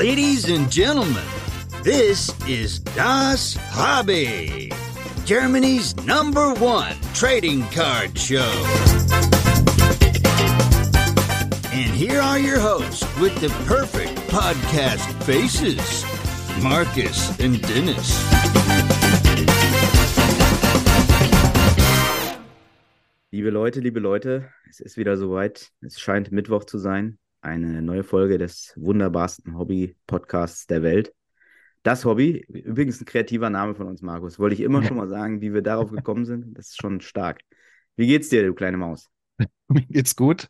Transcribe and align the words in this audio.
Ladies 0.00 0.48
and 0.48 0.70
gentlemen, 0.72 1.22
this 1.82 2.32
is 2.48 2.78
Das 2.96 3.54
Hobby, 3.68 4.72
Germany's 5.26 5.94
number 6.06 6.54
one 6.54 6.96
trading 7.12 7.64
card 7.64 8.18
show. 8.18 8.50
And 11.70 11.92
here 11.92 12.18
are 12.18 12.38
your 12.38 12.58
hosts 12.58 13.04
with 13.18 13.38
the 13.42 13.50
perfect 13.66 14.16
podcast 14.30 15.04
faces 15.24 16.02
Marcus 16.62 17.38
and 17.38 17.60
Dennis. 17.60 18.08
Liebe 23.32 23.50
Leute, 23.50 23.80
liebe 23.82 24.00
Leute, 24.00 24.50
es 24.66 24.80
ist 24.80 24.96
wieder 24.96 25.18
soweit. 25.18 25.70
Es 25.82 26.00
scheint 26.00 26.32
Mittwoch 26.32 26.64
zu 26.64 26.78
sein. 26.78 27.18
Eine 27.42 27.80
neue 27.80 28.04
Folge 28.04 28.36
des 28.36 28.74
wunderbarsten 28.76 29.56
Hobby-Podcasts 29.56 30.66
der 30.66 30.82
Welt. 30.82 31.14
Das 31.82 32.04
Hobby, 32.04 32.44
übrigens 32.48 33.00
ein 33.00 33.06
kreativer 33.06 33.48
Name 33.48 33.74
von 33.74 33.86
uns, 33.86 34.02
Markus. 34.02 34.38
Wollte 34.38 34.54
ich 34.54 34.60
immer 34.60 34.82
schon 34.82 34.98
mal 34.98 35.08
sagen, 35.08 35.40
wie 35.40 35.54
wir 35.54 35.62
darauf 35.62 35.90
gekommen 35.90 36.26
sind. 36.26 36.58
Das 36.58 36.68
ist 36.68 36.80
schon 36.82 37.00
stark. 37.00 37.40
Wie 37.96 38.06
geht's 38.06 38.28
dir, 38.28 38.46
du 38.46 38.52
kleine 38.52 38.76
Maus? 38.76 39.08
Mir 39.68 39.86
geht's 39.86 40.14
gut. 40.16 40.48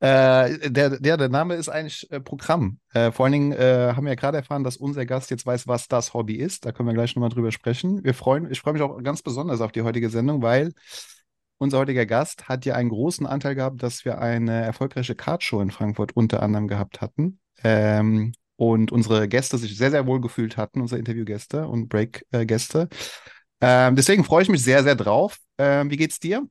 Äh, 0.00 0.68
der, 0.68 0.98
der, 0.98 1.16
der 1.16 1.28
Name 1.28 1.54
ist 1.54 1.68
eigentlich 1.68 2.10
äh, 2.10 2.20
Programm. 2.20 2.80
Äh, 2.92 3.12
vor 3.12 3.26
allen 3.26 3.32
Dingen 3.32 3.52
äh, 3.52 3.92
haben 3.94 4.04
wir 4.04 4.10
ja 4.10 4.16
gerade 4.16 4.38
erfahren, 4.38 4.64
dass 4.64 4.76
unser 4.76 5.06
Gast 5.06 5.30
jetzt 5.30 5.46
weiß, 5.46 5.68
was 5.68 5.86
das 5.86 6.12
Hobby 6.12 6.34
ist. 6.34 6.66
Da 6.66 6.72
können 6.72 6.88
wir 6.88 6.94
gleich 6.94 7.14
nochmal 7.14 7.30
drüber 7.30 7.52
sprechen. 7.52 8.02
Wir 8.02 8.14
freuen, 8.14 8.50
ich 8.50 8.60
freue 8.60 8.74
mich 8.74 8.82
auch 8.82 9.00
ganz 9.02 9.22
besonders 9.22 9.60
auf 9.60 9.70
die 9.70 9.82
heutige 9.82 10.10
Sendung, 10.10 10.42
weil 10.42 10.72
unser 11.58 11.78
heutiger 11.78 12.06
Gast 12.06 12.48
hat 12.48 12.64
ja 12.64 12.74
einen 12.74 12.90
großen 12.90 13.26
Anteil 13.26 13.54
gehabt, 13.54 13.82
dass 13.82 14.04
wir 14.04 14.18
eine 14.18 14.64
erfolgreiche 14.64 15.14
Cardshow 15.14 15.60
in 15.60 15.70
Frankfurt 15.70 16.14
unter 16.14 16.42
anderem 16.42 16.68
gehabt 16.68 17.00
hatten. 17.00 17.38
Ähm, 17.64 18.32
und 18.56 18.90
unsere 18.90 19.28
Gäste 19.28 19.58
sich 19.58 19.76
sehr, 19.76 19.90
sehr 19.90 20.06
wohl 20.06 20.20
gefühlt 20.20 20.56
hatten, 20.56 20.80
unsere 20.80 20.98
Interviewgäste 20.98 21.66
und 21.68 21.88
Break-Gäste. 21.88 22.88
Ähm, 23.60 23.96
deswegen 23.96 24.24
freue 24.24 24.42
ich 24.42 24.48
mich 24.48 24.62
sehr, 24.62 24.82
sehr 24.82 24.94
drauf. 24.94 25.38
Ähm, 25.58 25.90
wie 25.90 25.96
geht's 25.96 26.20
dir? 26.20 26.46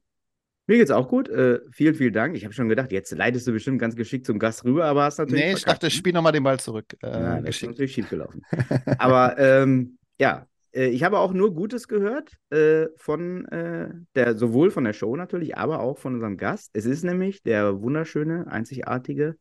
Mir 0.68 0.78
geht's 0.78 0.92
auch 0.92 1.08
gut. 1.08 1.30
Äh, 1.30 1.60
vielen, 1.72 1.94
vielen 1.94 2.14
Dank. 2.14 2.36
Ich 2.36 2.44
habe 2.44 2.54
schon 2.54 2.70
gedacht, 2.70 2.92
jetzt 2.92 3.12
leitest 3.12 3.46
du 3.48 3.52
bestimmt 3.52 3.80
ganz 3.80 3.96
geschickt 3.96 4.26
zum 4.26 4.40
Gast 4.40 4.64
rüber, 4.64 4.86
aber 4.86 5.04
hast 5.04 5.20
natürlich. 5.20 5.44
Nee, 5.44 5.54
ich 5.54 5.64
dachte, 5.64 5.88
ich 5.88 5.94
ne? 5.94 5.98
spiele 6.00 6.14
nochmal 6.16 6.32
den 6.32 6.44
Ball 6.44 6.60
zurück. 6.60 6.96
Äh, 7.04 7.08
ja, 7.08 7.42
das 7.42 7.56
ist 7.56 7.64
natürlich 7.68 7.94
schiefgelaufen. 7.94 8.42
aber 8.98 9.38
ähm, 9.38 9.98
ja, 10.20 10.48
ich 10.84 11.04
habe 11.04 11.20
auch 11.20 11.34
nur 11.34 11.54
Gutes 11.54 11.88
gehört 11.88 12.38
äh, 12.50 12.88
von 12.98 13.46
äh, 13.46 13.90
der, 14.16 14.38
sowohl 14.38 14.72
von 14.72 14.84
der 14.84 14.94
Show 14.94 15.16
natürlich, 15.16 15.58
aber 15.58 15.80
auch 15.80 15.98
von 15.98 16.16
unserem 16.16 16.38
Gast. 16.38 16.72
Es 16.74 16.86
ist 16.86 17.04
nämlich 17.04 17.44
der 17.44 17.82
wunderschöne, 17.82 18.48
einzigartige, 18.48 19.38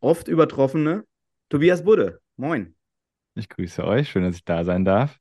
oft 0.00 0.28
übertroffene 0.28 1.04
Tobias 1.50 1.84
Budde. 1.84 2.20
Moin. 2.36 2.74
Ich 3.34 3.48
grüße 3.48 3.84
euch. 3.84 4.08
Schön, 4.08 4.22
dass 4.22 4.36
ich 4.36 4.44
da 4.44 4.64
sein 4.64 4.84
darf. 4.84 5.18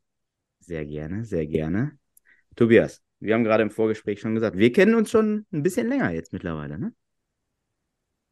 Sehr 0.60 0.86
gerne, 0.86 1.26
sehr 1.26 1.46
gerne. 1.46 1.98
Tobias, 2.56 3.02
wir 3.20 3.34
haben 3.34 3.44
gerade 3.44 3.64
im 3.64 3.72
Vorgespräch 3.72 4.20
schon 4.20 4.36
gesagt, 4.36 4.58
wir 4.58 4.72
kennen 4.72 4.96
uns 4.96 5.12
schon 5.12 5.46
ein 5.52 5.64
bisschen 5.64 5.88
länger 5.90 6.12
jetzt 6.12 6.32
mittlerweile, 6.32 6.80
ne? 6.80 6.94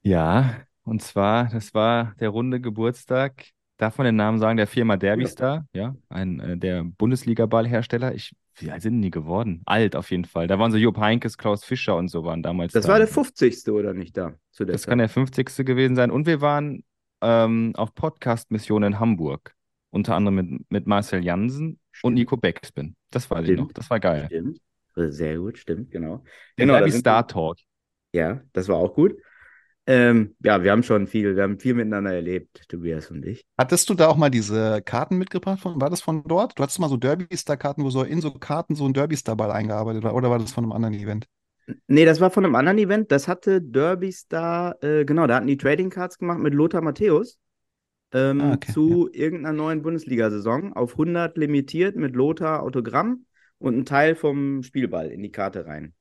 Ja, 0.03 0.65
und 0.83 1.01
zwar, 1.01 1.49
das 1.49 1.73
war 1.73 2.15
der 2.19 2.29
runde 2.29 2.59
Geburtstag, 2.59 3.45
darf 3.81 3.97
man 3.97 4.05
den 4.05 4.15
Namen 4.15 4.37
sagen, 4.37 4.57
der 4.57 4.67
Firma 4.67 4.95
Derbystar, 4.95 5.65
ja, 5.73 5.95
ein 6.09 6.39
äh, 6.39 6.57
der 6.57 6.83
Bundesliga-Ballhersteller. 6.83 8.13
Ich, 8.13 8.35
wie 8.55 8.69
alt 8.69 8.83
sind 8.83 9.01
die 9.01 9.09
geworden? 9.09 9.63
Alt 9.65 9.95
auf 9.95 10.11
jeden 10.11 10.25
Fall. 10.25 10.45
Da 10.47 10.59
waren 10.59 10.71
so 10.71 10.77
Jupp 10.77 10.97
Heinkes, 10.97 11.37
Klaus 11.37 11.63
Fischer 11.63 11.95
und 11.95 12.09
so 12.09 12.23
waren 12.23 12.43
damals. 12.43 12.73
Das 12.73 12.85
da. 12.85 12.91
war 12.91 12.99
der 12.99 13.07
50. 13.07 13.67
oder 13.69 13.93
nicht 13.93 14.15
da? 14.15 14.33
Zu 14.51 14.65
der 14.65 14.73
das 14.73 14.83
Zeit. 14.83 14.89
kann 14.89 14.99
der 14.99 15.09
50. 15.09 15.65
gewesen 15.65 15.95
sein. 15.95 16.11
Und 16.11 16.27
wir 16.27 16.41
waren 16.41 16.83
ähm, 17.21 17.73
auf 17.75 17.95
Podcast-Mission 17.95 18.83
in 18.83 18.99
Hamburg. 18.99 19.55
Unter 19.89 20.15
anderem 20.15 20.35
mit, 20.35 20.71
mit 20.71 20.87
Marcel 20.87 21.23
Jansen 21.23 21.79
stimmt. 21.91 22.07
und 22.07 22.13
Nico 22.13 22.37
Beckspin. 22.37 22.95
Das 23.09 23.29
weiß 23.31 23.47
ich 23.49 23.57
noch. 23.57 23.71
Das 23.73 23.89
war 23.89 23.99
geil. 23.99 24.25
Stimmt. 24.27 24.59
Sehr 24.95 25.37
gut, 25.37 25.57
stimmt, 25.57 25.89
genau. 25.89 26.23
Der 26.57 26.67
genau, 26.67 26.77
Derby 26.77 26.91
Star 26.91 27.25
Talk. 27.25 27.57
Ja, 28.13 28.41
das 28.53 28.67
war 28.67 28.75
auch 28.75 28.93
gut. 28.93 29.15
Ähm, 29.87 30.35
ja, 30.43 30.63
wir 30.63 30.71
haben 30.71 30.83
schon 30.83 31.07
viel, 31.07 31.35
wir 31.35 31.43
haben 31.43 31.59
viel 31.59 31.73
miteinander 31.73 32.13
erlebt, 32.13 32.69
Tobias 32.69 33.09
und 33.09 33.25
ich. 33.25 33.45
Hattest 33.57 33.89
du 33.89 33.95
da 33.95 34.07
auch 34.07 34.15
mal 34.15 34.29
diese 34.29 34.81
Karten 34.83 35.17
mitgebracht? 35.17 35.59
Von, 35.59 35.81
war 35.81 35.89
das 35.89 36.01
von 36.01 36.23
dort? 36.23 36.57
Du 36.57 36.63
hattest 36.63 36.79
mal 36.79 36.89
so 36.89 36.97
Derby-Star-Karten, 36.97 37.83
wo 37.83 37.89
so 37.89 38.03
in 38.03 38.21
so 38.21 38.31
Karten 38.31 38.75
so 38.75 38.85
ein 38.85 38.93
Derby-Star-Ball 38.93 39.51
eingearbeitet 39.51 40.03
war, 40.03 40.13
oder 40.13 40.29
war 40.29 40.39
das 40.39 40.51
von 40.51 40.63
einem 40.63 40.71
anderen 40.71 40.93
Event? 40.93 41.27
Nee, 41.87 42.05
das 42.05 42.19
war 42.19 42.29
von 42.31 42.45
einem 42.45 42.55
anderen 42.55 42.77
Event. 42.77 43.11
Das 43.11 43.27
hatte 43.27 43.61
Derby 43.61 44.11
Star, 44.11 44.75
äh, 44.83 45.05
genau, 45.05 45.27
da 45.27 45.35
hatten 45.35 45.47
die 45.47 45.57
Trading 45.57 45.89
Cards 45.89 46.17
gemacht 46.17 46.39
mit 46.39 46.53
Lothar 46.53 46.81
Matthäus 46.81 47.39
ähm, 48.13 48.41
ah, 48.41 48.53
okay, 48.53 48.71
zu 48.73 49.09
ja. 49.13 49.21
irgendeiner 49.23 49.55
neuen 49.55 49.81
Bundesliga-Saison 49.81 50.73
auf 50.73 50.93
100 50.93 51.37
limitiert 51.37 51.95
mit 51.95 52.15
Lothar 52.15 52.63
Autogramm 52.63 53.25
und 53.57 53.77
ein 53.77 53.85
Teil 53.85 54.15
vom 54.15 54.63
Spielball 54.63 55.07
in 55.07 55.21
die 55.21 55.31
Karte 55.31 55.65
rein 55.65 55.93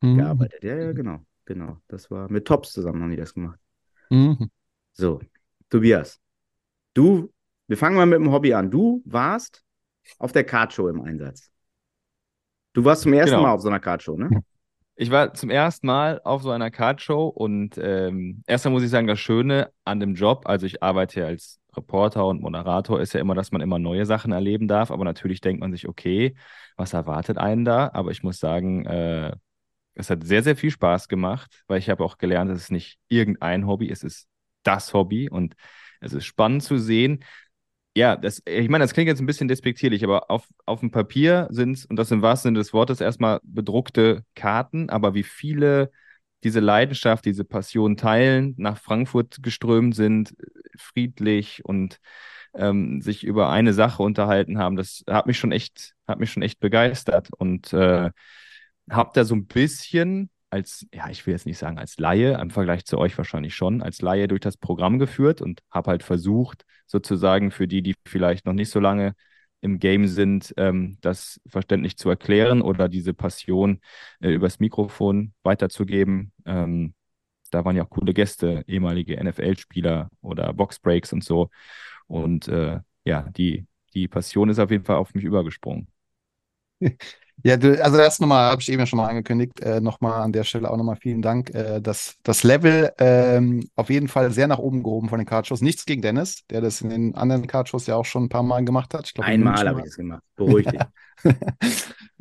mhm. 0.00 0.18
gearbeitet. 0.18 0.62
Ja, 0.62 0.76
ja, 0.76 0.92
genau, 0.92 1.20
genau. 1.44 1.78
Das 1.88 2.10
war 2.10 2.30
mit 2.30 2.46
Tops 2.46 2.72
zusammen 2.72 3.02
haben 3.02 3.10
die 3.10 3.16
das 3.16 3.34
gemacht. 3.34 3.58
Mhm. 4.10 4.50
So, 4.92 5.20
Tobias, 5.70 6.20
du, 6.94 7.32
wir 7.66 7.76
fangen 7.76 7.96
mal 7.96 8.06
mit 8.06 8.18
dem 8.18 8.30
Hobby 8.30 8.54
an. 8.54 8.70
Du 8.70 9.02
warst 9.04 9.64
auf 10.18 10.32
der 10.32 10.44
Cardshow 10.44 10.88
im 10.88 11.00
Einsatz. 11.00 11.50
Du 12.72 12.84
warst 12.84 13.02
zum 13.02 13.12
ersten 13.12 13.36
genau. 13.36 13.42
Mal 13.42 13.52
auf 13.52 13.60
so 13.60 13.68
einer 13.68 13.80
Cardshow, 13.80 14.16
ne? 14.16 14.30
Ich 14.96 15.10
war 15.10 15.34
zum 15.34 15.50
ersten 15.50 15.88
Mal 15.88 16.20
auf 16.22 16.42
so 16.42 16.52
einer 16.52 16.70
Cardshow 16.70 17.26
und 17.26 17.76
ähm, 17.78 18.44
erstmal 18.46 18.72
muss 18.74 18.84
ich 18.84 18.90
sagen, 18.90 19.08
das 19.08 19.18
Schöne 19.18 19.72
an 19.84 19.98
dem 19.98 20.14
Job, 20.14 20.42
also 20.46 20.66
ich 20.66 20.84
arbeite 20.84 21.26
als 21.26 21.60
Reporter 21.76 22.24
und 22.26 22.40
Moderator, 22.40 23.00
ist 23.00 23.12
ja 23.12 23.18
immer, 23.18 23.34
dass 23.34 23.50
man 23.50 23.60
immer 23.60 23.80
neue 23.80 24.06
Sachen 24.06 24.30
erleben 24.30 24.68
darf, 24.68 24.92
aber 24.92 25.04
natürlich 25.04 25.40
denkt 25.40 25.60
man 25.60 25.72
sich, 25.72 25.88
okay, 25.88 26.36
was 26.76 26.92
erwartet 26.92 27.38
einen 27.38 27.64
da? 27.64 27.90
Aber 27.92 28.12
ich 28.12 28.22
muss 28.22 28.38
sagen, 28.38 28.86
äh, 28.86 29.34
es 29.94 30.10
hat 30.10 30.24
sehr, 30.24 30.42
sehr 30.42 30.56
viel 30.56 30.70
Spaß 30.70 31.08
gemacht, 31.08 31.62
weil 31.66 31.78
ich 31.78 31.90
habe 31.90 32.04
auch 32.04 32.18
gelernt, 32.18 32.50
es 32.50 32.62
ist 32.64 32.72
nicht 32.72 32.98
irgendein 33.08 33.66
Hobby, 33.66 33.90
es 33.90 34.02
ist 34.02 34.28
das 34.62 34.92
Hobby 34.94 35.28
und 35.30 35.54
es 36.00 36.12
ist 36.12 36.24
spannend 36.24 36.62
zu 36.62 36.78
sehen, 36.78 37.24
ja, 37.96 38.16
das, 38.16 38.42
ich 38.46 38.68
meine, 38.68 38.82
das 38.84 38.92
klingt 38.92 39.08
jetzt 39.08 39.20
ein 39.20 39.26
bisschen 39.26 39.46
despektierlich, 39.48 40.02
aber 40.04 40.30
auf, 40.30 40.48
auf 40.66 40.80
dem 40.80 40.90
Papier 40.90 41.46
sind 41.50 41.76
es, 41.78 41.86
und 41.86 41.96
das 41.96 42.10
im 42.10 42.22
wahrsten 42.22 42.48
Sinne 42.48 42.58
des 42.58 42.72
Wortes, 42.72 43.00
erstmal 43.00 43.40
bedruckte 43.44 44.24
Karten, 44.34 44.90
aber 44.90 45.14
wie 45.14 45.22
viele 45.22 45.92
diese 46.42 46.60
Leidenschaft, 46.60 47.24
diese 47.24 47.44
Passion 47.44 47.96
teilen, 47.96 48.54
nach 48.58 48.78
Frankfurt 48.78 49.42
geströmt 49.42 49.94
sind, 49.94 50.34
friedlich 50.76 51.64
und 51.64 52.00
ähm, 52.54 53.00
sich 53.00 53.24
über 53.24 53.50
eine 53.50 53.72
Sache 53.72 54.02
unterhalten 54.02 54.58
haben, 54.58 54.76
das 54.76 55.04
hat 55.08 55.26
mich 55.26 55.38
schon 55.38 55.52
echt, 55.52 55.94
hat 56.08 56.18
mich 56.18 56.32
schon 56.32 56.42
echt 56.42 56.60
begeistert 56.60 57.28
und 57.38 57.72
äh, 57.72 58.10
habe 58.90 59.10
da 59.14 59.24
so 59.24 59.34
ein 59.34 59.46
bisschen 59.46 60.30
als, 60.50 60.86
ja, 60.94 61.08
ich 61.10 61.26
will 61.26 61.32
jetzt 61.34 61.46
nicht 61.46 61.58
sagen 61.58 61.78
als 61.78 61.98
Laie, 61.98 62.34
im 62.40 62.50
Vergleich 62.50 62.84
zu 62.84 62.98
euch 62.98 63.18
wahrscheinlich 63.18 63.54
schon, 63.54 63.82
als 63.82 64.00
Laie 64.02 64.28
durch 64.28 64.40
das 64.40 64.56
Programm 64.56 64.98
geführt 64.98 65.42
und 65.42 65.60
habe 65.70 65.90
halt 65.90 66.02
versucht, 66.04 66.64
sozusagen 66.86 67.50
für 67.50 67.66
die, 67.66 67.82
die 67.82 67.94
vielleicht 68.06 68.46
noch 68.46 68.52
nicht 68.52 68.70
so 68.70 68.78
lange 68.80 69.14
im 69.62 69.78
Game 69.80 70.06
sind, 70.06 70.54
ähm, 70.56 70.98
das 71.00 71.40
verständlich 71.46 71.96
zu 71.96 72.08
erklären 72.10 72.62
oder 72.62 72.88
diese 72.88 73.14
Passion 73.14 73.80
äh, 74.20 74.30
übers 74.30 74.60
Mikrofon 74.60 75.32
weiterzugeben. 75.42 76.32
Ähm, 76.44 76.94
da 77.50 77.64
waren 77.64 77.76
ja 77.76 77.84
auch 77.84 77.90
coole 77.90 78.14
Gäste, 78.14 78.64
ehemalige 78.66 79.18
NFL-Spieler 79.18 80.10
oder 80.20 80.52
Boxbreaks 80.52 81.12
und 81.12 81.24
so. 81.24 81.50
Und 82.06 82.48
äh, 82.48 82.80
ja, 83.04 83.22
die, 83.30 83.66
die 83.94 84.08
Passion 84.08 84.48
ist 84.50 84.58
auf 84.58 84.70
jeden 84.70 84.84
Fall 84.84 84.96
auf 84.96 85.14
mich 85.14 85.24
übergesprungen. 85.24 85.88
Ja, 87.42 87.56
du, 87.56 87.82
also 87.82 87.96
das 87.96 88.20
nochmal, 88.20 88.50
habe 88.50 88.62
ich 88.62 88.70
eben 88.70 88.78
ja 88.78 88.86
schon 88.86 88.96
mal 88.98 89.08
angekündigt, 89.08 89.60
äh, 89.60 89.80
nochmal 89.80 90.22
an 90.22 90.32
der 90.32 90.44
Stelle 90.44 90.70
auch 90.70 90.76
nochmal 90.76 90.96
vielen 90.96 91.20
Dank. 91.20 91.50
Äh, 91.50 91.80
das, 91.80 92.16
das 92.22 92.42
Level 92.42 92.92
ähm, 92.98 93.68
auf 93.74 93.90
jeden 93.90 94.08
Fall 94.08 94.30
sehr 94.30 94.46
nach 94.46 94.58
oben 94.58 94.82
gehoben 94.82 95.08
von 95.08 95.18
den 95.18 95.26
Cardshows. 95.26 95.60
Nichts 95.60 95.84
gegen 95.84 96.00
Dennis, 96.00 96.46
der 96.48 96.60
das 96.60 96.80
in 96.80 96.90
den 96.90 97.14
anderen 97.14 97.46
Cardshows 97.46 97.86
ja 97.86 97.96
auch 97.96 98.04
schon 98.04 98.24
ein 98.24 98.28
paar 98.28 98.42
Mal 98.42 98.64
gemacht 98.64 98.94
hat. 98.94 99.06
Ich 99.06 99.14
glaub, 99.14 99.26
Einmal 99.26 99.66
habe 99.68 99.80
ich 99.80 99.86
es 99.86 99.96
gemacht. 99.96 100.22
Beruhig 100.36 100.66
dich. 100.66 100.80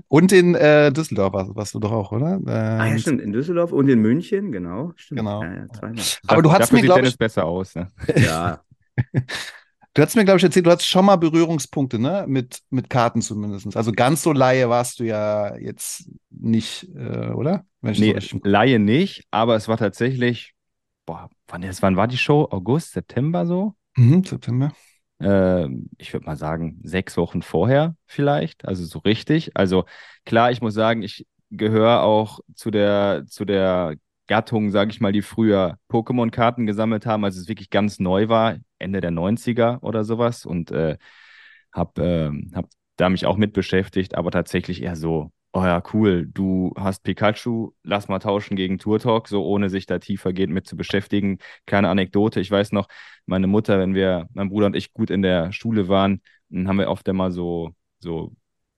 und 0.07 0.31
in 0.31 0.55
äh, 0.55 0.91
Düsseldorf 0.91 1.33
warst, 1.33 1.55
warst, 1.55 1.73
du 1.75 1.79
doch 1.79 1.91
auch, 1.91 2.11
oder? 2.11 2.33
Ähm, 2.33 2.47
ah 2.47 2.87
ja, 2.87 2.97
stimmt. 2.97 3.21
In 3.21 3.31
Düsseldorf 3.31 3.71
und 3.71 3.87
in 3.87 3.99
München, 3.99 4.51
genau. 4.51 4.93
Stimmt. 4.95 5.19
Genau. 5.19 5.43
Ja, 5.43 5.53
ja. 5.53 6.03
Aber 6.27 6.41
du 6.41 6.51
hast 6.51 6.73
mir, 6.73 6.81
glaube 6.81 7.07
ich... 7.07 7.17
besser 7.17 7.45
aus. 7.45 7.75
Ne? 7.75 7.87
Ja. 8.15 8.61
Du 9.93 10.01
hast 10.01 10.15
mir, 10.15 10.25
glaube 10.25 10.37
ich, 10.37 10.43
erzählt, 10.43 10.65
du 10.65 10.71
hast 10.71 10.85
schon 10.85 11.05
mal 11.05 11.17
Berührungspunkte, 11.17 11.99
ne? 11.99 12.25
Mit, 12.27 12.61
mit 12.71 12.89
Karten 12.89 13.21
zumindest. 13.21 13.77
Also 13.77 13.91
ganz 13.91 14.23
so 14.23 14.31
Laie 14.31 14.67
warst 14.67 14.99
du 14.99 15.03
ja 15.03 15.55
jetzt 15.57 16.09
nicht, 16.31 16.87
äh, 16.95 17.29
oder? 17.29 17.65
nee, 17.81 18.19
so 18.19 18.39
Laie 18.43 18.79
nicht, 18.79 19.23
aber 19.29 19.55
es 19.55 19.67
war 19.67 19.77
tatsächlich, 19.77 20.53
boah, 21.05 21.29
wann, 21.47 21.63
wann 21.63 21.95
war 21.95 22.07
die 22.07 22.17
Show? 22.17 22.47
August, 22.49 22.93
September 22.93 23.45
so? 23.45 23.75
Mhm, 23.95 24.23
September. 24.23 24.73
Äh, 25.19 25.67
ich 25.97 26.11
würde 26.11 26.25
mal 26.25 26.37
sagen, 26.37 26.81
sechs 26.83 27.15
Wochen 27.17 27.41
vorher 27.41 27.95
vielleicht, 28.07 28.65
also 28.65 28.83
so 28.85 28.99
richtig. 28.99 29.55
Also 29.55 29.85
klar, 30.25 30.51
ich 30.51 30.61
muss 30.61 30.73
sagen, 30.73 31.03
ich 31.03 31.27
gehöre 31.51 32.01
auch 32.01 32.39
zu 32.55 32.71
der, 32.71 33.25
zu 33.27 33.45
der 33.45 33.95
Gattung, 34.27 34.71
sage 34.71 34.91
ich 34.91 35.01
mal, 35.01 35.11
die 35.11 35.21
früher 35.21 35.77
Pokémon-Karten 35.89 36.65
gesammelt 36.65 37.05
haben, 37.05 37.25
als 37.25 37.35
es 37.37 37.47
wirklich 37.47 37.69
ganz 37.69 37.99
neu 37.99 38.29
war, 38.29 38.57
Ende 38.79 39.01
der 39.01 39.11
90er 39.11 39.79
oder 39.83 40.03
sowas. 40.03 40.45
Und 40.45 40.71
äh, 40.71 40.97
habe 41.73 42.01
äh, 42.33 42.55
hab 42.55 42.69
da 42.97 43.09
mich 43.09 43.25
auch 43.25 43.37
mit 43.37 43.53
beschäftigt, 43.53 44.15
aber 44.15 44.31
tatsächlich 44.31 44.81
eher 44.83 44.95
so, 44.95 45.31
oh 45.53 45.63
ja, 45.63 45.81
cool, 45.93 46.27
du 46.31 46.73
hast 46.77 47.03
Pikachu, 47.03 47.71
lass 47.83 48.07
mal 48.07 48.19
tauschen 48.19 48.55
gegen 48.55 48.77
Turtok, 48.79 49.27
so 49.27 49.43
ohne 49.45 49.69
sich 49.69 49.85
da 49.85 49.99
tiefergehend 49.99 50.53
mit 50.53 50.67
zu 50.67 50.75
beschäftigen. 50.77 51.39
Kleine 51.65 51.89
Anekdote, 51.89 52.39
ich 52.39 52.51
weiß 52.51 52.71
noch, 52.71 52.87
meine 53.25 53.47
Mutter, 53.47 53.79
wenn 53.79 53.93
wir, 53.95 54.27
mein 54.33 54.49
Bruder 54.49 54.67
und 54.67 54.75
ich 54.75 54.93
gut 54.93 55.09
in 55.09 55.21
der 55.21 55.51
Schule 55.51 55.87
waren, 55.87 56.21
dann 56.49 56.67
haben 56.67 56.77
wir 56.79 56.89
oft 56.89 57.07
immer 57.07 57.31
so, 57.31 57.71
so, 57.99 58.33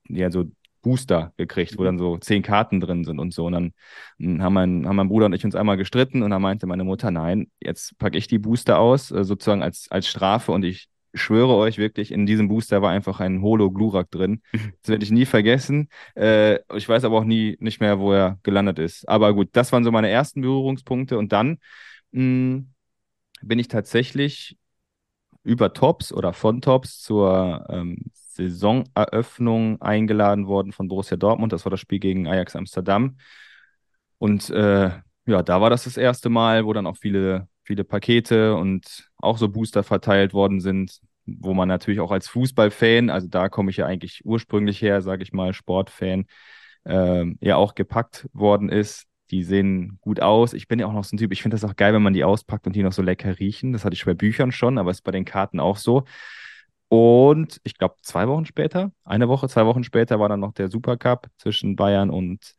ja, 0.08 0.30
so 0.30 0.44
Booster 0.86 1.32
gekriegt, 1.36 1.76
wo 1.78 1.82
dann 1.84 1.98
so 1.98 2.16
zehn 2.18 2.42
Karten 2.42 2.80
drin 2.80 3.04
sind 3.04 3.18
und 3.18 3.34
so. 3.34 3.46
Und 3.46 3.52
dann 3.52 3.72
hm, 4.20 4.40
haben 4.40 4.52
mein, 4.54 4.86
haben 4.86 4.94
mein 4.96 5.08
Bruder 5.08 5.26
und 5.26 5.32
ich 5.32 5.44
uns 5.44 5.56
einmal 5.56 5.76
gestritten 5.76 6.22
und 6.22 6.30
dann 6.30 6.40
meinte 6.40 6.66
meine 6.68 6.84
Mutter, 6.84 7.10
nein, 7.10 7.50
jetzt 7.60 7.98
packe 7.98 8.16
ich 8.16 8.28
die 8.28 8.38
Booster 8.38 8.78
aus, 8.78 9.10
äh, 9.10 9.24
sozusagen 9.24 9.64
als, 9.64 9.88
als 9.90 10.06
Strafe 10.06 10.52
und 10.52 10.64
ich 10.64 10.88
schwöre 11.12 11.56
euch 11.56 11.78
wirklich, 11.78 12.12
in 12.12 12.24
diesem 12.26 12.46
Booster 12.46 12.82
war 12.82 12.90
einfach 12.90 13.18
ein 13.18 13.42
Holo-Glurak 13.42 14.10
drin. 14.10 14.42
Das 14.52 14.90
werde 14.90 15.04
ich 15.04 15.10
nie 15.10 15.26
vergessen. 15.26 15.88
Äh, 16.14 16.60
ich 16.76 16.88
weiß 16.88 17.04
aber 17.04 17.18
auch 17.18 17.24
nie 17.24 17.56
nicht 17.58 17.80
mehr, 17.80 17.98
wo 17.98 18.12
er 18.12 18.38
gelandet 18.44 18.78
ist. 18.78 19.08
Aber 19.08 19.34
gut, 19.34 19.48
das 19.52 19.72
waren 19.72 19.82
so 19.82 19.90
meine 19.90 20.10
ersten 20.10 20.42
Berührungspunkte. 20.42 21.18
Und 21.18 21.32
dann 21.32 21.58
mh, 22.12 22.20
hm, 22.20 22.74
bin 23.42 23.58
ich 23.58 23.68
tatsächlich 23.68 24.56
über 25.42 25.72
Tops 25.72 26.12
oder 26.12 26.32
von 26.32 26.60
Tops 26.60 27.00
zur 27.00 27.66
ähm, 27.70 27.98
Saisoneröffnung 28.36 29.80
eingeladen 29.82 30.46
worden 30.46 30.72
von 30.72 30.88
Borussia 30.88 31.16
Dortmund. 31.16 31.52
Das 31.52 31.64
war 31.64 31.70
das 31.70 31.80
Spiel 31.80 31.98
gegen 31.98 32.26
Ajax 32.28 32.56
Amsterdam. 32.56 33.16
Und 34.18 34.50
äh, 34.50 34.90
ja, 35.26 35.42
da 35.42 35.60
war 35.60 35.70
das 35.70 35.84
das 35.84 35.96
erste 35.96 36.28
Mal, 36.28 36.64
wo 36.64 36.72
dann 36.72 36.86
auch 36.86 36.96
viele, 36.96 37.48
viele 37.64 37.84
Pakete 37.84 38.54
und 38.54 39.08
auch 39.18 39.38
so 39.38 39.48
Booster 39.48 39.82
verteilt 39.82 40.32
worden 40.32 40.60
sind, 40.60 41.00
wo 41.26 41.54
man 41.54 41.68
natürlich 41.68 42.00
auch 42.00 42.12
als 42.12 42.28
Fußballfan, 42.28 43.10
also 43.10 43.26
da 43.28 43.48
komme 43.48 43.70
ich 43.70 43.78
ja 43.78 43.86
eigentlich 43.86 44.22
ursprünglich 44.24 44.80
her, 44.80 45.02
sage 45.02 45.22
ich 45.22 45.32
mal, 45.32 45.52
Sportfan, 45.52 46.26
äh, 46.84 47.24
ja 47.40 47.56
auch 47.56 47.74
gepackt 47.74 48.28
worden 48.32 48.68
ist. 48.68 49.06
Die 49.32 49.42
sehen 49.42 49.98
gut 50.00 50.20
aus. 50.20 50.52
Ich 50.52 50.68
bin 50.68 50.78
ja 50.78 50.86
auch 50.86 50.92
noch 50.92 51.02
so 51.02 51.16
ein 51.16 51.18
Typ, 51.18 51.32
ich 51.32 51.42
finde 51.42 51.56
das 51.56 51.64
auch 51.68 51.74
geil, 51.74 51.92
wenn 51.92 52.02
man 52.02 52.12
die 52.12 52.22
auspackt 52.22 52.66
und 52.66 52.76
die 52.76 52.84
noch 52.84 52.92
so 52.92 53.02
lecker 53.02 53.38
riechen. 53.40 53.72
Das 53.72 53.84
hatte 53.84 53.94
ich 53.94 54.04
bei 54.04 54.14
Büchern 54.14 54.52
schon, 54.52 54.78
aber 54.78 54.92
ist 54.92 55.02
bei 55.02 55.10
den 55.10 55.24
Karten 55.24 55.58
auch 55.58 55.78
so. 55.78 56.04
Und 56.88 57.60
ich 57.64 57.78
glaube, 57.78 57.96
zwei 58.02 58.28
Wochen 58.28 58.46
später, 58.46 58.92
eine 59.04 59.28
Woche, 59.28 59.48
zwei 59.48 59.66
Wochen 59.66 59.82
später 59.84 60.20
war 60.20 60.28
dann 60.28 60.40
noch 60.40 60.52
der 60.52 60.70
Supercup 60.70 61.28
zwischen 61.36 61.74
Bayern 61.74 62.10
und 62.10 62.54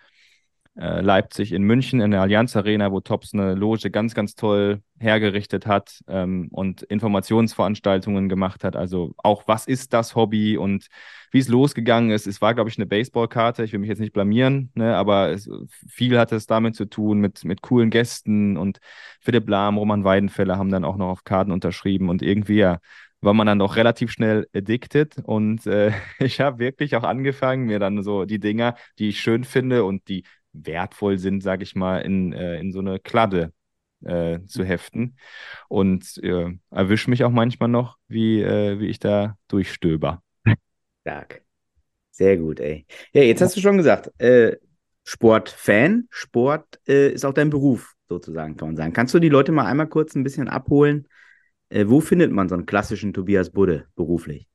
äh, 0.77 1.01
Leipzig 1.01 1.53
in 1.53 1.63
München 1.63 2.01
in 2.01 2.11
der 2.11 2.21
Allianz 2.21 2.55
Arena, 2.55 2.91
wo 2.91 2.99
Tops 2.99 3.33
eine 3.33 3.55
Loge 3.55 3.89
ganz, 3.89 4.13
ganz 4.13 4.35
toll 4.35 4.81
hergerichtet 4.99 5.65
hat 5.65 6.01
ähm, 6.07 6.49
und 6.51 6.83
Informationsveranstaltungen 6.83 8.29
gemacht 8.29 8.63
hat. 8.63 8.75
Also 8.75 9.13
auch, 9.17 9.47
was 9.47 9.65
ist 9.65 9.93
das 9.93 10.15
Hobby 10.15 10.57
und 10.57 10.87
wie 11.31 11.39
es 11.39 11.47
losgegangen 11.47 12.11
ist. 12.11 12.27
Es 12.27 12.41
war, 12.41 12.53
glaube 12.53 12.69
ich, 12.69 12.77
eine 12.77 12.85
Baseballkarte. 12.85 13.63
Ich 13.63 13.73
will 13.73 13.79
mich 13.79 13.89
jetzt 13.89 13.99
nicht 13.99 14.13
blamieren, 14.13 14.71
ne, 14.75 14.95
aber 14.95 15.31
es, 15.31 15.49
viel 15.87 16.17
hatte 16.19 16.35
es 16.35 16.45
damit 16.45 16.75
zu 16.75 16.85
tun, 16.85 17.19
mit, 17.19 17.43
mit 17.43 17.61
coolen 17.61 17.89
Gästen 17.89 18.55
und 18.57 18.79
Philipp 19.19 19.49
Lahm, 19.49 19.77
Roman 19.77 20.03
Weidenfeller 20.03 20.57
haben 20.57 20.69
dann 20.69 20.85
auch 20.85 20.97
noch 20.97 21.09
auf 21.09 21.23
Karten 21.23 21.51
unterschrieben 21.51 22.09
und 22.09 22.21
irgendwie 22.21 22.57
ja 22.57 22.79
war 23.21 23.33
man 23.33 23.47
dann 23.47 23.59
doch 23.59 23.75
relativ 23.75 24.11
schnell 24.11 24.47
addicted 24.53 25.15
und 25.23 25.65
äh, 25.65 25.91
ich 26.19 26.39
habe 26.39 26.59
wirklich 26.59 26.95
auch 26.95 27.03
angefangen, 27.03 27.65
mir 27.65 27.79
dann 27.79 28.03
so 28.03 28.25
die 28.25 28.39
Dinger, 28.39 28.75
die 28.99 29.09
ich 29.09 29.19
schön 29.19 29.43
finde 29.43 29.83
und 29.83 30.07
die 30.07 30.23
wertvoll 30.53 31.17
sind, 31.17 31.41
sage 31.41 31.63
ich 31.63 31.75
mal, 31.75 31.99
in, 31.99 32.33
äh, 32.33 32.59
in 32.59 32.71
so 32.71 32.79
eine 32.79 32.99
Kladde 32.99 33.53
äh, 34.03 34.39
zu 34.45 34.63
heften 34.63 35.17
und 35.67 36.17
äh, 36.23 36.51
erwische 36.71 37.09
mich 37.09 37.23
auch 37.23 37.31
manchmal 37.31 37.69
noch, 37.69 37.97
wie, 38.07 38.41
äh, 38.41 38.79
wie 38.79 38.87
ich 38.87 38.99
da 38.99 39.37
durchstöber. 39.47 40.21
Stark. 41.01 41.41
Sehr 42.11 42.37
gut, 42.37 42.59
ey. 42.59 42.85
Ja, 43.13 43.21
jetzt 43.21 43.41
hast 43.41 43.55
du 43.55 43.61
schon 43.61 43.77
gesagt, 43.77 44.11
äh, 44.19 44.57
Sportfan, 45.03 46.07
Sport 46.09 46.81
ist 46.85 47.23
auch 47.23 47.33
dein 47.33 47.49
Beruf 47.49 47.93
sozusagen, 48.09 48.57
kann 48.57 48.69
man 48.69 48.75
sagen. 48.75 48.91
Kannst 48.91 49.13
du 49.13 49.19
die 49.19 49.29
Leute 49.29 49.53
mal 49.53 49.65
einmal 49.65 49.87
kurz 49.87 50.15
ein 50.15 50.23
bisschen 50.23 50.49
abholen, 50.49 51.07
wo 51.69 52.01
findet 52.01 52.31
man 52.31 52.49
so 52.49 52.55
einen 52.55 52.65
klassischen 52.65 53.13
Tobias 53.13 53.49
Budde 53.49 53.87
beruflich? 53.95 54.47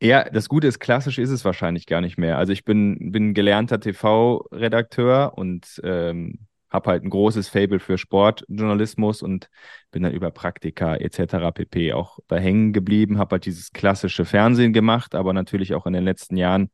Ja, 0.00 0.24
das 0.30 0.48
Gute 0.48 0.68
ist, 0.68 0.78
klassisch 0.78 1.18
ist 1.18 1.30
es 1.30 1.44
wahrscheinlich 1.44 1.86
gar 1.86 2.00
nicht 2.00 2.18
mehr. 2.18 2.38
Also 2.38 2.52
ich 2.52 2.64
bin, 2.64 3.10
bin 3.10 3.34
gelernter 3.34 3.80
TV-Redakteur 3.80 5.32
und 5.36 5.80
ähm, 5.82 6.46
habe 6.70 6.90
halt 6.90 7.02
ein 7.02 7.10
großes 7.10 7.48
Fable 7.48 7.80
für 7.80 7.98
Sportjournalismus 7.98 9.22
und 9.22 9.48
bin 9.90 10.02
dann 10.02 10.12
über 10.12 10.30
Praktika 10.30 10.96
etc. 10.96 11.50
pp. 11.52 11.94
auch 11.94 12.18
da 12.28 12.36
hängen 12.36 12.72
geblieben, 12.72 13.18
habe 13.18 13.34
halt 13.34 13.46
dieses 13.46 13.72
klassische 13.72 14.24
Fernsehen 14.24 14.72
gemacht, 14.72 15.14
aber 15.14 15.32
natürlich 15.32 15.74
auch 15.74 15.86
in 15.86 15.94
den 15.94 16.04
letzten 16.04 16.36
Jahren 16.36 16.70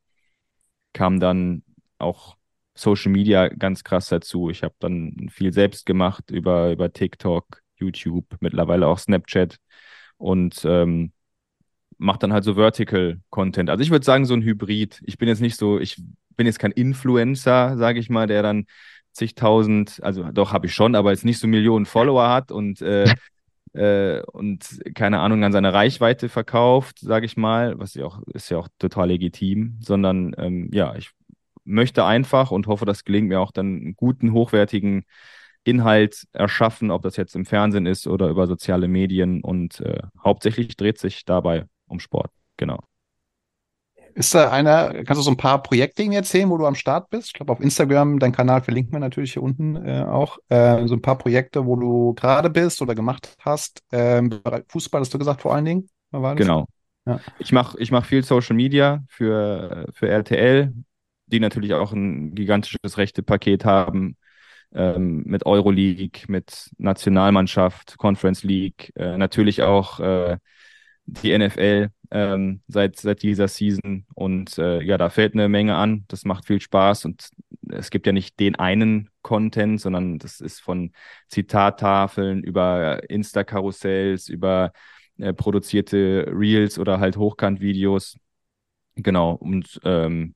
kam 0.93 1.19
dann 1.19 1.63
auch 1.97 2.35
Social 2.75 3.11
Media 3.11 3.47
ganz 3.47 3.83
krass 3.83 4.09
dazu. 4.09 4.49
Ich 4.49 4.63
habe 4.63 4.75
dann 4.79 5.29
viel 5.31 5.53
selbst 5.53 5.85
gemacht 5.85 6.29
über, 6.29 6.71
über 6.71 6.91
TikTok, 6.91 7.61
YouTube, 7.77 8.25
mittlerweile 8.39 8.87
auch 8.87 8.99
Snapchat 8.99 9.57
und 10.17 10.63
ähm, 10.65 11.11
macht 11.97 12.23
dann 12.23 12.33
halt 12.33 12.43
so 12.43 12.55
Vertical 12.55 13.21
Content. 13.29 13.69
Also 13.69 13.81
ich 13.81 13.91
würde 13.91 14.05
sagen, 14.05 14.25
so 14.25 14.33
ein 14.33 14.43
Hybrid. 14.43 15.01
Ich 15.05 15.17
bin 15.17 15.27
jetzt 15.27 15.41
nicht 15.41 15.57
so, 15.57 15.79
ich 15.79 16.01
bin 16.35 16.45
jetzt 16.45 16.59
kein 16.59 16.71
Influencer, 16.71 17.77
sage 17.77 17.99
ich 17.99 18.09
mal, 18.09 18.27
der 18.27 18.43
dann 18.43 18.65
zigtausend, 19.13 19.99
also 20.03 20.23
doch 20.31 20.51
habe 20.51 20.67
ich 20.67 20.73
schon, 20.73 20.95
aber 20.95 21.11
jetzt 21.11 21.25
nicht 21.25 21.39
so 21.39 21.47
Millionen 21.47 21.85
Follower 21.85 22.29
hat 22.29 22.51
und 22.51 22.81
äh, 22.81 23.13
äh, 23.73 24.21
und 24.23 24.79
keine 24.93 25.19
Ahnung 25.19 25.43
an 25.43 25.51
seine 25.51 25.73
Reichweite 25.73 26.29
verkauft, 26.29 26.99
sage 26.99 27.25
ich 27.25 27.37
mal, 27.37 27.79
was 27.79 27.93
ja 27.93 28.05
auch 28.05 28.21
ist 28.33 28.49
ja 28.49 28.57
auch 28.57 28.67
total 28.79 29.07
legitim, 29.09 29.77
sondern 29.79 30.35
ähm, 30.37 30.69
ja, 30.73 30.95
ich 30.95 31.11
möchte 31.63 32.05
einfach 32.05 32.51
und 32.51 32.67
hoffe, 32.67 32.85
das 32.85 33.03
gelingt 33.03 33.29
mir 33.29 33.39
auch 33.39 33.51
dann 33.51 33.67
einen 33.67 33.95
guten, 33.95 34.33
hochwertigen 34.33 35.05
Inhalt 35.65 36.27
erschaffen, 36.31 36.91
ob 36.91 37.01
das 37.01 37.17
jetzt 37.17 37.35
im 37.35 37.45
Fernsehen 37.45 37.87
ist 37.87 38.07
oder 38.07 38.29
über 38.29 38.47
soziale 38.47 38.87
Medien. 38.87 39.41
Und 39.41 39.81
äh, 39.81 40.03
hauptsächlich 40.23 40.77
dreht 40.77 40.99
sich 40.99 41.25
dabei 41.25 41.65
um 41.87 41.99
Sport. 41.99 42.31
Genau. 42.55 42.79
Ist 44.13 44.33
da 44.33 44.49
einer, 44.49 45.03
kannst 45.03 45.19
du 45.19 45.23
so 45.23 45.31
ein 45.31 45.37
paar 45.37 45.61
Projekte 45.61 46.03
erzählen, 46.03 46.49
wo 46.49 46.57
du 46.57 46.65
am 46.65 46.75
Start 46.75 47.09
bist? 47.09 47.27
Ich 47.27 47.33
glaube, 47.33 47.51
auf 47.51 47.59
Instagram, 47.59 48.19
dein 48.19 48.31
Kanal 48.31 48.61
verlinkt 48.61 48.93
man 48.93 49.01
natürlich 49.01 49.33
hier 49.33 49.43
unten 49.43 49.75
äh, 49.75 50.05
auch. 50.07 50.37
Äh, 50.47 50.87
so 50.87 50.93
ein 50.93 51.01
paar 51.01 51.17
Projekte, 51.17 51.65
wo 51.65 51.75
du 51.75 52.13
gerade 52.13 52.49
bist 52.49 52.81
oder 52.81 52.95
gemacht 52.95 53.35
hast. 53.39 53.81
Ähm, 53.91 54.39
Fußball 54.69 55.01
hast 55.01 55.13
du 55.13 55.17
gesagt 55.17 55.41
vor 55.41 55.53
allen 55.53 55.65
Dingen. 55.65 55.89
Genau. 56.11 56.67
Ja. 57.05 57.19
Ich 57.39 57.51
mache 57.51 57.77
ich 57.79 57.91
mach 57.91 58.05
viel 58.05 58.23
Social 58.23 58.55
Media 58.55 59.03
für, 59.09 59.87
für 59.93 60.07
RTL, 60.07 60.73
die 61.25 61.39
natürlich 61.39 61.73
auch 61.73 61.91
ein 61.91 62.35
gigantisches 62.35 62.97
Rechtepaket 62.97 63.65
haben 63.65 64.15
ähm, 64.75 65.23
mit 65.25 65.45
Euroleague, 65.45 66.23
mit 66.27 66.69
Nationalmannschaft, 66.77 67.97
Conference 67.97 68.43
League, 68.43 68.91
äh, 68.95 69.17
natürlich 69.17 69.63
auch 69.63 69.99
äh, 69.99 70.37
die 71.05 71.37
NFL 71.37 71.89
ähm, 72.11 72.61
seit, 72.67 72.97
seit 72.97 73.21
dieser 73.23 73.47
Season. 73.47 74.05
Und 74.13 74.57
äh, 74.57 74.81
ja, 74.81 74.97
da 74.97 75.09
fällt 75.09 75.33
eine 75.33 75.49
Menge 75.49 75.75
an. 75.75 76.05
Das 76.07 76.25
macht 76.25 76.45
viel 76.45 76.61
Spaß 76.61 77.05
und 77.05 77.29
es 77.69 77.89
gibt 77.89 78.05
ja 78.05 78.13
nicht 78.13 78.39
den 78.39 78.55
einen 78.55 79.09
Content, 79.21 79.81
sondern 79.81 80.19
das 80.19 80.39
ist 80.41 80.59
von 80.59 80.91
Zitattafeln 81.29 82.43
über 82.43 83.09
Insta-Karussells, 83.09 84.29
über 84.29 84.71
äh, 85.17 85.33
produzierte 85.33 86.27
Reels 86.31 86.77
oder 86.79 86.99
halt 86.99 87.17
Hochkant-Videos. 87.17 88.17
Genau. 88.95 89.33
Und 89.33 89.79
ähm, 89.83 90.35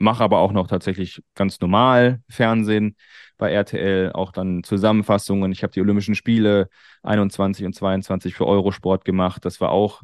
mache 0.00 0.24
aber 0.24 0.38
auch 0.38 0.52
noch 0.52 0.66
tatsächlich 0.66 1.22
ganz 1.34 1.60
normal 1.60 2.22
Fernsehen 2.28 2.96
bei 3.36 3.52
RTL, 3.52 4.12
auch 4.12 4.32
dann 4.32 4.64
Zusammenfassungen. 4.64 5.52
Ich 5.52 5.62
habe 5.62 5.72
die 5.72 5.80
Olympischen 5.80 6.14
Spiele 6.14 6.68
21 7.02 7.66
und 7.66 7.74
22 7.74 8.34
für 8.34 8.46
Eurosport 8.46 9.04
gemacht. 9.04 9.44
Das 9.44 9.60
war 9.60 9.70
auch, 9.70 10.02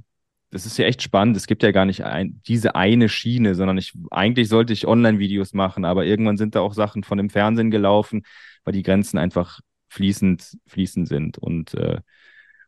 das 0.51 0.67
ist 0.67 0.79
ja 0.79 0.87
echt 0.87 1.03
spannend. 1.03 1.37
Es 1.37 1.47
gibt 1.47 1.63
ja 1.63 1.73
gar 1.73 1.87
nicht 1.87 2.05
ein, 2.05 2.41
diese 2.47 2.75
eine 2.75 3.09
Schiene, 3.09 3.55
sondern 3.55 3.79
ich, 3.79 3.95
eigentlich 4.11 4.49
sollte 4.49 4.73
ich 4.73 4.87
Online-Videos 4.87 5.55
machen, 5.55 5.85
aber 5.85 6.05
irgendwann 6.05 6.37
sind 6.37 6.55
da 6.55 6.61
auch 6.61 6.75
Sachen 6.75 7.03
von 7.03 7.19
dem 7.19 7.31
Fernsehen 7.31 7.71
gelaufen, 7.71 8.23
weil 8.65 8.73
die 8.73 8.83
Grenzen 8.83 9.19
einfach 9.19 9.61
fließend, 9.89 10.59
fließend 10.67 11.09
sind. 11.09 11.39
Und 11.39 11.75
äh, 11.75 12.01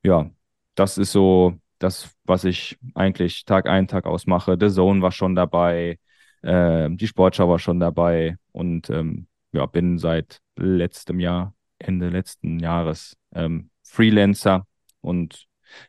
ja, 0.02 0.30
das 0.75 0.99
ist 0.99 1.12
so 1.12 1.58
das, 1.78 2.11
was 2.25 2.44
ich 2.44 2.78
eigentlich 2.94 3.44
Tag 3.44 3.68
ein, 3.68 3.88
Tag 3.88 4.06
aus 4.06 4.26
mache. 4.26 4.56
The 4.61 4.68
Zone 4.68 5.02
war 5.02 5.12
schon 5.12 5.35
dabei, 5.35 5.99
äh, 6.42 6.88
die 6.90 7.07
Sportschau 7.07 7.49
war 7.49 7.59
schon 7.59 7.80
dabei 7.80 8.37
und 8.52 8.90
ähm, 8.90 9.26
ja, 9.52 9.66
bin 9.66 9.99
seit 9.99 10.40
letztem 10.57 11.21
Jahr, 11.21 11.54
Ende 11.78 12.09
letzten 12.11 12.59
Jahres 12.59 13.16
ähm, 13.35 13.71
Freelancer 13.83 14.66
und 15.00 15.47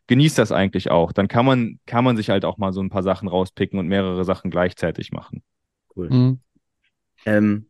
genießt 0.08 0.38
das 0.38 0.52
eigentlich 0.52 0.92
auch. 0.92 1.12
Dann 1.14 1.28
kann 1.28 1.46
man, 1.46 1.80
kann 1.86 2.04
man 2.04 2.18
sich 2.18 2.30
halt 2.30 2.46
auch 2.46 2.58
mal 2.58 2.74
so 2.74 2.82
ein 2.82 2.90
paar 2.90 3.04
Sachen 3.04 3.28
rauspicken 3.28 3.80
und 3.80 3.88
mehrere 3.88 4.26
Sachen 4.26 4.52
gleichzeitig 4.52 5.12
machen. 5.12 5.44
Cool. 5.96 6.10
Mhm. 6.10 6.40
Ähm, 7.26 7.66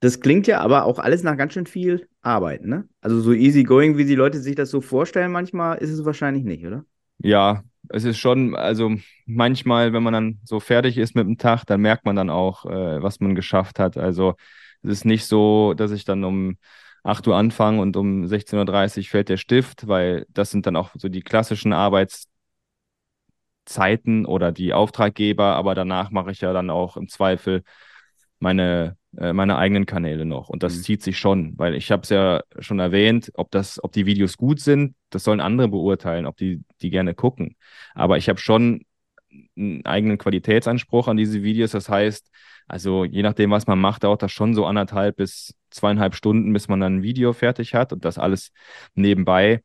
Das 0.00 0.20
klingt 0.20 0.46
ja 0.48 0.60
aber 0.60 0.84
auch 0.86 0.98
alles 0.98 1.22
nach 1.24 1.36
ganz 1.36 1.54
schön 1.54 1.66
viel 1.66 2.08
Arbeit, 2.22 2.64
ne? 2.64 2.88
Also 3.00 3.20
so 3.20 3.32
easy 3.32 3.64
going, 3.64 3.98
wie 3.98 4.04
die 4.06 4.16
Leute 4.16 4.40
sich 4.40 4.56
das 4.56 4.70
so 4.70 4.80
vorstellen, 4.80 5.32
manchmal 5.32 5.78
ist 5.78 5.90
es 5.90 6.04
wahrscheinlich 6.04 6.44
nicht, 6.44 6.66
oder? 6.66 6.84
Ja, 7.18 7.64
es 7.88 8.04
ist 8.04 8.18
schon, 8.18 8.54
also 8.56 8.92
manchmal, 9.26 9.92
wenn 9.92 10.02
man 10.02 10.12
dann 10.12 10.40
so 10.44 10.60
fertig 10.60 10.98
ist 10.98 11.14
mit 11.14 11.26
dem 11.26 11.38
Tag, 11.38 11.64
dann 11.64 11.80
merkt 11.80 12.04
man 12.04 12.16
dann 12.16 12.30
auch, 12.30 12.64
äh, 12.66 13.02
was 13.02 13.20
man 13.20 13.34
geschafft 13.34 13.78
hat. 13.78 13.96
Also 13.96 14.34
es 14.82 14.90
ist 14.90 15.04
nicht 15.04 15.26
so, 15.26 15.74
dass 15.74 15.90
ich 15.90 16.04
dann 16.04 16.24
um 16.24 16.56
8 17.04 17.26
Uhr 17.26 17.36
anfange 17.36 17.80
und 17.80 17.96
um 17.96 18.26
16.30 18.26 19.06
Uhr 19.06 19.10
fällt 19.10 19.28
der 19.28 19.36
Stift, 19.36 19.88
weil 19.88 20.26
das 20.30 20.50
sind 20.50 20.66
dann 20.66 20.76
auch 20.76 20.90
so 20.96 21.08
die 21.08 21.22
klassischen 21.22 21.72
Arbeitszeiten 21.72 22.26
oder 24.26 24.52
die 24.52 24.72
Auftraggeber, 24.74 25.56
aber 25.56 25.74
danach 25.74 26.10
mache 26.10 26.30
ich 26.30 26.40
ja 26.40 26.52
dann 26.52 26.70
auch 26.70 26.96
im 26.96 27.08
Zweifel 27.08 27.62
meine, 28.40 28.96
äh, 29.16 29.32
meine 29.32 29.56
eigenen 29.56 29.86
Kanäle 29.86 30.24
noch. 30.24 30.48
Und 30.48 30.62
das 30.62 30.76
mhm. 30.76 30.82
zieht 30.82 31.02
sich 31.02 31.18
schon, 31.18 31.58
weil 31.58 31.74
ich 31.74 31.90
habe 31.90 32.02
es 32.02 32.08
ja 32.08 32.42
schon 32.58 32.78
erwähnt, 32.78 33.30
ob 33.34 33.50
das, 33.50 33.82
ob 33.82 33.92
die 33.92 34.06
Videos 34.06 34.36
gut 34.36 34.60
sind, 34.60 34.94
das 35.10 35.24
sollen 35.24 35.40
andere 35.40 35.68
beurteilen, 35.68 36.26
ob 36.26 36.36
die 36.36 36.62
die 36.80 36.90
gerne 36.90 37.14
gucken. 37.14 37.56
Aber 37.94 38.18
ich 38.18 38.28
habe 38.28 38.38
schon 38.38 38.84
einen 39.56 39.84
eigenen 39.86 40.18
Qualitätsanspruch 40.18 41.08
an 41.08 41.16
diese 41.16 41.42
Videos. 41.42 41.72
Das 41.72 41.88
heißt, 41.88 42.30
also 42.68 43.04
je 43.04 43.22
nachdem, 43.22 43.50
was 43.50 43.66
man 43.66 43.78
macht, 43.80 44.04
dauert 44.04 44.22
das 44.22 44.32
schon 44.32 44.54
so 44.54 44.66
anderthalb 44.66 45.16
bis 45.16 45.54
zweieinhalb 45.70 46.14
Stunden, 46.14 46.52
bis 46.52 46.68
man 46.68 46.80
dann 46.80 46.96
ein 46.96 47.02
Video 47.02 47.32
fertig 47.32 47.74
hat 47.74 47.92
und 47.92 48.04
das 48.04 48.18
alles 48.18 48.52
nebenbei. 48.94 49.62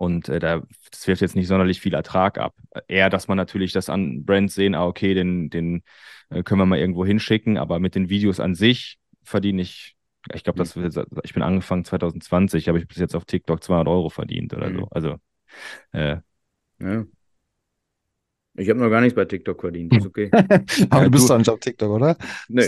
Und 0.00 0.30
äh, 0.30 0.38
da, 0.38 0.62
das 0.90 1.06
wirft 1.06 1.20
jetzt 1.20 1.36
nicht 1.36 1.46
sonderlich 1.46 1.78
viel 1.78 1.92
Ertrag 1.92 2.38
ab. 2.38 2.54
Eher, 2.88 3.10
dass 3.10 3.28
man 3.28 3.36
natürlich 3.36 3.74
das 3.74 3.90
an 3.90 4.24
Brands 4.24 4.54
sehen, 4.54 4.74
ah, 4.74 4.86
okay, 4.86 5.12
den, 5.12 5.50
den 5.50 5.82
äh, 6.30 6.42
können 6.42 6.58
wir 6.58 6.64
mal 6.64 6.78
irgendwo 6.78 7.04
hinschicken, 7.04 7.58
aber 7.58 7.80
mit 7.80 7.94
den 7.94 8.08
Videos 8.08 8.40
an 8.40 8.54
sich 8.54 8.98
verdiene 9.24 9.60
ich, 9.60 9.98
ich 10.32 10.42
glaube, 10.42 10.58
das 10.58 10.74
mhm. 10.74 10.90
ich 11.22 11.34
bin 11.34 11.42
angefangen 11.42 11.84
2020, 11.84 12.68
habe 12.68 12.78
ich 12.78 12.88
bis 12.88 12.96
jetzt 12.96 13.14
auf 13.14 13.26
TikTok 13.26 13.62
200 13.62 13.88
Euro 13.88 14.08
verdient 14.08 14.54
oder 14.54 14.70
mhm. 14.70 14.78
so. 14.78 14.88
Also, 14.90 15.16
äh, 15.92 16.16
ja. 16.78 17.04
Ich 18.54 18.70
habe 18.70 18.80
noch 18.80 18.88
gar 18.88 19.02
nichts 19.02 19.14
bei 19.14 19.26
TikTok 19.26 19.60
verdient, 19.60 19.94
ist 19.94 20.06
okay. 20.06 20.30
aber 20.88 21.04
du 21.04 21.10
bist 21.10 21.28
doch 21.28 21.36
nicht 21.36 21.50
auf 21.50 21.60
TikTok, 21.60 21.90
oder? 21.90 22.16
Nee. 22.48 22.66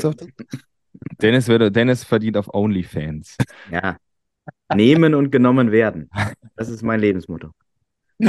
Dennis, 1.22 1.48
würde, 1.48 1.72
Dennis 1.72 2.04
verdient 2.04 2.36
auf 2.36 2.52
OnlyFans. 2.52 3.38
Ja. 3.70 3.96
Nehmen 4.74 5.14
und 5.14 5.30
genommen 5.30 5.72
werden. 5.72 6.10
Das 6.56 6.68
ist 6.68 6.82
mein 6.82 7.00
Lebensmotto. 7.00 7.50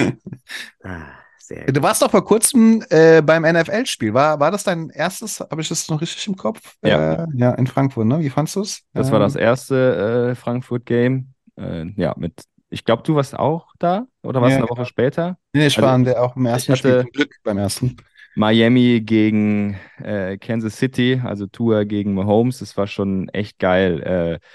ah. 0.84 1.24
Sehr 1.46 1.66
du 1.66 1.82
warst 1.82 2.02
doch 2.02 2.10
vor 2.10 2.24
kurzem 2.24 2.82
äh, 2.90 3.22
beim 3.22 3.44
NFL-Spiel. 3.44 4.14
War, 4.14 4.40
war 4.40 4.50
das 4.50 4.64
dein 4.64 4.90
erstes? 4.90 5.42
Habe 5.42 5.60
ich 5.60 5.68
das 5.68 5.90
noch 5.90 6.00
richtig 6.00 6.26
im 6.26 6.38
Kopf? 6.38 6.78
Ja. 6.82 7.26
Äh, 7.26 7.28
ja, 7.36 7.52
in 7.56 7.68
Frankfurt, 7.68 8.08
ne? 8.08 8.22
Wie 8.22 8.30
fandest 8.30 8.56
du 8.56 8.62
es? 8.62 8.84
Das 8.94 9.08
ähm, 9.08 9.14
war 9.14 9.20
das 9.20 9.36
erste 9.36 10.30
äh, 10.32 10.36
Frankfurt-Game. 10.36 11.34
Äh, 11.58 11.88
ja, 11.98 12.14
mit, 12.18 12.46
ich 12.70 12.86
glaube, 12.86 13.04
du 13.04 13.16
warst 13.16 13.38
auch 13.38 13.68
da 13.78 14.08
oder 14.24 14.42
warst 14.42 14.54
ja, 14.54 14.60
eine 14.60 14.70
Woche 14.70 14.86
später? 14.86 15.38
Nee, 15.52 15.68
ich 15.68 15.78
also, 15.78 15.86
war 15.86 16.00
der 16.00 16.24
auch 16.24 16.38
im 16.38 16.46
ersten 16.46 16.78
Spiel. 16.78 17.02
Zum 17.02 17.12
Glück 17.12 17.36
beim 17.44 17.58
ersten. 17.58 17.98
Miami 18.36 19.02
gegen 19.02 19.78
äh, 20.02 20.38
Kansas 20.38 20.78
City, 20.78 21.22
also 21.24 21.46
Tour 21.46 21.84
gegen 21.84 22.14
Mahomes. 22.14 22.60
Das 22.60 22.78
war 22.78 22.88
schon 22.88 23.28
echt 23.30 23.60
geil 23.60 24.02
äh, 24.02 24.48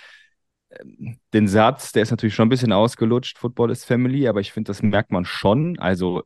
den 1.33 1.49
Satz, 1.49 1.93
der 1.93 2.03
ist 2.03 2.11
natürlich 2.11 2.35
schon 2.35 2.47
ein 2.47 2.51
bisschen 2.51 2.73
ausgelutscht, 2.73 3.39
Football 3.39 3.71
is 3.71 3.85
Family, 3.85 4.29
aber 4.29 4.41
ich 4.41 4.53
finde, 4.53 4.69
das 4.69 4.83
merkt 4.83 5.13
man 5.13 5.25
schon. 5.25 5.79
Also 5.79 6.23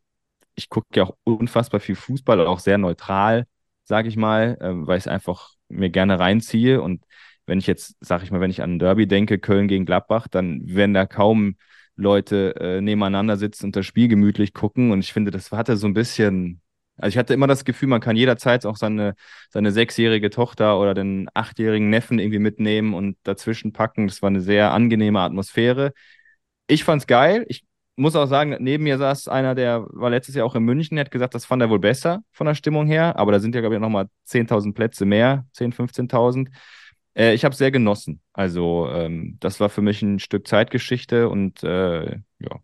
ich 0.55 0.69
gucke 0.71 0.89
ja 0.95 1.05
auch 1.05 1.17
unfassbar 1.25 1.81
viel 1.81 1.97
Fußball, 1.97 2.47
auch 2.47 2.61
sehr 2.61 2.79
neutral, 2.79 3.47
sage 3.85 4.09
ich 4.09 4.17
mal, 4.17 4.59
äh, 4.61 4.87
weil 4.87 4.99
ich 4.99 5.05
es 5.05 5.09
einfach 5.09 5.51
mir 5.69 5.91
gerne 5.91 6.19
reinziehe. 6.19 6.83
Und 6.83 7.05
wenn 7.47 7.59
ich 7.59 7.67
jetzt, 7.67 7.97
sage 8.01 8.25
ich 8.25 8.31
mal, 8.31 8.41
wenn 8.41 8.51
ich 8.51 8.63
an 8.63 8.75
ein 8.75 8.79
Derby 8.81 9.07
denke, 9.07 9.39
Köln 9.39 9.69
gegen 9.69 9.87
Gladbach, 9.87 10.29
dann 10.29 10.63
werden 10.65 10.95
da 10.95 11.07
kaum 11.07 11.57
Leute 11.97 12.57
äh, 12.61 12.81
nebeneinander 12.81 13.37
sitzen 13.37 13.67
und 13.67 13.77
das 13.77 13.87
Spiel 13.87 14.09
gemütlich 14.09 14.55
gucken. 14.55 14.93
Und 14.93 15.01
ich 15.01 15.13
finde, 15.13 15.31
das 15.31 15.53
hatte 15.53 15.77
so 15.77 15.87
ein 15.87 15.95
bisschen, 15.95 16.62
also 16.99 17.09
ich 17.09 17.19
hatte 17.19 17.35
immer 17.35 17.47
das 17.47 17.65
Gefühl, 17.65 17.89
man 17.89 18.01
kann 18.01 18.17
jederzeit 18.17 18.67
auch 18.67 18.77
seine, 18.77 19.15
seine 19.51 19.73
sechsjährige 19.73 20.31
Tochter 20.31 20.79
oder 20.79 20.95
den 20.95 21.29
achtjährigen 21.35 21.91
Neffen 21.91 22.19
irgendwie 22.19 22.39
mitnehmen 22.39 22.95
und 22.95 23.17
dazwischen 23.23 23.73
packen. 23.73 24.07
Das 24.07 24.23
war 24.23 24.29
eine 24.29 24.41
sehr 24.41 24.73
angenehme 24.73 25.21
Atmosphäre. 25.21 25.93
Ich 26.67 26.85
fand's 26.85 27.07
geil. 27.07 27.45
Ich 27.49 27.65
muss 27.97 28.17
auch 28.17 28.27
sagen, 28.27 28.57
neben 28.61 28.85
mir 28.85 28.99
saß 28.99 29.29
einer, 29.29 29.55
der 29.55 29.87
war 29.91 30.11
letztes 30.11 30.35
Jahr 30.35 30.47
auch 30.47 30.55
in 30.55 30.65
München, 30.65 30.97
der 30.97 31.05
hat 31.05 31.11
gesagt, 31.11 31.35
das 31.35 31.45
fand 31.45 31.63
er 31.63 31.71
wohl 31.71 31.79
besser 31.79 32.23
von 32.33 32.47
der 32.47 32.55
Stimmung 32.55 32.87
her, 32.87 33.17
aber 33.17 33.33
da 33.33 33.41
sind 33.41 33.55
ja, 33.55 33.61
glaube 33.61 33.77
ich, 33.77 33.81
nochmal 33.81 34.09
10.000 34.25 34.75
Plätze 34.75 35.05
mehr, 35.05 35.47
10.000, 35.55 35.75
15.000. 35.75 36.51
Äh, 37.15 37.35
ich 37.35 37.45
habe 37.45 37.55
sehr 37.55 37.71
genossen. 37.71 38.23
Also, 38.33 38.89
ähm, 38.91 39.37
das 39.41 39.61
war 39.61 39.69
für 39.69 39.83
mich 39.83 40.03
ein 40.03 40.19
Stück 40.19 40.47
Zeitgeschichte 40.49 41.29
und 41.29 41.63
äh, 41.63 42.19
ja, 42.39 42.61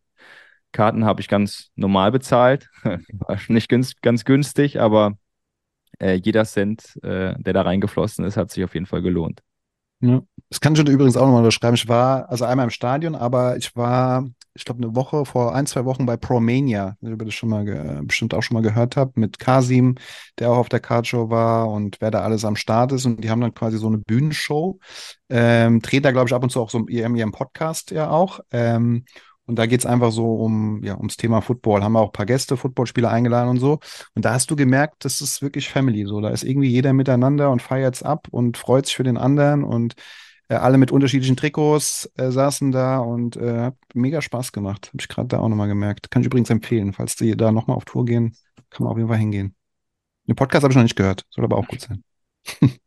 Karten 0.73 1.05
habe 1.05 1.21
ich 1.21 1.29
ganz 1.29 1.71
normal 1.77 2.13
bezahlt. 2.13 2.69
war 2.83 3.39
nicht 3.49 3.69
ganz, 3.69 3.95
ganz 4.03 4.25
günstig, 4.25 4.81
aber 4.81 5.15
äh, 5.99 6.15
jeder 6.15 6.45
Cent, 6.45 6.97
äh, 7.03 7.35
der 7.39 7.53
da 7.53 7.63
reingeflossen 7.63 8.25
ist, 8.25 8.37
hat 8.37 8.51
sich 8.51 8.65
auf 8.65 8.75
jeden 8.75 8.87
Fall 8.87 9.03
gelohnt. 9.03 9.41
Ja. 10.01 10.23
Das 10.49 10.61
kann 10.61 10.75
ich 10.75 10.81
übrigens 10.81 11.17
auch 11.17 11.27
nochmal 11.27 11.43
beschreiben. 11.43 11.75
Ich 11.75 11.89
war 11.89 12.31
also 12.31 12.45
einmal 12.45 12.65
im 12.65 12.71
Stadion, 12.71 13.15
aber 13.15 13.57
ich 13.57 13.75
war 13.75 14.25
ich 14.59 14.65
glaube, 14.65 14.83
eine 14.83 14.97
Woche, 14.97 15.25
vor 15.25 15.55
ein, 15.55 15.67
zwei 15.67 15.85
Wochen 15.85 16.05
bei 16.05 16.17
ProMania, 16.17 16.97
über 17.01 17.25
das 17.25 17.35
schon 17.35 17.49
mal 17.49 18.03
bestimmt 18.03 18.35
auch 18.35 18.43
schon 18.43 18.57
mal 18.57 18.63
gehört 18.63 18.97
habt, 18.97 19.17
mit 19.17 19.39
Kasim, 19.39 19.95
der 20.39 20.51
auch 20.51 20.59
auf 20.59 20.69
der 20.69 20.81
Cardshow 20.81 21.31
war 21.31 21.71
und 21.71 22.01
wer 22.01 22.11
da 22.11 22.23
alles 22.23 22.45
am 22.45 22.57
Start 22.57 22.91
ist. 22.93 23.07
Und 23.07 23.23
die 23.23 23.31
haben 23.31 23.41
dann 23.41 23.55
quasi 23.55 23.79
so 23.79 23.87
eine 23.87 23.99
Bühnenshow. 23.99 24.81
Ähm, 25.29 25.81
dreht 25.81 26.05
da, 26.05 26.11
glaube 26.11 26.29
ich, 26.29 26.35
ab 26.35 26.43
und 26.43 26.51
zu 26.51 26.61
auch 26.61 26.71
so 26.71 26.87
ihrem, 26.89 27.15
ihrem 27.15 27.31
Podcast 27.31 27.93
ja 27.93 28.11
auch. 28.11 28.41
Ähm, 28.51 29.05
und 29.49 29.59
da 29.59 29.65
geht 29.65 29.81
es 29.81 29.87
einfach 29.87 30.13
so 30.13 30.35
um, 30.35 30.85
ja, 30.85 30.97
ums 30.99 31.17
Thema 31.17 31.41
Football. 31.41 31.83
Haben 31.83 31.95
wir 31.95 32.01
auch 32.01 32.11
ein 32.11 32.13
paar 32.13 32.27
Gäste, 32.27 32.59
Footballspieler 32.59 33.11
eingeladen 33.11 33.49
und 33.49 33.61
so. 33.61 33.81
Und 34.15 34.27
da 34.27 34.35
hast 34.35 34.51
du 34.51 34.57
gemerkt, 34.57 35.07
das 35.07 35.23
ist 35.23 35.41
wirklich 35.41 35.71
Family. 35.71 36.05
So, 36.05 36.21
da 36.21 36.29
ist 36.29 36.45
irgendwie 36.45 36.69
jeder 36.69 36.93
miteinander 36.93 37.51
und 37.51 37.63
feiert's 37.63 38.03
ab 38.03 38.29
und 38.31 38.59
freut 38.59 38.85
sich 38.85 38.97
für 38.97 39.05
den 39.05 39.17
anderen 39.17 39.65
und 39.65 39.95
äh, 40.49 40.55
alle 40.55 40.77
mit 40.77 40.93
unterschiedlichen 40.93 41.37
Trikots 41.37 42.11
äh, 42.17 42.31
saßen 42.31 42.73
da 42.73 42.99
und 42.99 43.39
äh, 43.39 43.61
hat 43.61 43.77
mega 43.95 44.21
Spaß 44.21 44.53
gemacht. 44.53 44.89
Habe 44.89 44.99
ich 45.01 45.09
gerade 45.09 45.29
da 45.29 45.39
auch 45.39 45.49
nochmal 45.49 45.69
gemerkt. 45.69 46.11
Kann 46.11 46.21
ich 46.21 46.27
übrigens 46.27 46.51
empfehlen, 46.51 46.93
falls 46.93 47.17
die 47.17 47.35
da 47.35 47.51
nochmal 47.51 47.79
auf 47.79 47.87
Tour 47.87 48.05
gehen, 48.05 48.37
kann 48.69 48.85
man 48.85 48.93
auf 48.93 48.99
jeden 48.99 49.09
Fall 49.09 49.19
hingehen. 49.19 49.55
Den 50.27 50.37
Podcast 50.37 50.63
habe 50.63 50.73
ich 50.73 50.77
noch 50.77 50.83
nicht 50.83 50.97
gehört, 50.97 51.25
soll 51.31 51.45
aber 51.45 51.57
auch 51.57 51.69
gut 51.69 51.81
sein. 51.81 52.05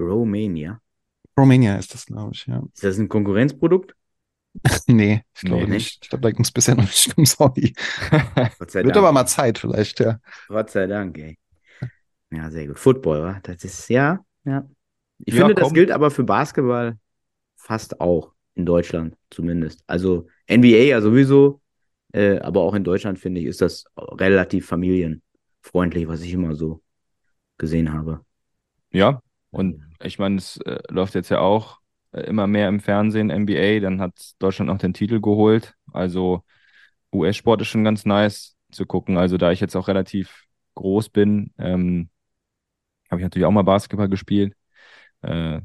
Romania. 0.00 0.80
Romania 1.38 1.76
ist 1.76 1.94
das, 1.94 2.06
glaube 2.06 2.32
ich, 2.34 2.46
ja. 2.46 2.60
Ist 2.74 2.82
das 2.82 2.98
ein 2.98 3.08
Konkurrenzprodukt? 3.08 3.94
nee, 4.86 5.22
ich 5.34 5.42
glaube 5.42 5.64
nee, 5.64 5.74
nicht. 5.74 6.00
Ich 6.02 6.10
glaube, 6.10 6.22
da 6.22 6.30
ging 6.30 6.42
es 6.42 6.50
bisher 6.50 6.74
noch 6.74 6.84
nicht 6.84 7.16
um 7.16 7.24
Saudi. 7.24 7.74
Wird 8.58 8.74
Dank. 8.74 8.96
aber 8.96 9.12
mal 9.12 9.26
Zeit 9.26 9.58
vielleicht, 9.58 10.00
ja. 10.00 10.18
Gott 10.48 10.70
sei 10.70 10.86
Dank, 10.86 11.16
ey. 11.18 11.38
Ja, 12.30 12.50
sehr 12.50 12.66
gut. 12.66 12.78
Football, 12.78 13.22
wa? 13.22 13.40
Das 13.42 13.64
ist, 13.64 13.88
ja, 13.88 14.24
ja. 14.44 14.68
Ich 15.24 15.34
ja, 15.34 15.40
finde, 15.40 15.54
komm. 15.54 15.64
das 15.64 15.74
gilt 15.74 15.90
aber 15.90 16.10
für 16.10 16.24
Basketball 16.24 16.98
fast 17.56 18.00
auch 18.00 18.32
in 18.54 18.66
Deutschland 18.66 19.16
zumindest. 19.30 19.82
Also 19.86 20.28
NBA 20.50 20.86
ja 20.88 21.00
sowieso, 21.00 21.60
äh, 22.12 22.38
aber 22.38 22.60
auch 22.62 22.74
in 22.74 22.84
Deutschland 22.84 23.18
finde 23.18 23.40
ich, 23.40 23.46
ist 23.46 23.60
das 23.60 23.84
relativ 23.96 24.66
familienfreundlich, 24.66 26.08
was 26.08 26.22
ich 26.22 26.32
immer 26.32 26.54
so 26.54 26.82
gesehen 27.58 27.92
habe. 27.92 28.24
Ja, 28.92 29.22
und 29.50 29.82
ich 30.02 30.18
meine, 30.18 30.36
es 30.36 30.56
äh, 30.58 30.80
läuft 30.88 31.14
jetzt 31.14 31.28
ja 31.28 31.40
auch 31.40 31.79
immer 32.12 32.46
mehr 32.46 32.68
im 32.68 32.80
Fernsehen, 32.80 33.30
NBA, 33.30 33.80
dann 33.80 34.00
hat 34.00 34.14
Deutschland 34.38 34.70
noch 34.70 34.78
den 34.78 34.94
Titel 34.94 35.20
geholt. 35.20 35.74
Also 35.92 36.42
US-Sport 37.12 37.62
ist 37.62 37.68
schon 37.68 37.84
ganz 37.84 38.04
nice 38.04 38.56
zu 38.70 38.86
gucken. 38.86 39.16
Also 39.16 39.36
da 39.36 39.52
ich 39.52 39.60
jetzt 39.60 39.76
auch 39.76 39.88
relativ 39.88 40.44
groß 40.74 41.10
bin, 41.10 41.52
ähm, 41.58 42.10
habe 43.10 43.20
ich 43.20 43.24
natürlich 43.24 43.46
auch 43.46 43.50
mal 43.52 43.62
Basketball 43.62 44.08
gespielt. 44.08 44.54
Äh, 45.22 45.60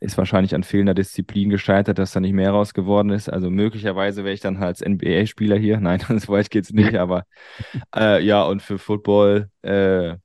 ist 0.00 0.18
wahrscheinlich 0.18 0.54
an 0.54 0.64
fehlender 0.64 0.92
Disziplin 0.92 1.48
gescheitert, 1.48 1.98
dass 1.98 2.12
da 2.12 2.20
nicht 2.20 2.34
mehr 2.34 2.50
raus 2.50 2.74
geworden 2.74 3.10
ist. 3.10 3.30
Also 3.30 3.48
möglicherweise 3.50 4.22
wäre 4.22 4.34
ich 4.34 4.40
dann 4.40 4.58
als 4.58 4.82
NBA-Spieler 4.82 5.56
hier. 5.56 5.80
Nein, 5.80 6.00
so 6.00 6.28
weit 6.28 6.50
geht's 6.50 6.72
nicht, 6.72 6.94
aber 6.96 7.24
äh, 7.96 8.22
ja, 8.22 8.42
und 8.42 8.60
für 8.62 8.78
Football, 8.78 9.50
äh, 9.62 10.16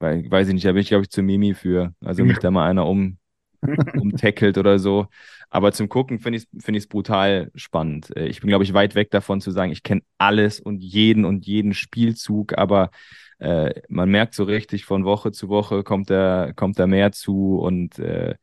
weiß 0.00 0.48
ich 0.48 0.54
nicht, 0.54 0.64
da 0.64 0.72
bin 0.72 0.80
ich, 0.80 0.88
glaube 0.88 1.02
ich, 1.02 1.10
zu 1.10 1.22
Mimi 1.22 1.54
für. 1.54 1.94
Also 2.00 2.24
mich 2.24 2.38
da 2.38 2.50
mal 2.50 2.68
einer 2.68 2.86
um, 2.86 3.18
umtackelt 3.62 4.58
oder 4.58 4.78
so. 4.78 5.06
Aber 5.50 5.72
zum 5.72 5.88
Gucken 5.88 6.20
finde 6.20 6.38
ich 6.38 6.46
es 6.56 6.64
find 6.64 6.88
brutal 6.88 7.50
spannend. 7.54 8.16
Äh, 8.16 8.26
ich 8.26 8.40
bin, 8.40 8.48
glaube 8.48 8.64
ich, 8.64 8.72
weit 8.72 8.94
weg 8.94 9.10
davon 9.10 9.40
zu 9.40 9.50
sagen, 9.50 9.72
ich 9.72 9.82
kenne 9.82 10.02
alles 10.18 10.60
und 10.60 10.82
jeden 10.82 11.24
und 11.24 11.46
jeden 11.46 11.74
Spielzug, 11.74 12.56
aber 12.56 12.90
äh, 13.38 13.72
man 13.88 14.10
merkt 14.10 14.34
so 14.34 14.44
richtig, 14.44 14.84
von 14.84 15.04
Woche 15.04 15.32
zu 15.32 15.48
Woche 15.48 15.82
kommt 15.82 16.10
da, 16.10 16.52
kommt 16.54 16.78
da 16.78 16.86
mehr 16.86 17.12
zu 17.12 17.58
und 17.58 17.98
äh, 17.98 18.34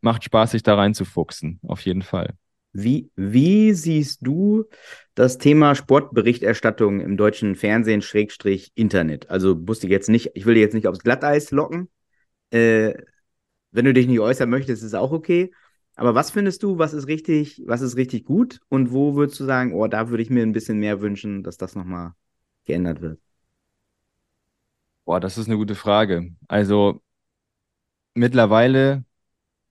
macht 0.00 0.24
Spaß, 0.24 0.52
sich 0.52 0.62
da 0.62 0.74
reinzufuchsen, 0.74 1.60
auf 1.62 1.80
jeden 1.80 2.02
Fall. 2.02 2.34
Wie, 2.72 3.10
wie 3.14 3.72
siehst 3.72 4.18
du 4.26 4.64
das 5.14 5.38
Thema 5.38 5.76
Sportberichterstattung 5.76 7.00
im 7.00 7.16
deutschen 7.16 7.54
Fernsehen 7.54 8.02
Schrägstrich 8.02 8.72
Internet? 8.74 9.30
Also 9.30 9.54
musste 9.54 9.86
ich 9.86 9.92
jetzt 9.92 10.08
nicht, 10.08 10.32
ich 10.34 10.44
will 10.44 10.56
jetzt 10.56 10.74
nicht 10.74 10.88
aufs 10.88 11.04
Glatteis 11.04 11.52
locken, 11.52 11.88
äh, 12.50 12.94
wenn 13.74 13.84
du 13.84 13.92
dich 13.92 14.06
nicht 14.06 14.20
äußern 14.20 14.48
möchtest, 14.48 14.82
ist 14.82 14.94
auch 14.94 15.12
okay. 15.12 15.52
Aber 15.96 16.14
was 16.14 16.30
findest 16.30 16.62
du, 16.62 16.78
was 16.78 16.92
ist 16.94 17.08
richtig, 17.08 17.62
was 17.66 17.80
ist 17.82 17.96
richtig 17.96 18.24
gut 18.24 18.60
und 18.68 18.92
wo 18.92 19.14
würdest 19.16 19.38
du 19.40 19.44
sagen, 19.44 19.74
oh, 19.74 19.86
da 19.88 20.08
würde 20.10 20.22
ich 20.22 20.30
mir 20.30 20.42
ein 20.42 20.52
bisschen 20.52 20.78
mehr 20.78 21.00
wünschen, 21.00 21.42
dass 21.42 21.56
das 21.56 21.76
nochmal 21.76 22.12
geändert 22.64 23.00
wird? 23.00 23.20
Boah, 25.04 25.20
das 25.20 25.38
ist 25.38 25.48
eine 25.48 25.56
gute 25.56 25.74
Frage. 25.74 26.34
Also 26.48 27.02
mittlerweile, 28.14 29.04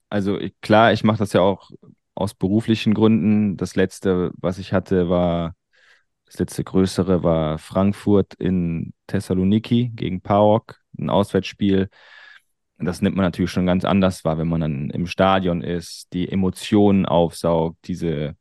also 0.09 0.39
ich, 0.39 0.59
klar, 0.61 0.93
ich 0.93 1.03
mache 1.03 1.19
das 1.19 1.33
ja 1.33 1.41
auch 1.41 1.71
aus 2.15 2.33
beruflichen 2.35 2.93
Gründen. 2.93 3.57
Das 3.57 3.75
letzte, 3.75 4.31
was 4.37 4.57
ich 4.59 4.73
hatte, 4.73 5.09
war, 5.09 5.55
das 6.25 6.39
letzte 6.39 6.63
größere 6.63 7.23
war 7.23 7.59
Frankfurt 7.59 8.35
in 8.35 8.93
Thessaloniki 9.07 9.91
gegen 9.95 10.21
PAOK, 10.21 10.79
ein 10.99 11.09
Auswärtsspiel. 11.09 11.89
Das 12.85 13.01
nimmt 13.01 13.15
man 13.15 13.25
natürlich 13.25 13.51
schon 13.51 13.65
ganz 13.65 13.85
anders 13.85 14.23
wahr, 14.23 14.37
wenn 14.37 14.47
man 14.47 14.61
dann 14.61 14.89
im 14.89 15.07
Stadion 15.07 15.61
ist, 15.61 16.07
die 16.13 16.29
Emotionen 16.29 17.05
aufsaugt, 17.05 17.77
diese 17.85 18.35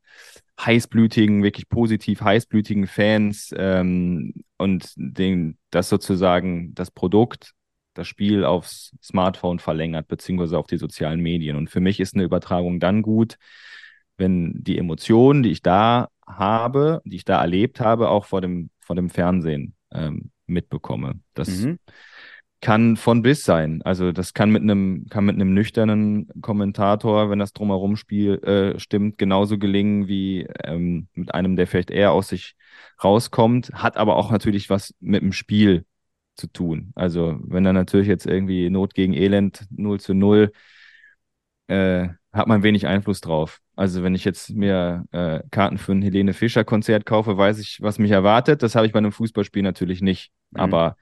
heißblütigen, 0.60 1.42
wirklich 1.42 1.68
positiv 1.68 2.20
heißblütigen 2.20 2.86
Fans 2.86 3.52
ähm, 3.56 4.34
und 4.58 4.92
den, 4.96 5.58
das 5.70 5.88
sozusagen 5.88 6.74
das 6.74 6.90
Produkt, 6.90 7.52
das 7.94 8.06
Spiel 8.06 8.44
aufs 8.44 8.92
Smartphone 9.02 9.58
verlängert, 9.58 10.08
beziehungsweise 10.08 10.58
auf 10.58 10.66
die 10.66 10.78
sozialen 10.78 11.20
Medien. 11.20 11.56
Und 11.56 11.68
für 11.68 11.80
mich 11.80 12.00
ist 12.00 12.14
eine 12.14 12.24
Übertragung 12.24 12.80
dann 12.80 13.02
gut, 13.02 13.36
wenn 14.16 14.62
die 14.62 14.78
Emotionen, 14.78 15.42
die 15.42 15.50
ich 15.50 15.62
da 15.62 16.08
habe, 16.26 17.02
die 17.04 17.16
ich 17.16 17.24
da 17.24 17.40
erlebt 17.40 17.80
habe, 17.80 18.08
auch 18.08 18.24
vor 18.24 18.40
dem, 18.40 18.70
vor 18.80 18.96
dem 18.96 19.10
Fernsehen 19.10 19.74
ähm, 19.90 20.30
mitbekomme. 20.46 21.20
Das 21.34 21.48
mhm 21.48 21.78
kann 22.62 22.96
von 22.96 23.22
bis 23.22 23.44
sein. 23.44 23.82
Also 23.82 24.12
das 24.12 24.34
kann 24.34 24.50
mit 24.50 24.62
einem, 24.62 25.06
kann 25.10 25.24
mit 25.24 25.34
einem 25.34 25.52
nüchternen 25.52 26.28
Kommentator, 26.40 27.28
wenn 27.28 27.40
das 27.40 27.52
drumherum 27.52 27.96
spiel, 27.96 28.38
äh, 28.44 28.78
stimmt, 28.78 29.18
genauso 29.18 29.58
gelingen 29.58 30.06
wie 30.06 30.46
ähm, 30.62 31.08
mit 31.12 31.34
einem, 31.34 31.56
der 31.56 31.66
vielleicht 31.66 31.90
eher 31.90 32.12
aus 32.12 32.28
sich 32.28 32.54
rauskommt, 33.02 33.72
hat 33.74 33.96
aber 33.96 34.16
auch 34.16 34.30
natürlich 34.30 34.70
was 34.70 34.94
mit 35.00 35.22
dem 35.22 35.32
Spiel 35.32 35.84
zu 36.36 36.46
tun. 36.46 36.92
Also 36.94 37.36
wenn 37.42 37.64
dann 37.64 37.74
natürlich 37.74 38.06
jetzt 38.06 38.26
irgendwie 38.26 38.70
Not 38.70 38.94
gegen 38.94 39.12
Elend 39.12 39.66
0 39.70 39.98
zu 40.00 40.14
0, 40.14 40.52
äh, 41.66 42.08
hat 42.32 42.46
man 42.46 42.62
wenig 42.62 42.86
Einfluss 42.86 43.20
drauf. 43.20 43.60
Also 43.74 44.04
wenn 44.04 44.14
ich 44.14 44.24
jetzt 44.24 44.50
mir 44.50 45.04
äh, 45.10 45.40
Karten 45.50 45.78
für 45.78 45.92
ein 45.92 46.02
Helene 46.02 46.32
Fischer 46.32 46.62
Konzert 46.64 47.06
kaufe, 47.06 47.36
weiß 47.36 47.58
ich, 47.58 47.82
was 47.82 47.98
mich 47.98 48.12
erwartet. 48.12 48.62
Das 48.62 48.76
habe 48.76 48.86
ich 48.86 48.92
bei 48.92 48.98
einem 48.98 49.12
Fußballspiel 49.12 49.62
natürlich 49.62 50.00
nicht. 50.00 50.30
Mhm. 50.52 50.60
Aber 50.60 50.96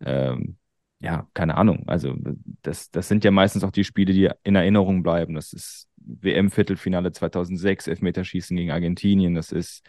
ähm, 0.00 0.56
ja, 1.02 1.28
keine 1.34 1.56
Ahnung. 1.56 1.84
Also 1.88 2.14
das, 2.62 2.90
das 2.90 3.08
sind 3.08 3.24
ja 3.24 3.32
meistens 3.32 3.64
auch 3.64 3.72
die 3.72 3.84
Spiele, 3.84 4.12
die 4.12 4.30
in 4.44 4.54
Erinnerung 4.54 5.02
bleiben. 5.02 5.34
Das 5.34 5.52
ist 5.52 5.88
WM-Viertelfinale 5.96 7.12
2006, 7.12 7.88
Elfmeterschießen 7.88 8.56
gegen 8.56 8.70
Argentinien. 8.70 9.34
Das 9.34 9.50
ist 9.50 9.82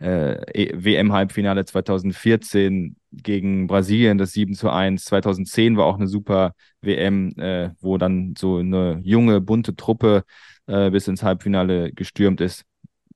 äh, 0.00 0.34
e, 0.52 0.84
WM-Halbfinale 0.84 1.64
2014 1.64 2.96
gegen 3.12 3.66
Brasilien, 3.66 4.16
das 4.16 4.32
7 4.32 4.54
zu 4.54 4.70
1. 4.70 5.04
2010 5.04 5.76
war 5.76 5.86
auch 5.86 5.96
eine 5.96 6.06
super 6.06 6.54
WM, 6.80 7.32
äh, 7.38 7.70
wo 7.80 7.98
dann 7.98 8.34
so 8.38 8.58
eine 8.58 9.00
junge, 9.02 9.40
bunte 9.40 9.74
Truppe 9.74 10.24
äh, 10.66 10.90
bis 10.90 11.08
ins 11.08 11.24
Halbfinale 11.24 11.92
gestürmt 11.92 12.40
ist. 12.40 12.64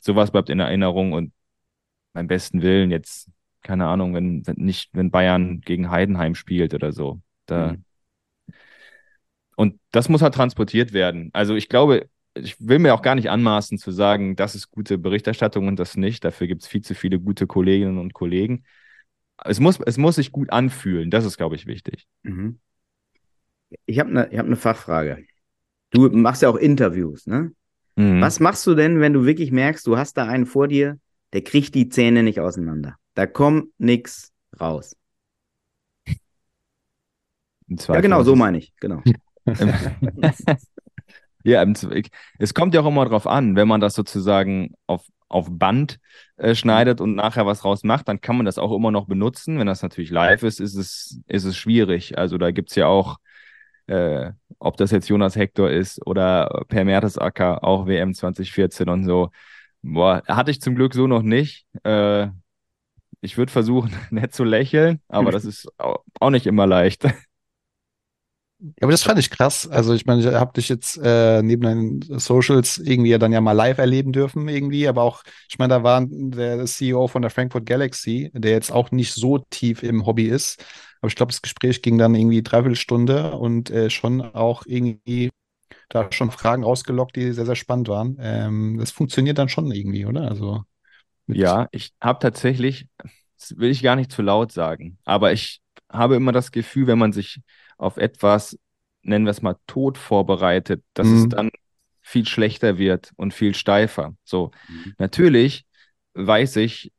Sowas 0.00 0.32
bleibt 0.32 0.50
in 0.50 0.60
Erinnerung 0.60 1.12
und 1.12 1.32
beim 2.12 2.26
besten 2.26 2.62
Willen 2.62 2.90
jetzt, 2.90 3.30
keine 3.62 3.86
Ahnung, 3.86 4.14
wenn, 4.14 4.44
wenn 4.46 4.56
nicht, 4.56 4.90
wenn 4.92 5.10
Bayern 5.10 5.60
gegen 5.60 5.90
Heidenheim 5.90 6.34
spielt 6.34 6.74
oder 6.74 6.92
so. 6.92 7.20
Da, 7.50 7.72
mhm. 7.72 7.84
Und 9.58 9.80
das 9.90 10.08
muss 10.08 10.22
halt 10.22 10.34
transportiert 10.34 10.92
werden. 10.92 11.30
Also 11.32 11.56
ich 11.56 11.68
glaube, 11.68 12.08
ich 12.34 12.56
will 12.60 12.78
mir 12.78 12.94
auch 12.94 13.02
gar 13.02 13.16
nicht 13.16 13.28
anmaßen 13.28 13.76
zu 13.76 13.90
sagen, 13.90 14.36
das 14.36 14.54
ist 14.54 14.70
gute 14.70 14.98
Berichterstattung 14.98 15.66
und 15.66 15.80
das 15.80 15.96
nicht. 15.96 16.24
Dafür 16.24 16.46
gibt 16.46 16.62
es 16.62 16.68
viel 16.68 16.82
zu 16.82 16.94
viele 16.94 17.18
gute 17.18 17.48
Kolleginnen 17.48 17.98
und 17.98 18.14
Kollegen. 18.14 18.62
Es 19.44 19.58
muss, 19.58 19.80
es 19.84 19.98
muss 19.98 20.14
sich 20.14 20.30
gut 20.30 20.50
anfühlen. 20.50 21.10
Das 21.10 21.24
ist, 21.24 21.38
glaube 21.38 21.56
ich, 21.56 21.66
wichtig. 21.66 22.06
Mhm. 22.22 22.60
Ich 23.84 23.98
habe 23.98 24.10
eine 24.10 24.38
hab 24.38 24.46
ne 24.46 24.54
Fachfrage. 24.54 25.24
Du 25.90 26.08
machst 26.08 26.42
ja 26.42 26.50
auch 26.50 26.56
Interviews, 26.56 27.26
ne? 27.26 27.50
Mhm. 27.96 28.20
Was 28.20 28.38
machst 28.38 28.64
du 28.64 28.76
denn, 28.76 29.00
wenn 29.00 29.12
du 29.12 29.26
wirklich 29.26 29.50
merkst, 29.50 29.84
du 29.88 29.98
hast 29.98 30.16
da 30.18 30.26
einen 30.26 30.46
vor 30.46 30.68
dir, 30.68 31.00
der 31.32 31.42
kriegt 31.42 31.74
die 31.74 31.88
Zähne 31.88 32.22
nicht 32.22 32.38
auseinander? 32.38 32.94
Da 33.14 33.26
kommt 33.26 33.70
nichts 33.78 34.32
raus. 34.60 34.94
Ja, 37.68 38.00
genau, 38.00 38.22
so 38.22 38.34
meine 38.34 38.58
ich, 38.58 38.72
genau. 38.76 39.02
ja, 41.44 41.64
es 42.38 42.54
kommt 42.54 42.74
ja 42.74 42.80
auch 42.80 42.86
immer 42.86 43.04
drauf 43.04 43.26
an, 43.26 43.56
wenn 43.56 43.68
man 43.68 43.80
das 43.80 43.94
sozusagen 43.94 44.74
auf, 44.86 45.04
auf 45.28 45.48
Band 45.50 45.98
äh, 46.36 46.54
schneidet 46.54 47.00
und 47.00 47.14
nachher 47.14 47.46
was 47.46 47.64
raus 47.64 47.84
macht, 47.84 48.08
dann 48.08 48.20
kann 48.20 48.36
man 48.36 48.46
das 48.46 48.58
auch 48.58 48.74
immer 48.74 48.90
noch 48.90 49.06
benutzen. 49.06 49.58
Wenn 49.58 49.66
das 49.66 49.82
natürlich 49.82 50.10
live 50.10 50.42
ist, 50.42 50.60
ist 50.60 50.74
es, 50.74 51.20
ist 51.26 51.44
es 51.44 51.56
schwierig. 51.56 52.18
Also 52.18 52.38
da 52.38 52.50
gibt 52.50 52.70
es 52.70 52.76
ja 52.76 52.86
auch, 52.86 53.18
äh, 53.86 54.32
ob 54.58 54.76
das 54.76 54.90
jetzt 54.90 55.08
Jonas 55.08 55.36
Hector 55.36 55.70
ist 55.70 56.06
oder 56.06 56.64
Per 56.68 56.84
Mertesacker, 56.84 57.64
auch 57.64 57.86
WM 57.86 58.14
2014 58.14 58.88
und 58.88 59.04
so. 59.04 59.30
Boah, 59.82 60.22
hatte 60.26 60.50
ich 60.50 60.60
zum 60.60 60.74
Glück 60.74 60.94
so 60.94 61.06
noch 61.06 61.22
nicht. 61.22 61.66
Äh, 61.84 62.28
ich 63.20 63.36
würde 63.36 63.52
versuchen, 63.52 63.92
nett 64.10 64.34
zu 64.34 64.44
lächeln, 64.44 65.00
aber 65.08 65.32
das 65.32 65.44
ist 65.44 65.68
auch 65.78 66.30
nicht 66.30 66.46
immer 66.46 66.66
leicht. 66.66 67.06
Ja, 68.60 68.72
aber 68.82 68.90
das 68.90 69.04
fand 69.04 69.18
ich 69.20 69.30
krass. 69.30 69.68
Also 69.68 69.94
ich 69.94 70.04
meine, 70.06 70.20
ich 70.20 70.26
habe 70.34 70.52
dich 70.52 70.68
jetzt 70.68 70.98
äh, 71.02 71.42
neben 71.42 71.62
deinen 71.62 72.02
Socials 72.18 72.78
irgendwie 72.78 73.10
ja 73.10 73.18
dann 73.18 73.32
ja 73.32 73.40
mal 73.40 73.52
live 73.52 73.78
erleben 73.78 74.12
dürfen 74.12 74.48
irgendwie, 74.48 74.88
aber 74.88 75.02
auch, 75.02 75.22
ich 75.48 75.58
meine, 75.58 75.74
da 75.74 75.82
war 75.84 76.04
der 76.08 76.66
CEO 76.66 77.06
von 77.06 77.22
der 77.22 77.30
Frankfurt 77.30 77.66
Galaxy, 77.66 78.30
der 78.34 78.50
jetzt 78.52 78.72
auch 78.72 78.90
nicht 78.90 79.14
so 79.14 79.38
tief 79.50 79.82
im 79.84 80.06
Hobby 80.06 80.24
ist. 80.26 80.64
Aber 81.00 81.08
ich 81.08 81.14
glaube, 81.14 81.30
das 81.30 81.40
Gespräch 81.42 81.82
ging 81.82 81.98
dann 81.98 82.16
irgendwie 82.16 82.42
dreiviertel 82.42 82.74
Stunde 82.76 83.36
und 83.36 83.70
äh, 83.70 83.90
schon 83.90 84.20
auch 84.22 84.64
irgendwie 84.66 85.30
da 85.88 86.10
schon 86.12 86.30
Fragen 86.30 86.64
rausgelockt, 86.64 87.16
die 87.16 87.32
sehr, 87.32 87.46
sehr 87.46 87.56
spannend 87.56 87.88
waren. 87.88 88.18
Ähm, 88.20 88.78
das 88.80 88.90
funktioniert 88.92 89.38
dann 89.38 89.48
schon 89.50 89.70
irgendwie, 89.72 90.06
oder? 90.06 90.22
Also 90.30 90.64
ja, 91.26 91.68
ich 91.72 91.92
habe 92.00 92.18
tatsächlich, 92.20 92.86
das 93.38 93.56
will 93.58 93.70
ich 93.70 93.82
gar 93.82 93.96
nicht 93.96 94.12
zu 94.12 94.22
laut 94.22 94.52
sagen, 94.52 94.98
aber 95.04 95.32
ich 95.32 95.60
habe 95.90 96.16
immer 96.16 96.32
das 96.32 96.52
Gefühl, 96.52 96.86
wenn 96.86 96.98
man 96.98 97.12
sich 97.12 97.40
auf 97.78 97.96
etwas, 97.96 98.58
nennen 99.02 99.24
wir 99.24 99.30
es 99.30 99.42
mal, 99.42 99.56
tot 99.66 99.96
vorbereitet, 99.98 100.82
dass 100.94 101.06
mhm. 101.06 101.16
es 101.16 101.28
dann 101.28 101.50
viel 102.02 102.26
schlechter 102.26 102.78
wird 102.78 103.12
und 103.16 103.34
viel 103.34 103.54
steifer. 103.54 104.14
So, 104.24 104.50
mhm. 104.68 104.94
natürlich 104.98 105.64
weiß 106.14 106.56
ich, 106.56 106.92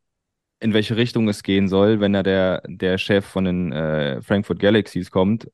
in 0.60 0.74
welche 0.74 0.98
Richtung 0.98 1.28
es 1.30 1.44
gehen 1.44 1.68
soll, 1.68 2.00
wenn 2.00 2.14
da 2.14 2.24
der, 2.24 2.62
der 2.68 2.98
Chef 2.98 3.26
von 3.26 3.46
den 3.46 3.72
äh, 3.72 4.22
Frankfurt 4.22 4.60
Galaxies 4.60 5.10
kommt. 5.10 5.50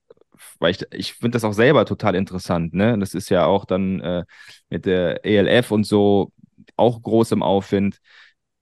Weil 0.60 0.72
ich, 0.72 0.84
ich 0.92 1.14
finde 1.14 1.36
das 1.36 1.44
auch 1.44 1.54
selber 1.54 1.86
total 1.86 2.16
interessant, 2.16 2.74
ne? 2.74 2.98
Das 3.00 3.14
ist 3.14 3.30
ja 3.30 3.46
auch 3.46 3.66
dann 3.66 4.02
äh, 4.02 4.24
mit 4.70 4.86
der 4.86 5.24
ELF 5.26 5.72
und 5.72 5.86
so 5.86 6.34
auch 6.76 7.02
groß 7.02 7.32
im 7.32 7.44
Aufwind. 7.44 8.00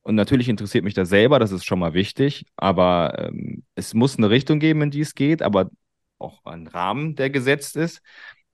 Und 0.03 0.15
natürlich 0.15 0.49
interessiert 0.49 0.83
mich 0.83 0.93
das 0.93 1.09
selber, 1.09 1.39
das 1.39 1.51
ist 1.51 1.65
schon 1.65 1.79
mal 1.79 1.93
wichtig, 1.93 2.45
aber 2.57 3.15
ähm, 3.17 3.63
es 3.75 3.93
muss 3.93 4.17
eine 4.17 4.29
Richtung 4.29 4.59
geben, 4.59 4.81
in 4.81 4.91
die 4.91 4.99
es 5.01 5.15
geht, 5.15 5.41
aber 5.41 5.71
auch 6.23 6.45
ein 6.45 6.67
Rahmen, 6.67 7.15
der 7.15 7.29
gesetzt 7.29 7.75
ist. 7.75 8.01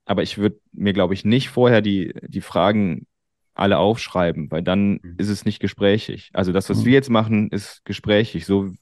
Aber 0.04 0.22
ich 0.22 0.38
würde 0.38 0.58
mir, 0.72 0.92
glaube 0.92 1.14
ich, 1.14 1.24
nicht 1.24 1.50
vorher 1.50 1.82
die, 1.82 2.14
die 2.22 2.40
Fragen 2.40 3.06
alle 3.54 3.78
aufschreiben, 3.78 4.50
weil 4.50 4.62
dann 4.62 5.00
mhm. 5.02 5.14
ist 5.18 5.28
es 5.28 5.44
nicht 5.44 5.60
gesprächig. 5.60 6.30
Also 6.32 6.52
das, 6.52 6.68
was 6.70 6.78
mhm. 6.78 6.84
wir 6.86 6.92
jetzt 6.92 7.10
machen, 7.10 7.50
ist 7.50 7.84
gesprächig. 7.84 8.46
So 8.46 8.72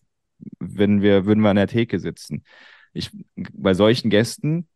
wenn 0.58 1.02
wir, 1.02 1.26
würden 1.26 1.42
wir 1.42 1.50
an 1.50 1.56
der 1.56 1.66
Theke 1.66 1.98
sitzen. 1.98 2.44
Ich, 2.92 3.10
bei 3.52 3.74
solchen 3.74 4.10
Gästen 4.10 4.68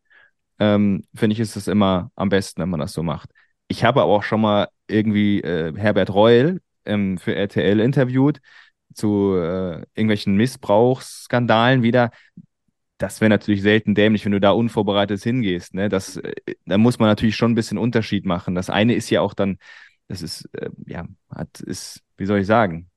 ähm, 0.59 1.03
finde 1.15 1.33
ich, 1.33 1.39
ist 1.39 1.55
es 1.55 1.67
immer 1.67 2.11
am 2.15 2.29
besten, 2.29 2.61
wenn 2.61 2.69
man 2.69 2.79
das 2.79 2.93
so 2.93 3.03
macht. 3.03 3.29
Ich 3.67 3.83
habe 3.83 4.01
aber 4.01 4.11
auch 4.11 4.23
schon 4.23 4.41
mal 4.41 4.67
irgendwie 4.87 5.41
äh, 5.41 5.73
Herbert 5.75 6.13
Reul 6.13 6.61
ähm, 6.85 7.17
für 7.17 7.35
RTL 7.35 7.79
interviewt 7.79 8.39
zu 8.93 9.35
äh, 9.35 9.83
irgendwelchen 9.95 10.35
Missbrauchsskandalen 10.35 11.81
wieder 11.81 12.11
das 12.97 13.21
wäre 13.21 13.29
natürlich 13.29 13.61
selten 13.61 13.95
dämlich, 13.95 14.23
wenn 14.25 14.31
du 14.31 14.39
da 14.39 14.51
unvorbereitet 14.51 15.21
hingehst. 15.21 15.73
Ne? 15.73 15.89
Das, 15.89 16.17
äh, 16.17 16.33
da 16.65 16.77
muss 16.77 16.99
man 16.99 17.09
natürlich 17.09 17.35
schon 17.35 17.51
ein 17.51 17.55
bisschen 17.55 17.77
Unterschied 17.77 18.25
machen. 18.25 18.55
Das 18.55 18.69
eine 18.69 18.93
ist 18.93 19.09
ja 19.09 19.21
auch 19.21 19.33
dann, 19.33 19.57
das 20.07 20.21
ist, 20.21 20.49
äh, 20.53 20.69
ja, 20.85 21.05
hat, 21.29 21.59
ist, 21.61 22.01
wie 22.17 22.25
soll 22.25 22.39
ich 22.39 22.47
sagen, 22.47 22.89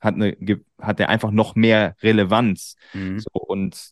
hat 0.00 0.14
eine, 0.14 0.36
hat 0.80 0.98
der 0.98 1.08
einfach 1.08 1.30
noch 1.30 1.54
mehr 1.54 1.96
Relevanz. 2.02 2.76
Mhm. 2.92 3.18
So, 3.18 3.30
und 3.32 3.90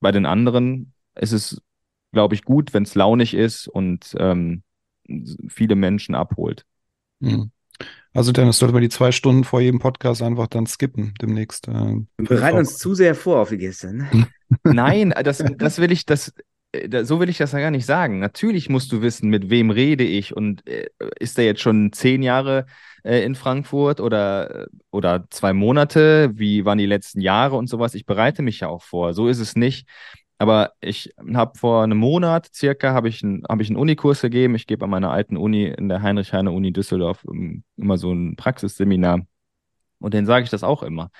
bei 0.00 0.12
den 0.12 0.26
anderen 0.26 0.92
ist 1.14 1.32
es, 1.32 1.62
glaube 2.12 2.34
ich, 2.34 2.44
gut, 2.44 2.74
wenn 2.74 2.82
es 2.82 2.94
launig 2.94 3.34
ist 3.34 3.68
und 3.68 4.14
ähm, 4.18 4.62
viele 5.48 5.76
Menschen 5.76 6.14
abholt. 6.14 6.64
Mhm. 7.20 7.50
Also 8.12 8.30
Dennis, 8.30 8.58
sollte 8.58 8.72
man 8.72 8.82
die 8.82 8.88
zwei 8.88 9.10
Stunden 9.10 9.42
vor 9.42 9.60
jedem 9.60 9.80
Podcast 9.80 10.22
einfach 10.22 10.46
dann 10.46 10.66
skippen 10.66 11.14
demnächst. 11.20 11.66
Äh, 11.66 11.72
wir 11.72 12.28
bereiten 12.28 12.58
uns 12.58 12.78
zu 12.78 12.94
sehr 12.94 13.14
vor 13.14 13.40
auf 13.40 13.48
die 13.48 13.58
Gäste. 13.58 13.92
Ne? 13.92 14.28
Nein, 14.62 15.12
das, 15.24 15.42
das 15.58 15.78
will 15.78 15.90
ich, 15.90 16.06
das, 16.06 16.32
äh, 16.70 17.04
so 17.04 17.18
will 17.18 17.28
ich 17.28 17.38
das 17.38 17.50
ja 17.52 17.58
gar 17.58 17.72
nicht 17.72 17.86
sagen. 17.86 18.20
Natürlich 18.20 18.68
musst 18.68 18.92
du 18.92 19.02
wissen, 19.02 19.30
mit 19.30 19.50
wem 19.50 19.70
rede 19.70 20.04
ich 20.04 20.36
und 20.36 20.64
äh, 20.68 20.86
ist 21.18 21.38
der 21.38 21.44
jetzt 21.44 21.60
schon 21.60 21.92
zehn 21.92 22.22
Jahre 22.22 22.66
äh, 23.02 23.24
in 23.24 23.34
Frankfurt 23.34 24.00
oder, 24.00 24.68
oder 24.92 25.26
zwei 25.30 25.52
Monate? 25.52 26.30
Wie 26.34 26.64
waren 26.64 26.78
die 26.78 26.86
letzten 26.86 27.20
Jahre 27.20 27.56
und 27.56 27.68
sowas? 27.68 27.96
Ich 27.96 28.06
bereite 28.06 28.42
mich 28.42 28.60
ja 28.60 28.68
auch 28.68 28.82
vor. 28.82 29.12
So 29.12 29.26
ist 29.26 29.40
es 29.40 29.56
nicht. 29.56 29.88
Aber 30.38 30.72
ich 30.80 31.14
habe 31.32 31.58
vor 31.58 31.84
einem 31.84 31.98
Monat 31.98 32.50
circa 32.52 32.92
habe 32.92 33.08
ich, 33.08 33.22
ein, 33.22 33.44
hab 33.48 33.60
ich 33.60 33.68
einen 33.68 33.76
Unikurs 33.76 34.20
gegeben. 34.20 34.54
Ich 34.56 34.66
gebe 34.66 34.84
an 34.84 34.90
meiner 34.90 35.10
alten 35.10 35.36
Uni 35.36 35.66
in 35.66 35.88
der 35.88 36.02
Heinrich-Heine-Uni 36.02 36.72
Düsseldorf 36.72 37.24
ähm, 37.30 37.64
immer 37.76 37.98
so 37.98 38.12
ein 38.12 38.36
Praxisseminar. 38.36 39.20
Und 40.00 40.14
den 40.14 40.26
sage 40.26 40.44
ich 40.44 40.50
das 40.50 40.64
auch 40.64 40.82
immer. 40.82 41.10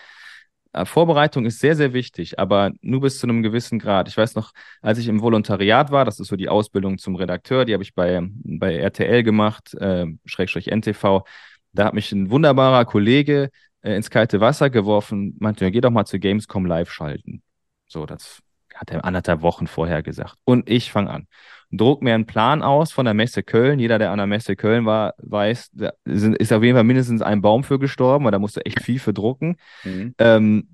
Äh, 0.74 0.84
Vorbereitung 0.84 1.46
ist 1.46 1.60
sehr, 1.60 1.76
sehr 1.76 1.92
wichtig, 1.92 2.38
aber 2.38 2.72
nur 2.82 3.00
bis 3.00 3.18
zu 3.18 3.26
einem 3.26 3.42
gewissen 3.42 3.78
Grad. 3.78 4.08
Ich 4.08 4.16
weiß 4.16 4.34
noch, 4.34 4.52
als 4.82 4.98
ich 4.98 5.08
im 5.08 5.22
Volontariat 5.22 5.90
war, 5.92 6.04
das 6.04 6.18
ist 6.20 6.28
so 6.28 6.36
die 6.36 6.48
Ausbildung 6.48 6.98
zum 6.98 7.14
Redakteur, 7.14 7.64
die 7.64 7.72
habe 7.72 7.84
ich 7.84 7.94
bei, 7.94 8.20
bei 8.22 8.76
RTL 8.76 9.22
gemacht, 9.22 9.74
äh, 9.74 10.06
Schrägstrich 10.24 10.68
NTV. 10.72 11.24
Da 11.72 11.86
hat 11.86 11.94
mich 11.94 12.10
ein 12.12 12.30
wunderbarer 12.30 12.84
Kollege 12.84 13.50
äh, 13.82 13.94
ins 13.94 14.10
kalte 14.10 14.40
Wasser 14.40 14.70
geworfen, 14.70 15.36
meinte, 15.38 15.64
ja, 15.64 15.70
geh 15.70 15.80
doch 15.80 15.90
mal 15.90 16.04
zu 16.06 16.18
Gamescom 16.18 16.66
live 16.66 16.90
schalten. 16.90 17.42
So, 17.86 18.06
das 18.06 18.42
hat 18.74 18.90
er 18.90 19.04
anderthalb 19.04 19.42
Wochen 19.42 19.66
vorher 19.66 20.02
gesagt. 20.02 20.36
Und 20.44 20.68
ich 20.68 20.90
fange 20.90 21.10
an. 21.10 21.26
Druck 21.70 22.02
mir 22.02 22.14
einen 22.14 22.26
Plan 22.26 22.62
aus 22.62 22.92
von 22.92 23.04
der 23.04 23.14
Messe 23.14 23.42
Köln. 23.42 23.78
Jeder, 23.78 23.98
der 23.98 24.10
an 24.10 24.18
der 24.18 24.26
Messe 24.26 24.56
Köln 24.56 24.86
war, 24.86 25.14
weiß, 25.18 25.70
da 25.72 25.92
ist 26.04 26.52
auf 26.52 26.62
jeden 26.62 26.76
Fall 26.76 26.84
mindestens 26.84 27.22
ein 27.22 27.42
Baum 27.42 27.64
für 27.64 27.78
gestorben, 27.78 28.24
weil 28.24 28.32
da 28.32 28.38
musst 28.38 28.56
du 28.56 28.64
echt 28.64 28.80
viel 28.82 28.98
für 28.98 29.12
drucken. 29.12 29.56
Mhm. 29.84 30.14
Ähm, 30.18 30.68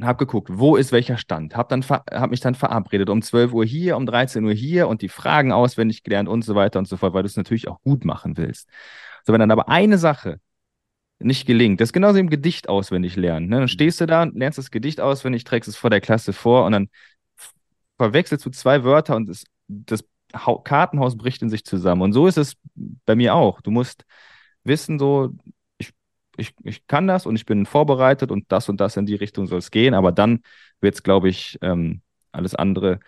hab 0.00 0.18
geguckt, 0.18 0.48
wo 0.52 0.76
ist 0.76 0.92
welcher 0.92 1.16
Stand, 1.16 1.56
hab 1.56 1.68
dann 1.68 1.82
hab 1.82 2.30
mich 2.30 2.40
dann 2.40 2.54
verabredet 2.54 3.10
um 3.10 3.20
12 3.20 3.52
Uhr 3.52 3.64
hier, 3.64 3.96
um 3.96 4.06
13 4.06 4.44
Uhr 4.44 4.52
hier 4.52 4.86
und 4.86 5.02
die 5.02 5.08
Fragen 5.08 5.50
auswendig 5.50 6.04
gelernt 6.04 6.28
und 6.28 6.42
so 6.42 6.54
weiter 6.54 6.78
und 6.78 6.86
so 6.86 6.96
fort, 6.96 7.14
weil 7.14 7.22
du 7.22 7.26
es 7.26 7.36
natürlich 7.36 7.66
auch 7.68 7.80
gut 7.82 8.04
machen 8.04 8.36
willst. 8.36 8.68
So, 9.26 9.32
wenn 9.32 9.40
dann 9.40 9.50
aber 9.50 9.68
eine 9.68 9.98
Sache 9.98 10.40
nicht 11.20 11.46
gelingt. 11.46 11.80
Das 11.80 11.88
ist 11.88 11.92
genauso 11.92 12.18
im 12.18 12.30
Gedicht 12.30 12.68
auswendig 12.68 13.16
lernen. 13.16 13.48
Ne? 13.48 13.56
Dann 13.56 13.62
mhm. 13.64 13.68
stehst 13.68 14.00
du 14.00 14.06
da, 14.06 14.24
lernst 14.24 14.58
das 14.58 14.70
Gedicht 14.70 15.00
auswendig, 15.00 15.44
trägst 15.44 15.68
es 15.68 15.76
vor 15.76 15.90
der 15.90 16.00
Klasse 16.00 16.32
vor 16.32 16.64
und 16.64 16.72
dann 16.72 16.88
verwechselst 17.98 18.46
du 18.46 18.50
zwei 18.50 18.84
Wörter 18.84 19.16
und 19.16 19.28
das, 19.28 19.44
das 19.68 20.04
Kartenhaus 20.64 21.16
bricht 21.16 21.42
in 21.42 21.48
sich 21.48 21.64
zusammen. 21.64 22.02
Und 22.02 22.12
so 22.12 22.26
ist 22.26 22.38
es 22.38 22.54
bei 23.06 23.16
mir 23.16 23.34
auch. 23.34 23.60
Du 23.60 23.70
musst 23.70 24.04
wissen, 24.62 24.98
so, 24.98 25.34
ich, 25.78 25.92
ich, 26.36 26.54
ich 26.62 26.86
kann 26.86 27.06
das 27.06 27.26
und 27.26 27.34
ich 27.36 27.46
bin 27.46 27.66
vorbereitet 27.66 28.30
und 28.30 28.50
das 28.52 28.68
und 28.68 28.80
das 28.80 28.96
in 28.96 29.06
die 29.06 29.14
Richtung 29.16 29.46
soll 29.46 29.58
es 29.58 29.70
gehen, 29.70 29.94
aber 29.94 30.12
dann 30.12 30.42
wird 30.80 30.94
es, 30.94 31.02
glaube 31.02 31.28
ich, 31.28 31.58
ähm, 31.62 32.02
alles 32.30 32.54
andere 32.54 33.00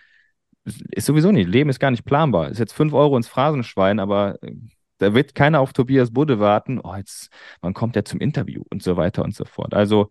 ist 0.64 1.06
sowieso 1.06 1.32
nicht. 1.32 1.48
Leben 1.48 1.70
ist 1.70 1.80
gar 1.80 1.90
nicht 1.90 2.04
planbar. 2.04 2.48
Ist 2.50 2.58
jetzt 2.58 2.72
fünf 2.72 2.92
Euro 2.92 3.16
ins 3.16 3.28
Phrasenschwein, 3.28 3.98
aber 3.98 4.42
äh, 4.42 4.54
da 5.00 5.14
wird 5.14 5.34
keiner 5.34 5.60
auf 5.60 5.72
Tobias 5.72 6.12
Budde 6.12 6.38
warten, 6.40 6.78
oh, 6.78 6.94
jetzt, 6.94 7.30
wann 7.62 7.74
kommt 7.74 7.96
er 7.96 8.04
zum 8.04 8.20
Interview 8.20 8.62
und 8.70 8.82
so 8.82 8.96
weiter 8.96 9.24
und 9.24 9.34
so 9.34 9.44
fort. 9.46 9.74
Also 9.74 10.10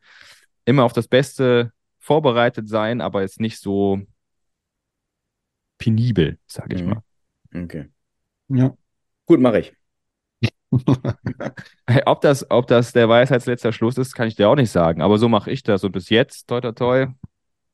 immer 0.66 0.84
auf 0.84 0.94
das 0.94 1.08
Beste 1.08 1.72
vorbereitet 2.00 2.68
sein, 2.68 3.00
aber 3.00 3.22
jetzt 3.22 3.40
nicht 3.40 3.60
so 3.60 4.02
penibel, 5.78 6.40
sage 6.48 6.76
ich 6.76 6.84
mhm. 6.84 6.90
mal. 6.90 7.04
Okay. 7.64 7.90
Ja. 8.50 8.76
Gut, 9.26 9.40
mache 9.40 9.60
ich. 9.60 9.74
ob, 12.06 12.22
das, 12.22 12.50
ob 12.50 12.68
das 12.68 12.92
der 12.92 13.10
Weisheitsletzter 13.10 13.72
Schluss 13.72 13.98
ist, 13.98 14.16
kann 14.16 14.28
ich 14.28 14.36
dir 14.36 14.50
auch 14.50 14.56
nicht 14.56 14.72
sagen. 14.72 15.02
Aber 15.02 15.18
so 15.20 15.30
mache 15.30 15.52
ich 15.52 15.62
das. 15.64 15.84
Und 15.84 15.92
bis 15.92 16.10
jetzt, 16.10 16.48
toi, 16.48 16.62
toi, 16.62 16.72
toi, 16.72 17.08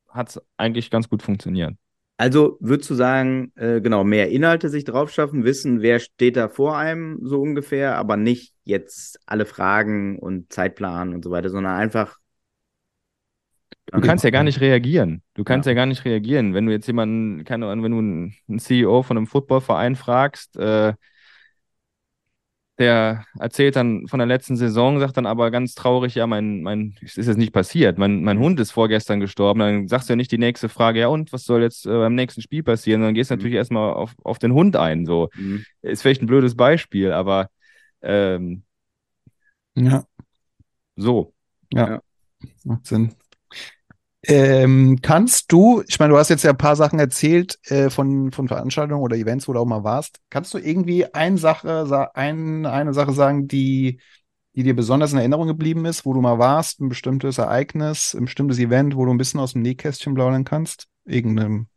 hat 0.08 0.30
es 0.30 0.42
eigentlich 0.56 0.90
ganz 0.90 1.08
gut 1.08 1.22
funktioniert. 1.22 1.76
Also 2.18 2.56
würdest 2.60 2.88
du 2.88 2.94
sagen, 2.94 3.52
äh, 3.56 3.80
genau, 3.82 4.02
mehr 4.02 4.30
Inhalte 4.30 4.70
sich 4.70 4.84
drauf 4.84 5.10
schaffen, 5.12 5.44
wissen, 5.44 5.82
wer 5.82 5.98
steht 5.98 6.36
da 6.36 6.48
vor 6.48 6.78
einem 6.78 7.18
so 7.22 7.40
ungefähr, 7.40 7.96
aber 7.96 8.16
nicht 8.16 8.54
jetzt 8.64 9.20
alle 9.26 9.44
Fragen 9.44 10.18
und 10.18 10.50
Zeitplan 10.50 11.14
und 11.14 11.22
so 11.22 11.30
weiter, 11.30 11.50
sondern 11.50 11.74
einfach. 11.74 12.18
Du 13.86 14.00
kannst 14.00 14.24
ja 14.24 14.30
gar 14.30 14.42
nicht 14.42 14.60
reagieren. 14.60 15.22
Du 15.34 15.44
kannst 15.44 15.66
ja, 15.66 15.72
ja 15.72 15.76
gar 15.76 15.86
nicht 15.86 16.04
reagieren. 16.04 16.54
Wenn 16.54 16.66
du 16.66 16.72
jetzt 16.72 16.86
jemanden, 16.86 17.44
keine 17.44 17.66
Ahnung, 17.66 17.84
wenn 17.84 17.92
du 17.92 17.98
einen 18.48 18.58
CEO 18.58 19.02
von 19.02 19.16
einem 19.16 19.26
Footballverein 19.26 19.94
fragst, 19.94 20.56
äh, 20.56 20.94
der 22.78 23.24
erzählt 23.38 23.76
dann 23.76 24.06
von 24.06 24.18
der 24.18 24.26
letzten 24.26 24.56
Saison, 24.56 24.98
sagt 25.00 25.16
dann 25.16 25.26
aber 25.26 25.50
ganz 25.50 25.74
traurig, 25.74 26.14
ja, 26.14 26.26
mein, 26.26 26.62
mein, 26.62 26.94
ist 27.00 27.16
jetzt 27.16 27.38
nicht 27.38 27.52
passiert, 27.52 27.96
mein, 27.96 28.22
mein 28.22 28.38
Hund 28.38 28.60
ist 28.60 28.70
vorgestern 28.70 29.20
gestorben. 29.20 29.60
Dann 29.60 29.88
sagst 29.88 30.08
du 30.08 30.12
ja 30.12 30.16
nicht 30.16 30.30
die 30.30 30.38
nächste 30.38 30.68
Frage, 30.68 31.00
ja, 31.00 31.08
und 31.08 31.32
was 31.32 31.44
soll 31.44 31.62
jetzt 31.62 31.86
äh, 31.86 31.90
beim 31.90 32.14
nächsten 32.14 32.42
Spiel 32.42 32.62
passieren? 32.62 33.00
Dann 33.00 33.14
gehst 33.14 33.30
du 33.30 33.34
mhm. 33.34 33.38
natürlich 33.38 33.56
erstmal 33.56 33.94
auf, 33.94 34.14
auf 34.22 34.38
den 34.38 34.52
Hund 34.52 34.76
ein. 34.76 35.06
So. 35.06 35.30
Mhm. 35.34 35.64
Ist 35.82 36.02
vielleicht 36.02 36.22
ein 36.22 36.26
blödes 36.26 36.54
Beispiel, 36.54 37.12
aber 37.12 37.48
ähm, 38.02 38.62
ja. 39.74 40.04
So. 40.96 41.34
Ja. 41.72 41.88
ja. 41.88 42.02
Macht 42.64 42.86
Sinn. 42.86 43.14
Ähm, 44.28 44.98
kannst 45.02 45.52
du, 45.52 45.82
ich 45.86 46.00
meine, 46.00 46.12
du 46.12 46.18
hast 46.18 46.30
jetzt 46.30 46.42
ja 46.42 46.50
ein 46.50 46.58
paar 46.58 46.74
Sachen 46.74 46.98
erzählt 46.98 47.58
äh, 47.70 47.90
von, 47.90 48.32
von 48.32 48.48
Veranstaltungen 48.48 49.00
oder 49.00 49.16
Events, 49.16 49.46
wo 49.46 49.52
du 49.52 49.60
auch 49.60 49.66
mal 49.66 49.84
warst. 49.84 50.18
Kannst 50.30 50.52
du 50.52 50.58
irgendwie 50.58 51.12
eine 51.14 51.38
Sache, 51.38 52.10
ein, 52.14 52.66
eine 52.66 52.92
Sache 52.92 53.12
sagen, 53.12 53.46
die, 53.46 54.00
die 54.56 54.64
dir 54.64 54.74
besonders 54.74 55.12
in 55.12 55.18
Erinnerung 55.18 55.46
geblieben 55.46 55.84
ist, 55.84 56.04
wo 56.04 56.12
du 56.12 56.20
mal 56.20 56.40
warst, 56.40 56.80
ein 56.80 56.88
bestimmtes 56.88 57.38
Ereignis, 57.38 58.14
ein 58.14 58.24
bestimmtes 58.24 58.58
Event, 58.58 58.96
wo 58.96 59.04
du 59.04 59.12
ein 59.12 59.18
bisschen 59.18 59.38
aus 59.38 59.52
dem 59.52 59.62
Nähkästchen 59.62 60.14
plaudern 60.14 60.44
kannst? 60.44 60.88
Irgendeinem, 61.04 61.68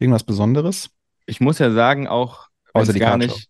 irgendwas 0.00 0.24
Besonderes? 0.24 0.90
Ich 1.26 1.40
muss 1.40 1.60
ja 1.60 1.70
sagen, 1.70 2.08
auch 2.08 2.48
Außer 2.72 2.92
die 2.92 2.98
gar 2.98 3.18
nicht, 3.18 3.48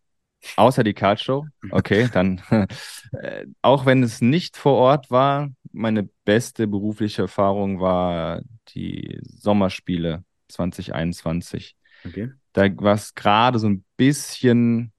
Außer 0.56 0.84
die 0.84 0.94
Card 0.94 1.20
Show. 1.20 1.46
Okay, 1.70 2.08
dann 2.12 2.40
äh, 3.12 3.46
auch 3.62 3.86
wenn 3.86 4.02
es 4.02 4.20
nicht 4.20 4.56
vor 4.56 4.74
Ort 4.74 5.10
war, 5.10 5.50
meine 5.72 6.08
beste 6.24 6.66
berufliche 6.66 7.22
Erfahrung 7.22 7.80
war 7.80 8.40
die 8.68 9.18
Sommerspiele 9.22 10.24
2021. 10.48 11.76
Okay. 12.04 12.30
Da 12.52 12.74
war 12.76 12.94
es 12.94 13.14
gerade 13.14 13.58
so 13.58 13.68
ein 13.68 13.84
bisschen, 13.96 14.92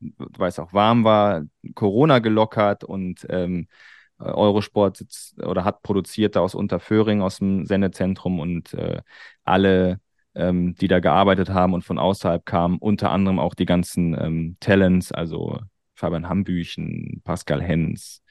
weil 0.00 0.48
es 0.48 0.58
auch 0.58 0.72
warm 0.72 1.04
war, 1.04 1.42
Corona 1.74 2.20
gelockert 2.20 2.84
und 2.84 3.26
ähm, 3.28 3.68
Eurosport 4.18 4.96
sitzt 4.96 5.42
oder 5.42 5.64
hat 5.64 5.82
produziert 5.82 6.36
da 6.36 6.40
aus 6.40 6.54
Unterföhring 6.54 7.20
aus 7.20 7.38
dem 7.38 7.66
Sendezentrum 7.66 8.40
und 8.40 8.72
äh, 8.74 9.02
alle 9.44 10.00
ähm, 10.36 10.74
die 10.74 10.88
da 10.88 11.00
gearbeitet 11.00 11.50
haben 11.50 11.74
und 11.74 11.82
von 11.82 11.98
außerhalb 11.98 12.44
kamen, 12.44 12.78
unter 12.78 13.10
anderem 13.10 13.38
auch 13.38 13.54
die 13.54 13.66
ganzen 13.66 14.14
ähm, 14.18 14.56
Talents, 14.60 15.10
also 15.10 15.58
Fabian 15.94 16.28
Hambüchen, 16.28 17.22
Pascal 17.24 17.62
Hens, 17.62 18.22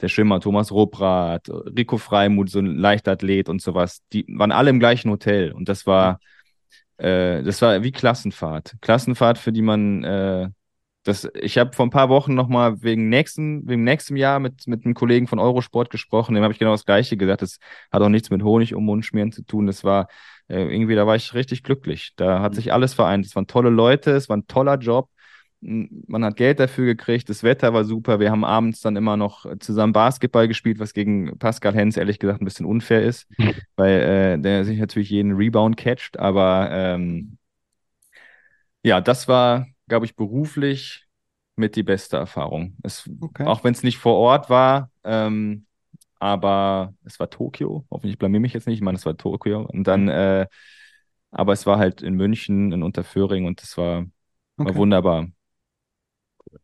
der 0.00 0.08
Schwimmer 0.08 0.40
Thomas 0.40 0.70
Robrath, 0.70 1.48
Rico 1.48 1.96
Freimuth, 1.96 2.50
so 2.50 2.58
ein 2.58 2.76
Leichtathlet 2.76 3.48
und 3.48 3.62
sowas, 3.62 4.02
die 4.12 4.26
waren 4.28 4.52
alle 4.52 4.70
im 4.70 4.78
gleichen 4.78 5.10
Hotel 5.10 5.52
und 5.52 5.68
das 5.68 5.86
war, 5.86 6.20
äh, 6.98 7.42
das 7.42 7.62
war 7.62 7.82
wie 7.82 7.92
Klassenfahrt. 7.92 8.76
Klassenfahrt, 8.82 9.38
für 9.38 9.52
die 9.52 9.62
man 9.62 10.04
äh, 10.04 10.48
das, 11.06 11.28
ich 11.40 11.56
habe 11.58 11.72
vor 11.72 11.86
ein 11.86 11.90
paar 11.90 12.08
Wochen 12.08 12.34
nochmal 12.34 12.82
wegen 12.82 13.08
nächsten, 13.08 13.66
wegen 13.68 13.84
nächstem 13.84 14.16
Jahr 14.16 14.40
mit, 14.40 14.66
mit 14.66 14.84
einem 14.84 14.94
Kollegen 14.94 15.28
von 15.28 15.38
Eurosport 15.38 15.88
gesprochen, 15.90 16.34
dem 16.34 16.42
habe 16.42 16.52
ich 16.52 16.58
genau 16.58 16.72
das 16.72 16.84
Gleiche 16.84 17.16
gesagt. 17.16 17.42
Das 17.42 17.58
hat 17.92 18.02
auch 18.02 18.08
nichts 18.08 18.30
mit 18.30 18.42
Honig 18.42 18.74
um 18.74 18.84
Mund 18.84 19.04
schmieren 19.04 19.30
zu 19.30 19.42
tun. 19.42 19.66
Das 19.68 19.84
war 19.84 20.08
äh, 20.48 20.62
irgendwie, 20.62 20.94
da 20.94 21.06
war 21.06 21.16
ich 21.16 21.34
richtig 21.34 21.62
glücklich. 21.62 22.12
Da 22.16 22.40
hat 22.40 22.52
mhm. 22.52 22.56
sich 22.56 22.72
alles 22.72 22.94
vereint. 22.94 23.26
Es 23.26 23.34
waren 23.34 23.46
tolle 23.46 23.70
Leute, 23.70 24.12
es 24.12 24.28
war 24.28 24.36
ein 24.36 24.46
toller 24.46 24.76
Job. 24.78 25.08
Man 25.60 26.24
hat 26.24 26.36
Geld 26.36 26.60
dafür 26.60 26.84
gekriegt, 26.84 27.28
das 27.28 27.42
Wetter 27.42 27.72
war 27.72 27.84
super. 27.84 28.20
Wir 28.20 28.30
haben 28.30 28.44
abends 28.44 28.82
dann 28.82 28.94
immer 28.94 29.16
noch 29.16 29.46
zusammen 29.58 29.92
Basketball 29.92 30.46
gespielt, 30.48 30.78
was 30.78 30.92
gegen 30.92 31.38
Pascal 31.38 31.74
Hens 31.74 31.96
ehrlich 31.96 32.18
gesagt 32.18 32.40
ein 32.40 32.44
bisschen 32.44 32.66
unfair 32.66 33.02
ist, 33.02 33.26
mhm. 33.38 33.54
weil 33.76 34.00
äh, 34.00 34.38
der 34.38 34.64
sich 34.64 34.78
natürlich 34.78 35.10
jeden 35.10 35.32
Rebound 35.32 35.76
catcht. 35.76 36.18
Aber 36.18 36.68
ähm, 36.70 37.38
ja, 38.82 39.00
das 39.00 39.26
war, 39.28 39.66
glaube 39.88 40.06
ich, 40.06 40.14
beruflich 40.14 41.06
mit 41.56 41.74
die 41.74 41.82
beste 41.82 42.18
Erfahrung. 42.18 42.76
Es, 42.82 43.08
okay. 43.20 43.44
Auch 43.44 43.64
wenn 43.64 43.72
es 43.72 43.82
nicht 43.82 43.98
vor 43.98 44.14
Ort 44.14 44.50
war, 44.50 44.90
ähm, 45.02 45.65
aber 46.18 46.94
es 47.04 47.20
war 47.20 47.30
Tokio. 47.30 47.84
Hoffentlich 47.90 48.18
blamier 48.18 48.40
mich 48.40 48.52
jetzt 48.52 48.66
nicht. 48.66 48.76
Ich 48.76 48.82
meine, 48.82 48.96
es 48.96 49.06
war 49.06 49.16
Tokio. 49.16 49.62
Und 49.62 49.86
dann, 49.86 50.04
mhm. 50.04 50.08
äh, 50.10 50.46
aber 51.30 51.52
es 51.52 51.66
war 51.66 51.78
halt 51.78 52.02
in 52.02 52.14
München, 52.14 52.72
in 52.72 52.82
Unterföhring 52.82 53.46
und 53.46 53.62
es 53.62 53.76
war, 53.76 54.06
okay. 54.56 54.68
war 54.68 54.74
wunderbar. 54.76 55.28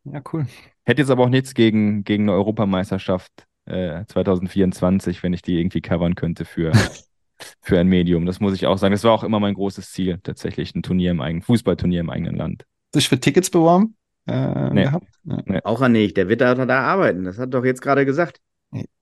Ja, 0.05 0.23
cool. 0.33 0.47
Hätte 0.85 1.03
jetzt 1.03 1.11
aber 1.11 1.25
auch 1.25 1.29
nichts 1.29 1.55
gegen, 1.55 2.05
gegen 2.05 2.25
eine 2.25 2.33
Europameisterschaft 2.33 3.47
äh, 3.67 4.05
2024, 4.07 5.23
wenn 5.23 5.33
ich 5.33 5.43
die 5.43 5.59
irgendwie 5.59 5.81
covern 5.81 6.15
könnte 6.15 6.45
für, 6.45 6.73
für 7.61 7.79
ein 7.79 7.89
Medium. 7.89 8.27
Das 8.27 8.41
muss 8.41 8.55
ich 8.55 8.67
auch 8.67 8.79
sagen. 8.79 8.93
Das 8.93 9.05
war 9.05 9.13
auch 9.13 9.25
immer 9.25 9.41
mein 9.41 9.55
großes 9.55 9.93
Ziel, 9.93 10.19
tatsächlich 10.23 10.75
ein 10.75 10.83
Turnier 10.83 11.11
im 11.11 11.21
eigenen, 11.21 11.43
Fußballturnier 11.43 12.01
im 12.01 12.11
eigenen 12.11 12.37
Land. 12.37 12.65
Sich 12.95 13.09
für 13.09 13.21
Tickets 13.21 13.51
beworben? 13.51 13.97
Äh, 14.27 14.71
nee. 14.71 14.91
Nee. 15.25 15.61
Auch 15.65 15.81
er 15.81 15.89
nicht. 15.89 16.17
Der 16.17 16.29
wird 16.29 16.41
da, 16.41 16.55
da 16.55 16.81
arbeiten. 16.83 17.25
Das 17.25 17.39
hat 17.39 17.53
doch 17.55 17.65
jetzt 17.65 17.83
gerade 17.83 18.05
gesagt. 18.07 18.41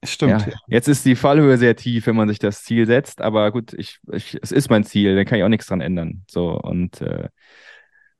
Stimmt. 0.05 0.47
Ja. 0.47 0.55
Jetzt 0.67 0.89
ist 0.89 1.05
die 1.05 1.15
Fallhöhe 1.15 1.57
sehr 1.57 1.77
tief, 1.77 2.07
wenn 2.07 2.17
man 2.17 2.29
sich 2.29 2.41
das 2.41 2.65
Ziel 2.65 2.87
setzt, 2.87 3.21
aber 3.21 3.53
gut, 3.53 3.73
ich, 3.73 4.01
ich, 4.11 4.37
es 4.43 4.51
ist 4.51 4.69
mein 4.69 4.85
Ziel, 4.85 5.15
da 5.15 5.25
kann 5.25 5.39
ich 5.39 5.45
auch 5.45 5.49
nichts 5.49 5.67
dran 5.67 5.81
ändern. 5.81 6.25
So, 6.29 6.61
und 6.61 7.01
äh, 7.01 7.29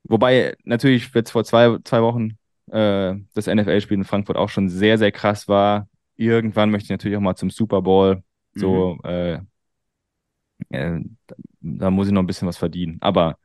wobei 0.05 0.57
natürlich 0.65 1.13
jetzt 1.13 1.33
vor 1.33 1.45
zwei, 1.45 1.79
zwei 1.85 2.03
Wochen 2.03 2.39
äh, 2.71 3.17
das 3.35 3.47
NFL-Spiel 3.47 3.99
in 3.99 4.05
Frankfurt 4.05 4.37
auch 4.37 4.49
schon 4.49 4.69
sehr, 4.69 4.97
sehr 4.97 5.11
krass 5.11 5.49
war. 5.49 5.89
Irgendwann 6.17 6.71
möchte 6.71 6.85
ich 6.85 6.91
natürlich 6.91 7.17
auch 7.17 7.23
mal 7.23 7.35
zum 7.35 7.51
Super 7.51 7.83
Bowl. 7.83 8.23
So, 8.55 8.99
mhm. 9.03 9.11
äh, 9.11 9.41
äh, 10.69 11.01
da 11.61 11.91
muss 11.91 12.07
ich 12.07 12.13
noch 12.13 12.23
ein 12.23 12.27
bisschen 12.27 12.49
was 12.49 12.59
verdienen. 12.59 12.99
Aber 13.01 13.39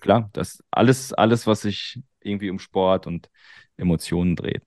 klar, 0.00 0.28
das 0.32 0.62
alles, 0.70 1.12
alles, 1.14 1.46
was 1.46 1.62
sich 1.62 2.02
irgendwie 2.20 2.50
um 2.50 2.58
Sport 2.58 3.06
und 3.06 3.30
Emotionen 3.76 4.36
dreht. 4.36 4.62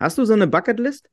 Hast 0.00 0.18
du 0.18 0.24
so 0.24 0.32
eine 0.32 0.46
Bucketlist? 0.46 1.08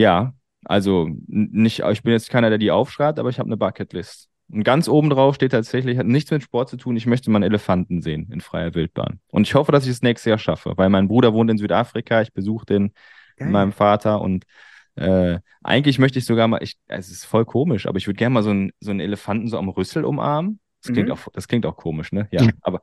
Ja, 0.00 0.32
also 0.64 1.10
nicht, 1.26 1.80
ich 1.80 2.02
bin 2.02 2.12
jetzt 2.12 2.30
keiner, 2.30 2.48
der 2.48 2.58
die 2.58 2.70
aufschreibt, 2.70 3.18
aber 3.18 3.28
ich 3.28 3.38
habe 3.38 3.48
eine 3.48 3.58
Bucketlist. 3.58 4.28
Und 4.50 4.64
ganz 4.64 4.88
oben 4.88 5.10
drauf 5.10 5.34
steht 5.34 5.52
tatsächlich, 5.52 5.98
hat 5.98 6.06
nichts 6.06 6.30
mit 6.30 6.42
Sport 6.42 6.70
zu 6.70 6.78
tun, 6.78 6.96
ich 6.96 7.06
möchte 7.06 7.30
mal 7.30 7.36
einen 7.36 7.50
Elefanten 7.50 8.00
sehen 8.00 8.30
in 8.32 8.40
freier 8.40 8.74
Wildbahn. 8.74 9.20
Und 9.30 9.46
ich 9.46 9.54
hoffe, 9.54 9.72
dass 9.72 9.84
ich 9.84 9.90
es 9.90 10.02
nächstes 10.02 10.28
Jahr 10.28 10.38
schaffe, 10.38 10.72
weil 10.76 10.88
mein 10.88 11.06
Bruder 11.06 11.34
wohnt 11.34 11.50
in 11.50 11.58
Südafrika, 11.58 12.22
ich 12.22 12.32
besuche 12.32 12.64
den 12.64 12.88
Geil. 12.88 13.46
mit 13.46 13.50
meinem 13.50 13.72
Vater 13.72 14.22
und 14.22 14.44
äh, 14.96 15.38
eigentlich 15.62 15.98
möchte 15.98 16.18
ich 16.18 16.24
sogar 16.24 16.48
mal, 16.48 16.62
ich, 16.62 16.76
es 16.88 17.10
ist 17.10 17.26
voll 17.26 17.44
komisch, 17.44 17.86
aber 17.86 17.98
ich 17.98 18.06
würde 18.06 18.16
gerne 18.16 18.32
mal 18.32 18.42
so 18.42 18.50
einen, 18.50 18.72
so 18.80 18.90
einen 18.90 19.00
Elefanten 19.00 19.48
so 19.48 19.58
am 19.58 19.68
Rüssel 19.68 20.04
umarmen. 20.04 20.60
Das 20.82 20.92
klingt, 20.92 21.08
mhm. 21.08 21.14
auch, 21.14 21.28
das 21.34 21.46
klingt 21.46 21.66
auch 21.66 21.76
komisch, 21.76 22.10
ne? 22.10 22.26
Ja, 22.30 22.48
aber. 22.62 22.80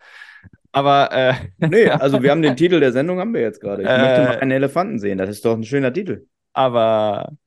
aber 0.71 1.11
äh, 1.11 1.33
nee, 1.57 1.89
also 1.89 2.21
wir 2.21 2.29
haben 2.29 2.43
den 2.43 2.55
Titel 2.55 2.79
der 2.79 2.91
Sendung, 2.91 3.19
haben 3.19 3.33
wir 3.33 3.41
jetzt 3.41 3.59
gerade. 3.59 3.81
Ich 3.81 3.89
äh, 3.89 3.97
möchte 3.97 4.23
mal 4.23 4.39
einen 4.39 4.51
Elefanten 4.51 4.99
sehen. 4.99 5.17
Das 5.17 5.29
ist 5.29 5.43
doch 5.43 5.57
ein 5.57 5.63
schöner 5.63 5.91
Titel. 5.91 6.27
Aber 6.57 7.37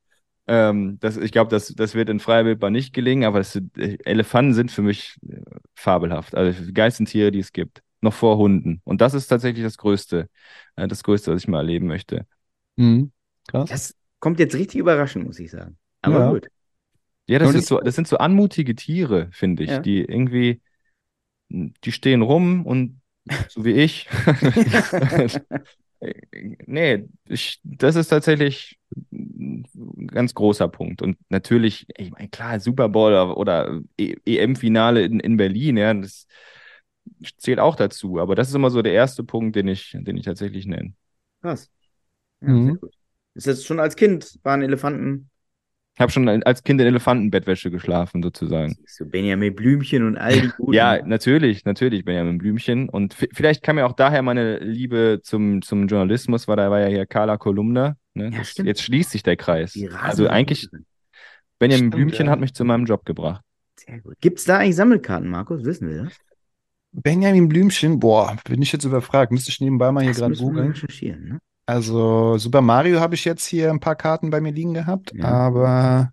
ähm, 0.47 0.97
das, 1.01 1.17
ich 1.17 1.33
glaube, 1.33 1.49
das, 1.49 1.67
das 1.75 1.95
wird 1.95 2.09
in 2.09 2.21
freier 2.21 2.45
Wildbahn 2.45 2.71
nicht 2.71 2.93
gelingen, 2.93 3.25
aber 3.25 3.39
das, 3.39 3.59
Elefanten 3.75 4.53
sind 4.53 4.71
für 4.71 4.81
mich 4.81 5.17
äh, 5.27 5.41
fabelhaft. 5.75 6.33
Also 6.33 6.63
die 6.63 6.73
geilsten 6.73 7.05
Tiere, 7.05 7.31
die 7.31 7.39
es 7.39 7.51
gibt. 7.51 7.83
Noch 7.99 8.13
vor 8.13 8.37
Hunden. 8.37 8.81
Und 8.85 9.01
das 9.01 9.13
ist 9.13 9.27
tatsächlich 9.27 9.65
das 9.65 9.77
Größte. 9.77 10.29
Äh, 10.77 10.87
das 10.87 11.03
Größte, 11.03 11.33
was 11.33 11.41
ich 11.41 11.49
mal 11.49 11.57
erleben 11.57 11.87
möchte. 11.87 12.25
Mhm. 12.77 13.11
Krass. 13.49 13.69
Das 13.69 13.95
kommt 14.19 14.39
jetzt 14.39 14.55
richtig 14.55 14.79
überraschend, 14.79 15.25
muss 15.25 15.39
ich 15.39 15.51
sagen. 15.51 15.77
Aber 16.01 16.19
ja. 16.19 16.31
gut. 16.31 16.47
Ja, 17.27 17.39
das, 17.39 17.53
ist 17.53 17.67
so, 17.67 17.81
das 17.81 17.95
sind 17.95 18.07
so 18.07 18.17
anmutige 18.17 18.75
Tiere, 18.75 19.27
finde 19.33 19.63
ich, 19.63 19.71
ja. 19.71 19.79
die 19.79 20.05
irgendwie, 20.05 20.61
die 21.49 21.91
stehen 21.91 22.21
rum 22.21 22.65
und 22.65 23.01
so 23.49 23.65
wie 23.65 23.73
ich. 23.73 24.07
nee, 26.65 27.05
ich, 27.25 27.59
das 27.63 27.95
ist 27.95 28.07
tatsächlich 28.07 28.79
ganz 30.07 30.33
großer 30.33 30.67
Punkt. 30.67 31.01
Und 31.01 31.17
natürlich, 31.29 31.87
ich 31.97 32.11
meine, 32.11 32.29
klar, 32.29 32.59
Super 32.59 32.89
Bowl 32.89 33.13
oder 33.13 33.81
EM-Finale 33.97 35.03
in, 35.03 35.19
in 35.19 35.37
Berlin, 35.37 35.77
ja, 35.77 35.93
das 35.93 36.27
zählt 37.37 37.59
auch 37.59 37.75
dazu. 37.75 38.19
Aber 38.19 38.35
das 38.35 38.49
ist 38.49 38.55
immer 38.55 38.69
so 38.69 38.81
der 38.81 38.93
erste 38.93 39.23
Punkt, 39.23 39.55
den 39.55 39.67
ich, 39.67 39.95
den 39.99 40.17
ich 40.17 40.25
tatsächlich 40.25 40.65
nenne. 40.65 40.93
Krass. 41.41 41.69
Ja, 42.41 42.49
mhm. 42.49 42.79
Ist 43.33 43.47
das 43.47 43.63
schon 43.63 43.79
als 43.79 43.95
Kind 43.95 44.39
waren 44.43 44.61
Elefanten 44.61 45.31
ich 45.95 45.99
habe 45.99 46.11
schon 46.11 46.27
als 46.43 46.63
Kind 46.63 46.79
in 46.79 46.87
Elefantenbettwäsche 46.87 47.69
geschlafen, 47.69 48.23
sozusagen. 48.23 48.77
So 48.85 49.05
Benjamin 49.05 49.53
Blümchen 49.53 50.07
und 50.07 50.17
all 50.17 50.39
die 50.39 50.49
guten. 50.57 50.73
ja, 50.73 51.05
natürlich, 51.05 51.65
natürlich 51.65 52.05
Benjamin 52.05 52.37
Blümchen. 52.37 52.87
Und 52.87 53.13
vielleicht 53.13 53.61
kam 53.61 53.77
ja 53.77 53.85
auch 53.85 53.93
daher 53.93 54.21
meine 54.21 54.59
Liebe 54.59 55.19
zum, 55.21 55.61
zum 55.61 55.87
Journalismus, 55.87 56.47
weil 56.47 56.55
da 56.55 56.71
war 56.71 56.79
ja 56.79 56.87
hier 56.87 57.05
Carla 57.05 57.37
Kolumna. 57.37 57.97
Ne? 58.13 58.29
Ja, 58.31 58.39
das, 58.39 58.57
jetzt 58.57 58.81
schließt 58.81 59.11
sich 59.11 59.23
der 59.23 59.37
Kreis. 59.37 59.77
Also 60.01 60.27
eigentlich, 60.27 60.69
Benjamin 61.59 61.91
stimmt, 61.91 61.95
Blümchen 61.95 62.25
ja. 62.25 62.31
hat 62.31 62.39
mich 62.39 62.53
zu 62.53 62.65
meinem 62.65 62.85
Job 62.85 63.05
gebracht. 63.05 63.43
Sehr 63.75 63.99
gut. 63.99 64.15
Gibt 64.21 64.39
es 64.39 64.45
da 64.45 64.59
eigentlich 64.59 64.75
Sammelkarten, 64.75 65.29
Markus? 65.29 65.63
Wissen 65.63 65.89
wir 65.89 66.03
das? 66.03 66.13
Benjamin 66.91 67.47
Blümchen, 67.47 67.99
boah, 67.99 68.35
bin 68.43 68.61
ich 68.61 68.71
jetzt 68.71 68.83
überfragt. 68.83 69.31
Müsste 69.31 69.49
ich 69.49 69.61
nebenbei 69.61 69.91
mal 69.91 70.03
hier 70.03 70.13
gerade 70.13 70.35
googeln. 70.35 70.73
Ne? 71.01 71.39
Also 71.65 72.37
Super 72.37 72.61
Mario 72.61 72.99
habe 72.99 73.15
ich 73.15 73.23
jetzt 73.23 73.45
hier 73.45 73.69
ein 73.69 73.79
paar 73.79 73.95
Karten 73.95 74.29
bei 74.29 74.41
mir 74.41 74.51
liegen 74.51 74.73
gehabt, 74.73 75.13
ja. 75.13 75.23
aber 75.23 76.11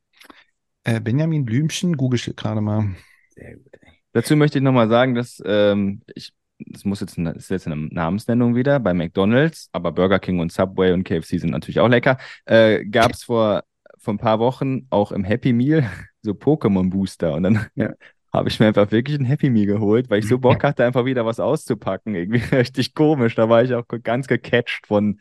äh, 0.85 1.01
Benjamin 1.01 1.45
Blümchen 1.45 1.97
google 1.97 2.19
ich 2.19 2.37
gerade 2.37 2.61
mal. 2.61 2.95
Sehr 3.31 3.57
gut. 3.57 3.73
Ey. 3.81 3.93
Dazu 4.13 4.37
möchte 4.37 4.59
ich 4.59 4.65
nochmal 4.65 4.89
sagen, 4.89 5.15
dass 5.15 5.43
ähm, 5.45 6.03
ich, 6.15 6.33
das 6.59 6.85
muss 6.85 7.01
jetzt, 7.01 7.17
das 7.19 7.37
ist 7.37 7.51
jetzt 7.51 7.67
eine 7.67 7.77
Namensnennung 7.77 8.55
wieder, 8.55 8.81
bei 8.81 8.95
McDonalds, 8.95 9.69
aber 9.73 9.93
Burger 9.93 10.19
King 10.19 10.41
und 10.41 10.53
Subway 10.53 10.93
und 10.93 11.05
KFC 11.05 11.39
sind 11.39 11.51
natürlich 11.51 11.81
auch 11.81 11.89
lecker, 11.89 12.19
äh, 12.47 12.85
gab 12.85 13.13
es 13.13 13.25
vor, 13.25 13.65
vor 13.99 14.15
ein 14.15 14.19
paar 14.19 14.39
Wochen 14.39 14.87
auch 14.91 15.13
im 15.13 15.25
Happy 15.25 15.53
Meal 15.53 15.89
so 16.23 16.33
Pokémon-Booster 16.33 17.35
und 17.35 17.45
dann 17.45 17.67
ja 17.75 17.93
habe 18.33 18.49
ich 18.49 18.61
mir 18.61 18.67
einfach 18.67 18.91
wirklich 18.91 19.19
ein 19.19 19.25
Happy 19.25 19.51
Meal 19.51 19.67
geholt, 19.67 20.11
weil 20.11 20.19
ich 20.21 20.29
so 20.29 20.39
Bock 20.39 20.63
hatte, 20.63 20.85
einfach 20.85 21.05
wieder 21.05 21.25
was 21.25 21.41
auszupacken. 21.41 22.15
Irgendwie 22.15 22.39
richtig 22.57 22.95
komisch. 22.95 23.35
Da 23.35 23.49
war 23.49 23.63
ich 23.63 23.75
auch 23.75 23.85
ganz 24.03 24.27
gecatcht 24.27 24.87
von, 24.87 25.21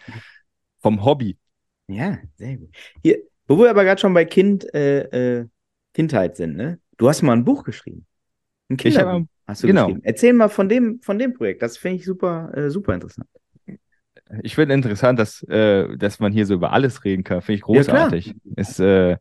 vom 0.79 1.03
Hobby. 1.05 1.37
Ja, 1.87 2.17
sehr 2.35 2.57
gut. 2.57 2.69
Hier, 3.01 3.19
wo 3.47 3.57
wir 3.57 3.69
aber 3.69 3.85
gerade 3.85 3.99
schon 3.99 4.13
bei 4.13 4.25
Kind, 4.25 4.73
äh, 4.73 5.39
äh, 5.39 5.47
Kindheit 5.93 6.35
sind, 6.35 6.57
ne? 6.57 6.79
Du 6.97 7.07
hast 7.07 7.21
mal 7.21 7.33
ein 7.33 7.45
Buch 7.45 7.63
geschrieben. 7.63 8.05
Ein 8.69 8.77
Kinderbuch 8.77 9.27
hast 9.47 9.63
du 9.63 9.67
genau. 9.67 9.95
Erzähl 10.03 10.33
mal 10.33 10.49
von 10.49 10.69
dem, 10.69 10.99
von 11.01 11.17
dem 11.17 11.33
Projekt. 11.33 11.61
Das 11.61 11.77
finde 11.77 11.97
ich 11.97 12.05
super, 12.05 12.51
äh, 12.55 12.69
super 12.69 12.93
interessant. 12.93 13.27
Ich 14.43 14.55
finde 14.55 14.73
interessant, 14.73 15.17
dass, 15.19 15.41
äh, 15.43 15.95
dass 15.97 16.19
man 16.19 16.33
hier 16.33 16.45
so 16.45 16.53
über 16.53 16.73
alles 16.73 17.05
reden 17.05 17.23
kann. 17.23 17.41
Finde 17.41 17.55
ich 17.57 17.61
großartig. 17.61 18.27
Ja, 18.27 18.33
Ist, 18.57 18.79
äh, 18.79 19.11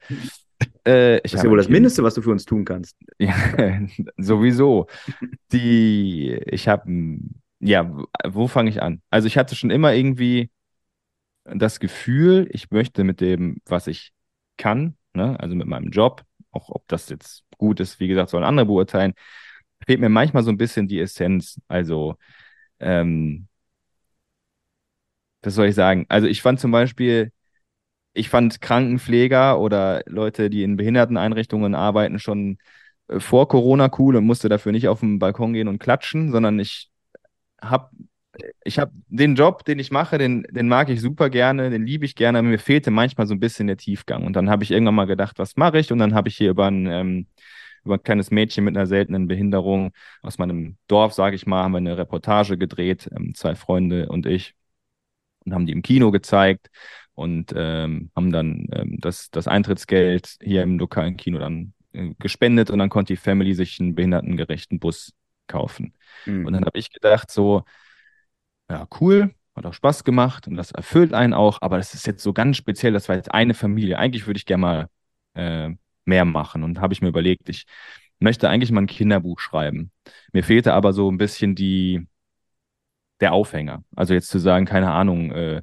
äh, 0.85 1.21
das 1.23 1.35
ist 1.35 1.45
ja 1.45 1.51
wohl 1.51 1.59
das 1.59 1.69
Mindeste, 1.69 2.03
was 2.03 2.15
du 2.15 2.23
für 2.23 2.31
uns 2.31 2.45
tun 2.45 2.65
kannst. 2.65 2.97
Ja, 3.19 3.35
sowieso. 4.17 4.87
Die, 5.53 6.33
ich 6.47 6.67
habe, 6.69 7.19
ja, 7.61 7.91
wo 8.27 8.49
fange 8.49 8.71
ich 8.71 8.83
an? 8.83 9.01
Also 9.11 9.29
ich 9.29 9.39
hatte 9.39 9.55
schon 9.55 9.71
immer 9.71 9.95
irgendwie 9.95 10.51
das 11.45 11.81
Gefühl, 11.81 12.49
ich 12.51 12.71
möchte 12.71 13.05
mit 13.05 13.21
dem, 13.21 13.59
was 13.67 13.87
ich 13.87 14.12
kann, 14.57 14.97
ne, 15.15 15.39
also 15.39 15.55
mit 15.55 15.67
meinem 15.67 15.91
Job, 15.91 16.25
auch 16.51 16.71
ob 16.71 16.89
das 16.89 17.09
jetzt 17.09 17.45
gut 17.59 17.81
ist, 17.81 18.01
wie 18.01 18.09
gesagt, 18.09 18.31
sollen 18.31 18.45
andere 18.45 18.67
beurteilen, 18.67 19.15
fehlt 19.87 20.01
mir 20.01 20.09
manchmal 20.09 20.42
so 20.42 20.51
ein 20.51 20.59
bisschen 20.59 20.88
die 20.88 21.01
Essenz. 21.01 21.61
Also, 21.68 22.16
ähm, 22.81 23.49
was 25.42 25.55
soll 25.55 25.66
ich 25.68 25.75
sagen? 25.75 26.07
Also 26.09 26.27
ich 26.27 26.42
fand 26.42 26.61
zum 26.61 26.70
Beispiel 26.72 27.33
ich 28.14 28.29
fand 28.31 28.61
Krankenpfleger 28.61 29.61
oder 29.61 30.03
Leute, 30.07 30.51
die 30.51 30.62
in 30.62 30.77
Behinderteneinrichtungen 30.77 31.75
arbeiten, 31.75 32.18
schon 32.18 32.59
äh, 33.09 33.20
vor 33.20 33.49
Corona 33.49 33.90
cool 33.99 34.16
und 34.16 34.27
musste 34.27 34.49
dafür 34.49 34.72
nicht 34.72 34.88
auf 34.88 35.01
den 35.01 35.18
Balkon 35.18 35.53
gehen 35.53 35.68
und 35.68 35.79
klatschen, 35.79 36.33
sondern 36.33 36.59
ich 36.59 36.90
habe 37.62 37.90
ich 38.64 38.79
habe 38.79 38.92
den 39.09 39.35
Job, 39.37 39.64
den 39.64 39.79
ich 39.79 39.90
mache, 39.90 40.18
den, 40.18 40.44
den 40.51 40.68
mag 40.68 40.90
ich 40.90 41.01
super 41.01 41.31
gerne, 41.31 41.70
den 41.70 41.87
liebe 41.87 42.05
ich 42.05 42.14
gerne, 42.16 42.38
aber 42.40 42.49
mir 42.49 42.59
fehlte 42.59 42.90
manchmal 42.90 43.27
so 43.27 43.35
ein 43.35 43.40
bisschen 43.40 43.66
der 43.66 43.79
Tiefgang. 43.79 44.25
Und 44.27 44.35
dann 44.35 44.51
habe 44.51 44.64
ich 44.64 44.70
irgendwann 44.72 44.94
mal 44.96 45.07
gedacht, 45.07 45.38
was 45.38 45.57
mache 45.57 45.79
ich? 45.79 45.92
Und 45.92 45.99
dann 45.99 46.14
habe 46.14 46.29
ich 46.29 46.37
hier 46.37 46.51
über 46.51 46.66
ein, 46.66 46.87
ähm, 46.87 47.27
über 47.87 47.94
ein 47.94 48.03
kleines 48.03 48.31
Mädchen 48.31 48.64
mit 48.64 48.77
einer 48.77 48.87
seltenen 48.87 49.29
Behinderung 49.29 49.92
aus 50.22 50.38
meinem 50.38 50.77
Dorf, 50.88 51.14
sage 51.14 51.37
ich 51.37 51.46
mal, 51.46 51.62
haben 51.62 51.72
wir 51.72 51.79
eine 51.79 51.99
Reportage 51.99 52.59
gedreht, 52.59 53.09
ähm, 53.16 53.35
zwei 53.35 53.55
Freunde 53.55 54.09
und 54.09 54.27
ich, 54.27 54.55
und 55.44 55.55
haben 55.55 55.66
die 55.66 55.72
im 55.72 55.83
Kino 55.83 56.11
gezeigt 56.11 56.70
und 57.14 57.53
ähm, 57.57 58.11
haben 58.14 58.33
dann 58.33 58.66
ähm, 58.72 58.99
das, 59.01 59.31
das 59.31 59.49
Eintrittsgeld 59.49 60.37
hier 60.42 60.62
im 60.62 60.79
lokalen 60.79 61.16
Kino 61.16 61.38
dann 61.38 61.72
äh, 61.92 62.14
gespendet 62.18 62.70
und 62.70 62.79
dann 62.79 62.90
konnte 62.90 63.12
die 63.12 63.16
Family 63.16 63.55
sich 63.55 63.81
einen 63.81 63.94
behindertengerechten 63.94 64.79
Bus 64.79 65.12
kaufen. 65.46 65.94
Mhm. 66.27 66.46
Und 66.46 66.53
dann 66.53 66.64
habe 66.64 66.79
ich 66.79 66.90
gedacht, 66.90 67.31
so, 67.31 67.64
ja, 68.68 68.87
cool, 69.01 69.35
hat 69.55 69.66
auch 69.66 69.72
Spaß 69.75 70.05
gemacht 70.05 70.46
und 70.46 70.57
das 70.57 70.72
erfüllt 70.72 71.14
einen 71.14 71.33
auch, 71.33 71.62
aber 71.62 71.79
das 71.79 71.94
ist 71.94 72.07
jetzt 72.07 72.22
so 72.22 72.33
ganz 72.33 72.57
speziell, 72.57 72.92
das 72.92 73.09
war 73.09 73.16
jetzt 73.16 73.33
eine 73.33 73.55
Familie. 73.55 73.99
Eigentlich 73.99 74.27
würde 74.27 74.38
ich 74.38 74.46
gerne 74.46 74.61
mal 74.61 74.88
äh, 75.35 75.70
mehr 76.07 76.25
machen 76.25 76.62
und 76.62 76.81
habe 76.81 76.95
ich 76.95 77.03
mir 77.03 77.09
überlegt, 77.09 77.49
ich 77.49 77.66
möchte 78.19 78.49
eigentlich 78.49 78.71
mal 78.73 78.83
ein 78.83 78.87
Kinderbuch 78.87 79.40
schreiben. 79.40 79.92
Mir 80.33 80.45
fehlte 80.45 80.75
aber 80.75 80.92
so 80.92 81.11
ein 81.11 81.19
bisschen 81.19 81.55
die, 81.55 82.07
der 83.21 83.33
Aufhänger. 83.33 83.85
Also 83.95 84.14
jetzt 84.14 84.29
zu 84.29 84.38
sagen, 84.38 84.66
keine 84.66 84.92
Ahnung, 84.92 85.33
äh, 85.33 85.62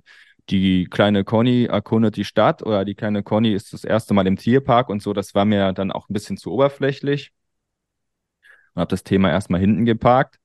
die 0.49 0.86
kleine 0.86 1.23
Conny 1.23 1.65
erkundet 1.65 2.17
die 2.17 2.25
Stadt 2.25 2.63
oder 2.63 2.86
die 2.86 2.95
kleine 2.95 3.23
Conny 3.23 3.53
ist 3.53 3.73
das 3.73 3.84
erste 3.84 4.13
Mal 4.13 4.27
im 4.27 4.38
Tierpark 4.38 4.89
und 4.89 5.01
so. 5.01 5.13
Das 5.13 5.34
war 5.36 5.45
mir 5.45 5.71
dann 5.73 5.91
auch 5.91 6.10
ein 6.10 6.13
bisschen 6.13 6.38
zu 6.38 6.51
oberflächlich. 6.51 7.32
Und 8.73 8.82
habe 8.82 8.89
das 8.89 9.03
Thema 9.03 9.29
erstmal 9.29 9.62
hinten 9.62 9.86
geparkt. 9.86 10.39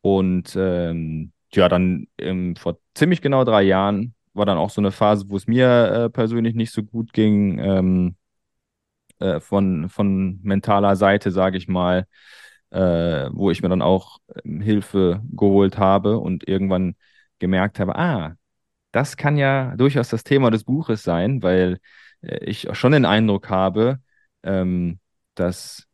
Und 0.00 0.56
ähm, 0.56 1.32
ja, 1.54 1.68
dann 1.68 2.08
ähm, 2.18 2.56
vor 2.56 2.78
ziemlich 2.94 3.20
genau 3.22 3.44
drei 3.44 3.62
Jahren 3.62 4.14
war 4.34 4.46
dann 4.46 4.58
auch 4.58 4.70
so 4.70 4.80
eine 4.80 4.90
Phase, 4.90 5.26
wo 5.28 5.36
es 5.36 5.46
mir 5.46 5.68
äh, 5.68 6.10
persönlich 6.10 6.54
nicht 6.54 6.72
so 6.72 6.82
gut 6.82 7.12
ging, 7.12 7.58
ähm, 7.58 8.16
äh, 9.22 9.40
von, 9.40 9.88
von 9.88 10.40
mentaler 10.42 10.96
Seite, 10.96 11.30
sage 11.30 11.56
ich 11.58 11.68
mal, 11.68 12.06
äh, 12.70 13.28
wo 13.32 13.50
ich 13.50 13.62
mir 13.62 13.68
dann 13.68 13.82
auch 13.82 14.18
ähm, 14.44 14.60
Hilfe 14.60 15.22
geholt 15.32 15.78
habe 15.78 16.18
und 16.18 16.48
irgendwann 16.48 16.96
gemerkt 17.38 17.80
habe, 17.80 17.96
ah, 17.96 18.34
das 18.92 19.16
kann 19.16 19.36
ja 19.36 19.74
durchaus 19.76 20.08
das 20.10 20.24
Thema 20.24 20.50
des 20.50 20.64
Buches 20.64 21.02
sein, 21.02 21.42
weil 21.42 21.78
äh, 22.22 22.44
ich 22.44 22.68
schon 22.72 22.92
den 22.92 23.04
Eindruck 23.06 23.50
habe, 23.50 24.00
ähm, 24.42 25.00
dass 25.34 25.86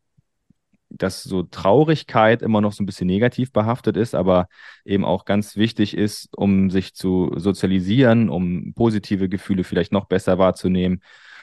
dass 0.89 1.23
so 1.23 1.43
Traurigkeit 1.43 2.41
immer 2.41 2.61
noch 2.61 2.73
so 2.73 2.83
ein 2.83 2.85
bisschen 2.85 3.07
negativ 3.07 3.51
behaftet 3.51 3.95
ist, 3.95 4.15
aber 4.15 4.47
eben 4.85 5.05
auch 5.05 5.25
ganz 5.25 5.55
wichtig 5.55 5.95
ist, 5.95 6.29
um 6.35 6.71
sich 6.71 6.95
zu 6.95 7.31
sozialisieren, 7.35 8.29
um 8.29 8.73
positive 8.73 9.29
Gefühle 9.29 9.63
vielleicht 9.63 9.91
noch 9.91 10.05
besser 10.05 10.39
wahrzunehmen. 10.39 11.01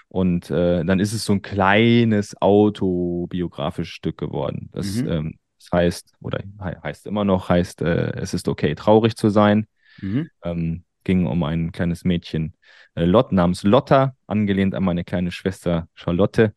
Und 0.08 0.50
äh, 0.50 0.84
dann 0.84 1.00
ist 1.00 1.12
es 1.12 1.24
so 1.24 1.32
ein 1.32 1.42
kleines 1.42 2.40
autobiografisches 2.40 3.92
Stück 3.92 4.18
geworden. 4.18 4.70
Das, 4.72 4.96
mhm. 4.96 5.08
ähm, 5.08 5.38
das 5.58 5.68
heißt, 5.72 6.12
oder 6.20 6.40
heißt 6.60 7.06
immer 7.06 7.24
noch, 7.24 7.48
heißt, 7.48 7.82
äh, 7.82 8.12
es 8.18 8.34
ist 8.34 8.48
okay, 8.48 8.74
traurig 8.74 9.16
zu 9.16 9.28
sein. 9.30 9.66
Mhm. 10.00 10.28
Ähm, 10.42 10.84
ging 11.04 11.26
um 11.26 11.42
ein 11.44 11.72
kleines 11.72 12.04
Mädchen, 12.04 12.54
äh, 12.94 13.04
Lot, 13.04 13.32
namens 13.32 13.62
Lotta, 13.62 14.16
angelehnt 14.26 14.74
an 14.74 14.84
meine 14.84 15.04
kleine 15.04 15.30
Schwester 15.30 15.88
Charlotte, 15.94 16.52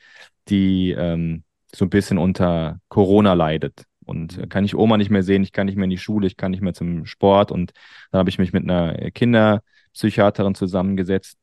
die 0.48 0.92
ähm, 0.92 1.44
so 1.74 1.86
ein 1.86 1.90
bisschen 1.90 2.18
unter 2.18 2.80
Corona 2.90 3.34
leidet. 3.34 3.86
Und 4.06 4.40
äh, 4.40 4.48
kann 4.48 4.66
ich 4.66 4.76
Oma 4.76 4.98
nicht 4.98 5.12
mehr 5.12 5.22
sehen, 5.24 5.44
ich 5.44 5.52
kann 5.52 5.68
nicht 5.68 5.76
mehr 5.76 5.84
in 5.84 5.92
die 5.92 6.00
Schule, 6.00 6.26
ich 6.26 6.36
kann 6.36 6.52
nicht 6.52 6.62
mehr 6.62 6.74
zum 6.74 7.06
Sport. 7.06 7.52
Und 7.52 7.74
dann 8.12 8.20
habe 8.20 8.30
ich 8.30 8.40
mich 8.40 8.52
mit 8.52 8.64
einer 8.64 9.12
Kinderpsychiaterin 9.12 10.56
zusammengesetzt. 10.56 11.38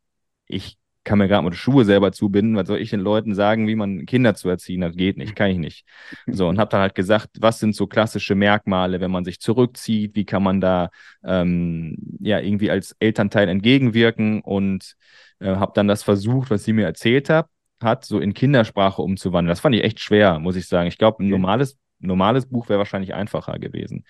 Ich 0.47 0.77
kann 1.07 1.19
mir 1.19 1.29
gerade 1.29 1.45
mal 1.45 1.51
die 1.51 1.57
Schuhe 1.57 1.85
selber 1.85 2.11
zubinden, 2.11 2.57
was 2.57 2.67
soll 2.67 2.81
ich 2.81 2.91
den 2.91 2.99
Leuten 3.01 3.33
sagen, 3.33 3.69
wie 3.69 3.77
man 3.77 4.07
Kinder 4.07 4.35
zu 4.35 4.49
erziehen 4.49 4.83
hat? 4.83 4.97
Geht 4.97 5.17
nicht, 5.17 5.37
kann 5.37 5.51
ich 5.51 5.59
nicht. 5.59 5.87
So, 6.27 6.49
und 6.49 6.59
habe 6.59 6.69
dann 6.69 6.81
halt 6.81 6.97
gesagt, 6.97 7.31
was 7.39 7.61
sind 7.61 7.77
so 7.77 7.87
klassische 7.87 8.35
Merkmale, 8.35 9.01
wenn 9.01 9.13
man 9.13 9.25
sich 9.25 9.41
zurückzieht, 9.41 10.17
wie 10.17 10.25
kann 10.25 10.43
man 10.43 10.61
da 10.61 10.91
ähm, 11.25 11.97
ja 12.19 12.41
irgendwie 12.41 12.73
als 12.73 12.97
Elternteil 12.99 13.49
entgegenwirken 13.49 14.41
und 14.41 14.97
äh, 15.39 15.55
habe 15.55 15.73
dann 15.77 15.87
das 15.87 16.03
versucht, 16.03 16.51
was 16.51 16.65
sie 16.65 16.73
mir 16.73 16.87
erzählt 16.87 17.31
hat, 17.31 17.47
hat, 17.81 18.05
so 18.05 18.19
in 18.19 18.35
Kindersprache 18.35 19.01
umzuwandeln. 19.01 19.51
Das 19.51 19.61
fand 19.61 19.77
ich 19.77 19.85
echt 19.85 20.01
schwer, 20.01 20.41
muss 20.41 20.57
ich 20.57 20.67
sagen. 20.67 20.89
Ich 20.89 20.99
glaube, 20.99 21.23
ein 21.23 21.29
normales, 21.29 21.79
normales 22.01 22.47
Buch 22.47 22.69
wäre 22.69 22.81
wahrscheinlich 22.81 23.15
einfacher 23.15 23.61
gewesen. 23.61 24.05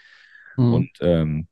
Mhm. 0.56 0.72
Und 0.72 0.90
ähm, 1.02 1.46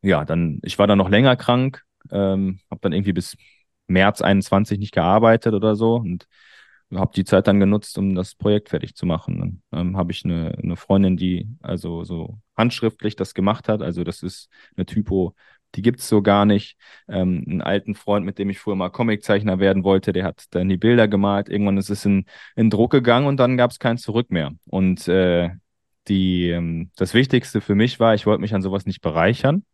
ja, 0.00 0.24
dann, 0.24 0.58
ich 0.62 0.78
war 0.78 0.86
dann 0.86 0.98
noch 0.98 1.10
länger 1.10 1.36
krank, 1.36 1.82
ähm, 2.10 2.60
habe 2.70 2.80
dann 2.80 2.92
irgendwie 2.92 3.12
bis 3.12 3.36
März 3.86 4.22
21 4.22 4.78
nicht 4.78 4.92
gearbeitet 4.92 5.54
oder 5.54 5.76
so 5.76 5.96
und 5.96 6.26
habe 6.94 7.12
die 7.14 7.24
Zeit 7.24 7.46
dann 7.46 7.60
genutzt, 7.60 7.96
um 7.98 8.14
das 8.14 8.34
Projekt 8.34 8.68
fertig 8.68 8.94
zu 8.94 9.06
machen. 9.06 9.62
Dann 9.70 9.80
ähm, 9.80 9.96
habe 9.96 10.12
ich 10.12 10.24
eine, 10.24 10.56
eine 10.62 10.76
Freundin, 10.76 11.16
die 11.16 11.48
also 11.62 12.04
so 12.04 12.38
handschriftlich 12.56 13.16
das 13.16 13.34
gemacht 13.34 13.68
hat. 13.68 13.82
Also 13.82 14.04
das 14.04 14.22
ist 14.22 14.48
eine 14.76 14.86
Typo, 14.86 15.34
die 15.74 15.82
gibt 15.82 16.00
es 16.00 16.08
so 16.08 16.22
gar 16.22 16.44
nicht. 16.44 16.76
Ähm, 17.08 17.44
einen 17.48 17.62
alten 17.62 17.94
Freund, 17.94 18.26
mit 18.26 18.38
dem 18.38 18.50
ich 18.50 18.58
früher 18.58 18.76
mal 18.76 18.90
Comiczeichner 18.90 19.58
werden 19.58 19.84
wollte, 19.84 20.12
der 20.12 20.24
hat 20.24 20.44
dann 20.50 20.68
die 20.68 20.76
Bilder 20.76 21.08
gemalt. 21.08 21.48
Irgendwann 21.48 21.78
ist 21.78 21.90
es 21.90 22.04
in, 22.04 22.26
in 22.56 22.70
Druck 22.70 22.92
gegangen 22.92 23.26
und 23.26 23.38
dann 23.38 23.56
gab 23.56 23.70
es 23.70 23.78
kein 23.78 23.98
Zurück 23.98 24.30
mehr. 24.30 24.52
Und 24.66 25.08
äh, 25.08 25.50
die, 26.08 26.50
ähm, 26.50 26.90
das 26.96 27.14
Wichtigste 27.14 27.60
für 27.60 27.74
mich 27.74 28.00
war, 28.00 28.14
ich 28.14 28.26
wollte 28.26 28.40
mich 28.40 28.54
an 28.54 28.62
sowas 28.62 28.86
nicht 28.86 29.00
bereichern. 29.00 29.64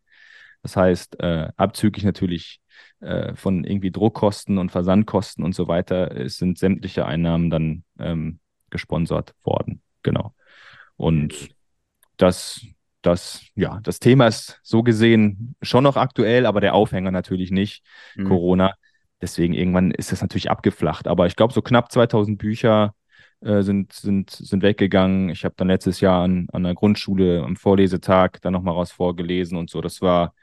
Das 0.61 0.75
heißt, 0.75 1.19
äh, 1.19 1.49
abzüglich 1.55 2.03
natürlich 2.03 2.59
äh, 2.99 3.33
von 3.35 3.63
irgendwie 3.63 3.91
Druckkosten 3.91 4.57
und 4.57 4.71
Versandkosten 4.71 5.43
und 5.43 5.55
so 5.55 5.67
weiter 5.67 6.15
es 6.15 6.37
sind 6.37 6.57
sämtliche 6.57 7.05
Einnahmen 7.05 7.49
dann 7.49 7.83
ähm, 7.97 8.39
gesponsert 8.69 9.33
worden. 9.43 9.81
Genau. 10.03 10.33
Und 10.95 11.49
das, 12.17 12.65
das, 13.01 13.45
ja, 13.55 13.79
das 13.83 13.99
Thema 13.99 14.27
ist 14.27 14.59
so 14.63 14.83
gesehen 14.83 15.55
schon 15.61 15.83
noch 15.83 15.95
aktuell, 15.95 16.45
aber 16.45 16.61
der 16.61 16.73
Aufhänger 16.73 17.11
natürlich 17.11 17.51
nicht. 17.51 17.83
Mhm. 18.15 18.25
Corona. 18.25 18.73
Deswegen 19.21 19.53
irgendwann 19.53 19.91
ist 19.91 20.11
das 20.11 20.21
natürlich 20.21 20.51
abgeflacht. 20.51 21.07
Aber 21.07 21.25
ich 21.25 21.35
glaube, 21.35 21.53
so 21.53 21.61
knapp 21.61 21.91
2000 21.91 22.37
Bücher 22.37 22.93
äh, 23.41 23.61
sind, 23.61 23.93
sind, 23.93 24.29
sind 24.29 24.63
weggegangen. 24.63 25.29
Ich 25.29 25.45
habe 25.45 25.55
dann 25.57 25.67
letztes 25.69 26.01
Jahr 26.01 26.23
an, 26.23 26.47
an 26.51 26.63
der 26.63 26.73
Grundschule 26.73 27.43
am 27.43 27.55
Vorlesetag 27.55 28.41
dann 28.41 28.53
nochmal 28.53 28.75
was 28.75 28.91
vorgelesen 28.91 29.57
und 29.57 29.69
so. 29.69 29.81
Das 29.81 30.01
war 30.01 30.33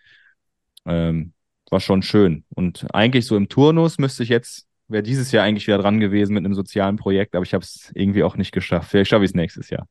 ähm, 0.87 1.33
war 1.71 1.81
schon 1.81 2.03
schön. 2.03 2.45
Und 2.55 2.87
eigentlich 2.93 3.27
so 3.27 3.37
im 3.37 3.49
Turnus 3.49 3.99
müsste 3.99 4.23
ich 4.23 4.29
jetzt, 4.29 4.67
wäre 4.89 5.03
dieses 5.03 5.33
Jahr 5.33 5.45
eigentlich 5.45 5.67
wieder 5.67 5.79
dran 5.79 6.01
gewesen 6.01 6.35
mit 6.35 6.45
einem 6.45 6.55
sozialen 6.55 6.97
Projekt, 6.97 7.35
aber 7.35 7.45
ich 7.45 7.55
habe 7.55 7.65
es 7.65 7.91
irgendwie 7.95 8.23
auch 8.23 8.37
nicht 8.37 8.53
geschafft. 8.53 8.91
Vielleicht 8.91 9.11
schaffe 9.11 9.25
ich 9.25 9.31
es 9.31 9.35
nächstes 9.35 9.71
Jahr. 9.71 9.87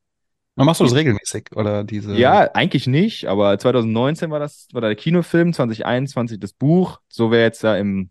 Dann 0.56 0.66
machst 0.66 0.80
du 0.80 0.86
das 0.86 0.96
regelmäßig 0.96 1.50
oder 1.54 1.84
diese? 1.84 2.16
Ja, 2.16 2.50
eigentlich 2.54 2.88
nicht, 2.88 3.26
aber 3.26 3.60
2019 3.60 4.32
war 4.32 4.40
das, 4.40 4.70
war 4.72 4.80
der 4.80 4.96
Kinofilm, 4.96 5.52
2021 5.52 6.40
das 6.40 6.54
Buch. 6.54 7.02
So 7.10 7.30
wäre 7.30 7.44
jetzt 7.44 7.62
ja 7.64 7.76
im, 7.76 8.10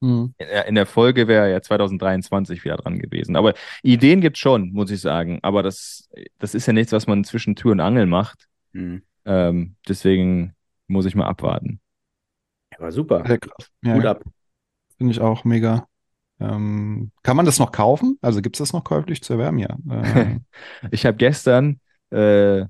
hm. 0.00 0.34
in, 0.38 0.46
der, 0.46 0.66
in 0.66 0.74
der 0.76 0.86
Folge 0.86 1.28
wäre 1.28 1.50
ja 1.50 1.60
2023 1.60 2.64
wieder 2.64 2.78
dran 2.78 2.98
gewesen. 2.98 3.36
Aber 3.36 3.52
Ideen 3.82 4.22
gibt 4.22 4.38
schon, 4.38 4.72
muss 4.72 4.90
ich 4.90 5.02
sagen. 5.02 5.40
Aber 5.42 5.62
das, 5.62 6.08
das 6.38 6.54
ist 6.54 6.66
ja 6.66 6.72
nichts, 6.72 6.92
was 6.92 7.06
man 7.06 7.22
zwischen 7.22 7.54
Tür 7.54 7.72
und 7.72 7.80
Angel 7.80 8.06
macht. 8.06 8.48
Hm. 8.72 9.02
Ähm, 9.26 9.76
deswegen 9.86 10.54
muss 10.86 11.04
ich 11.04 11.14
mal 11.14 11.26
abwarten. 11.26 11.80
War 12.78 12.92
super. 12.92 13.24
Sehr 13.26 13.38
krass. 13.38 13.70
Ja, 13.82 13.94
Gut 13.94 14.06
ab. 14.06 14.22
Finde 14.96 15.12
ich 15.12 15.20
auch 15.20 15.44
mega. 15.44 15.86
Ähm, 16.40 17.10
kann 17.22 17.36
man 17.36 17.46
das 17.46 17.58
noch 17.58 17.72
kaufen? 17.72 18.18
Also 18.20 18.42
gibt 18.42 18.56
es 18.56 18.58
das 18.58 18.72
noch 18.72 18.84
käuflich 18.84 19.22
zu 19.22 19.34
erwerben? 19.34 19.58
Ja. 19.58 19.76
Äh, 19.90 20.40
ich 20.90 21.06
habe 21.06 21.16
gestern 21.16 21.80
äh, 22.10 22.64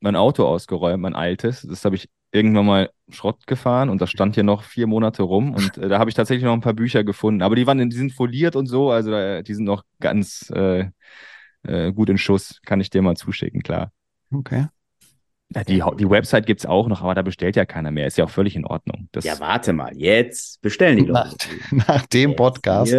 mein 0.00 0.16
Auto 0.16 0.46
ausgeräumt, 0.46 1.02
mein 1.02 1.14
altes. 1.14 1.62
Das 1.62 1.84
habe 1.84 1.96
ich 1.96 2.08
irgendwann 2.32 2.66
mal 2.66 2.90
Schrott 3.10 3.46
gefahren 3.46 3.88
und 3.88 4.00
das 4.00 4.10
stand 4.10 4.34
hier 4.34 4.44
noch 4.44 4.62
vier 4.62 4.86
Monate 4.86 5.22
rum 5.22 5.52
und 5.54 5.78
äh, 5.78 5.88
da 5.88 5.98
habe 5.98 6.10
ich 6.10 6.14
tatsächlich 6.16 6.44
noch 6.44 6.52
ein 6.52 6.60
paar 6.60 6.74
Bücher 6.74 7.02
gefunden. 7.04 7.42
Aber 7.42 7.56
die 7.56 7.66
waren, 7.66 7.90
die 7.90 7.96
sind 7.96 8.12
foliert 8.12 8.54
und 8.56 8.66
so, 8.66 8.90
also 8.90 9.12
äh, 9.12 9.42
die 9.42 9.54
sind 9.54 9.64
noch 9.64 9.82
ganz 9.98 10.50
äh, 10.54 10.90
äh, 11.62 11.92
gut 11.92 12.08
in 12.08 12.18
Schuss. 12.18 12.60
Kann 12.64 12.80
ich 12.80 12.90
dir 12.90 13.02
mal 13.02 13.16
zuschicken, 13.16 13.62
klar. 13.62 13.92
Okay. 14.32 14.66
Ja, 15.52 15.64
die, 15.64 15.82
die 15.98 16.08
Website 16.08 16.46
gibt 16.46 16.60
es 16.60 16.66
auch 16.66 16.86
noch, 16.86 17.02
aber 17.02 17.14
da 17.16 17.22
bestellt 17.22 17.56
ja 17.56 17.64
keiner 17.64 17.90
mehr. 17.90 18.06
Ist 18.06 18.16
ja 18.16 18.24
auch 18.24 18.30
völlig 18.30 18.54
in 18.54 18.64
Ordnung. 18.64 19.08
Das 19.10 19.24
ja, 19.24 19.40
warte 19.40 19.72
mal, 19.72 19.90
jetzt 19.96 20.60
bestellen 20.60 20.98
die 20.98 21.06
Leute. 21.06 21.36
Nach, 21.72 21.86
nach 21.88 22.06
dem 22.06 22.30
jetzt 22.30 22.36
Podcast. 22.36 22.92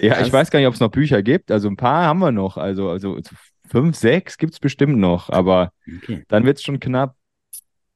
ja, 0.00 0.20
ich 0.22 0.32
weiß 0.32 0.50
gar 0.50 0.60
nicht, 0.60 0.68
ob 0.68 0.74
es 0.74 0.80
noch 0.80 0.90
Bücher 0.90 1.22
gibt. 1.22 1.50
Also 1.50 1.68
ein 1.68 1.76
paar 1.76 2.06
haben 2.06 2.20
wir 2.20 2.32
noch. 2.32 2.56
Also, 2.56 2.88
also 2.88 3.18
fünf, 3.66 3.96
sechs 3.96 4.38
gibt 4.38 4.54
es 4.54 4.60
bestimmt 4.60 4.96
noch, 4.96 5.28
aber 5.28 5.72
okay. 5.86 6.24
dann 6.28 6.46
wird 6.46 6.56
es 6.56 6.62
schon 6.62 6.80
knapp. 6.80 7.16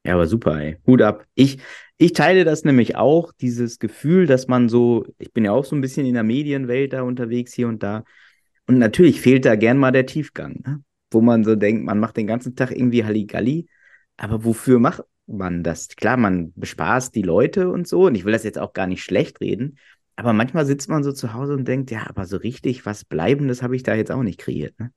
Ja, 0.04 0.14
aber 0.14 0.26
super, 0.26 0.60
ey. 0.60 0.76
Hut 0.86 1.00
ab. 1.00 1.24
Ich, 1.34 1.58
ich 1.96 2.12
teile 2.12 2.44
das 2.44 2.64
nämlich 2.64 2.96
auch, 2.96 3.32
dieses 3.40 3.78
Gefühl, 3.78 4.26
dass 4.26 4.48
man 4.48 4.68
so, 4.68 5.06
ich 5.18 5.32
bin 5.32 5.46
ja 5.46 5.52
auch 5.52 5.64
so 5.64 5.74
ein 5.74 5.80
bisschen 5.80 6.04
in 6.04 6.14
der 6.14 6.24
Medienwelt 6.24 6.92
da 6.92 7.02
unterwegs 7.02 7.54
hier 7.54 7.68
und 7.68 7.82
da. 7.82 8.04
Und 8.66 8.78
natürlich 8.78 9.22
fehlt 9.22 9.46
da 9.46 9.56
gern 9.56 9.78
mal 9.78 9.92
der 9.92 10.04
Tiefgang, 10.04 10.60
ne? 10.66 10.82
wo 11.10 11.22
man 11.22 11.42
so 11.42 11.56
denkt, 11.56 11.86
man 11.86 11.98
macht 11.98 12.18
den 12.18 12.26
ganzen 12.26 12.54
Tag 12.54 12.70
irgendwie 12.70 13.02
Halligalli 13.02 13.66
aber 14.18 14.44
wofür 14.44 14.78
macht 14.78 15.02
man 15.26 15.62
das? 15.62 15.88
Klar, 15.88 16.16
man 16.16 16.52
bespaßt 16.54 17.14
die 17.14 17.22
Leute 17.22 17.70
und 17.70 17.88
so. 17.88 18.06
Und 18.06 18.14
ich 18.14 18.24
will 18.24 18.32
das 18.32 18.44
jetzt 18.44 18.58
auch 18.58 18.72
gar 18.72 18.86
nicht 18.86 19.02
schlecht 19.02 19.40
reden. 19.40 19.78
Aber 20.16 20.32
manchmal 20.32 20.66
sitzt 20.66 20.88
man 20.88 21.04
so 21.04 21.12
zu 21.12 21.32
Hause 21.32 21.54
und 21.54 21.66
denkt, 21.66 21.90
ja, 21.90 22.06
aber 22.08 22.26
so 22.26 22.36
richtig 22.36 22.84
was 22.84 23.04
Bleibendes 23.04 23.62
habe 23.62 23.76
ich 23.76 23.84
da 23.84 23.94
jetzt 23.94 24.10
auch 24.10 24.24
nicht 24.24 24.40
kreiert. 24.40 24.78
Ne? 24.80 24.92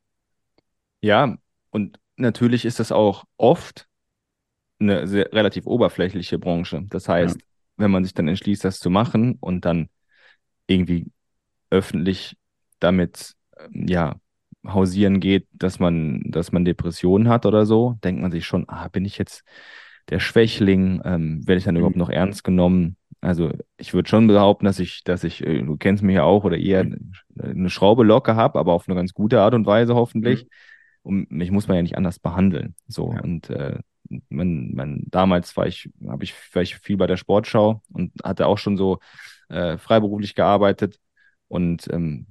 Ja, 1.02 1.38
und 1.70 2.00
natürlich 2.18 2.66
ist 2.66 2.80
das 2.80 2.92
auch 2.92 3.26
oft 3.38 3.88
eine 4.80 5.08
sehr, 5.08 5.32
relativ 5.32 5.68
oberflächliche 5.68 6.40
Branche. 6.40 6.84
Das 6.90 7.08
heißt, 7.08 7.40
ja. 7.40 7.46
wenn 7.78 7.92
man 7.92 8.04
sich 8.04 8.16
dann 8.16 8.28
entschließt, 8.28 8.66
das 8.66 8.80
zu 8.80 8.90
machen 8.90 9.38
und 9.40 9.64
dann 9.66 9.90
irgendwie 10.66 11.12
öffentlich 11.70 12.36
damit 12.80 13.36
ja 13.72 14.16
hausieren 14.68 15.20
geht, 15.20 15.48
dass 15.54 15.80
man, 15.80 16.22
dass 16.26 16.52
man 16.52 16.66
Depressionen 16.66 17.30
hat 17.30 17.46
oder 17.46 17.66
so, 17.66 17.98
denkt 18.04 18.22
man 18.22 18.32
sich 18.32 18.46
schon, 18.46 18.68
ah, 18.68 18.88
bin 18.88 19.06
ich 19.06 19.18
jetzt 19.18 19.44
der 20.10 20.20
Schwächling? 20.20 21.02
Ähm, 21.04 21.48
werde 21.48 21.58
ich 21.58 21.66
dann 21.66 21.76
mhm. 21.76 21.80
überhaupt 21.80 21.98
noch 21.98 22.10
ernst 22.10 22.44
genommen? 22.44 22.98
Also 23.22 23.52
ich 23.78 23.94
würde 23.94 24.10
schon 24.10 24.28
behaupten, 24.28 24.66
dass 24.66 24.80
ich, 24.80 25.04
dass 25.04 25.24
ich, 25.24 25.46
äh, 25.46 25.62
du 25.62 25.78
kennst 25.78 26.04
mich 26.04 26.16
ja 26.16 26.24
auch, 26.24 26.44
oder 26.44 26.58
eher 26.58 26.84
mhm. 26.84 27.14
eine 27.40 27.70
Schraube 27.70 28.04
locker 28.04 28.36
habe, 28.36 28.60
aber 28.60 28.74
auf 28.74 28.88
eine 28.88 28.96
ganz 28.96 29.14
gute 29.14 29.42
Art 29.42 29.54
und 29.54 29.66
Weise 29.66 29.96
hoffentlich. 29.96 30.44
Mhm. 30.44 30.50
Und 31.04 31.32
mich 31.32 31.52
muss 31.52 31.68
man 31.68 31.78
ja 31.78 31.84
nicht 31.84 31.98
anders 31.98 32.20
behandeln. 32.20 32.76
So 32.88 33.14
ja. 33.14 33.22
und 33.22 33.50
äh, 33.50 33.80
man, 34.30 34.74
man, 34.74 35.04
damals 35.08 35.56
war 35.58 35.68
ich, 35.68 35.90
habe 36.08 36.24
ich, 36.24 36.36
ich 36.56 36.76
viel 36.76 36.98
bei 36.98 37.08
der 37.08 37.18
Sportschau 37.18 37.82
und 37.92 38.12
hatte 38.24 38.48
auch 38.48 38.58
schon 38.58 38.78
so 38.78 39.00
äh, 39.50 39.78
freiberuflich 39.78 40.36
gearbeitet. 40.36 41.00
Und 41.48 41.88
ähm, 41.92 42.28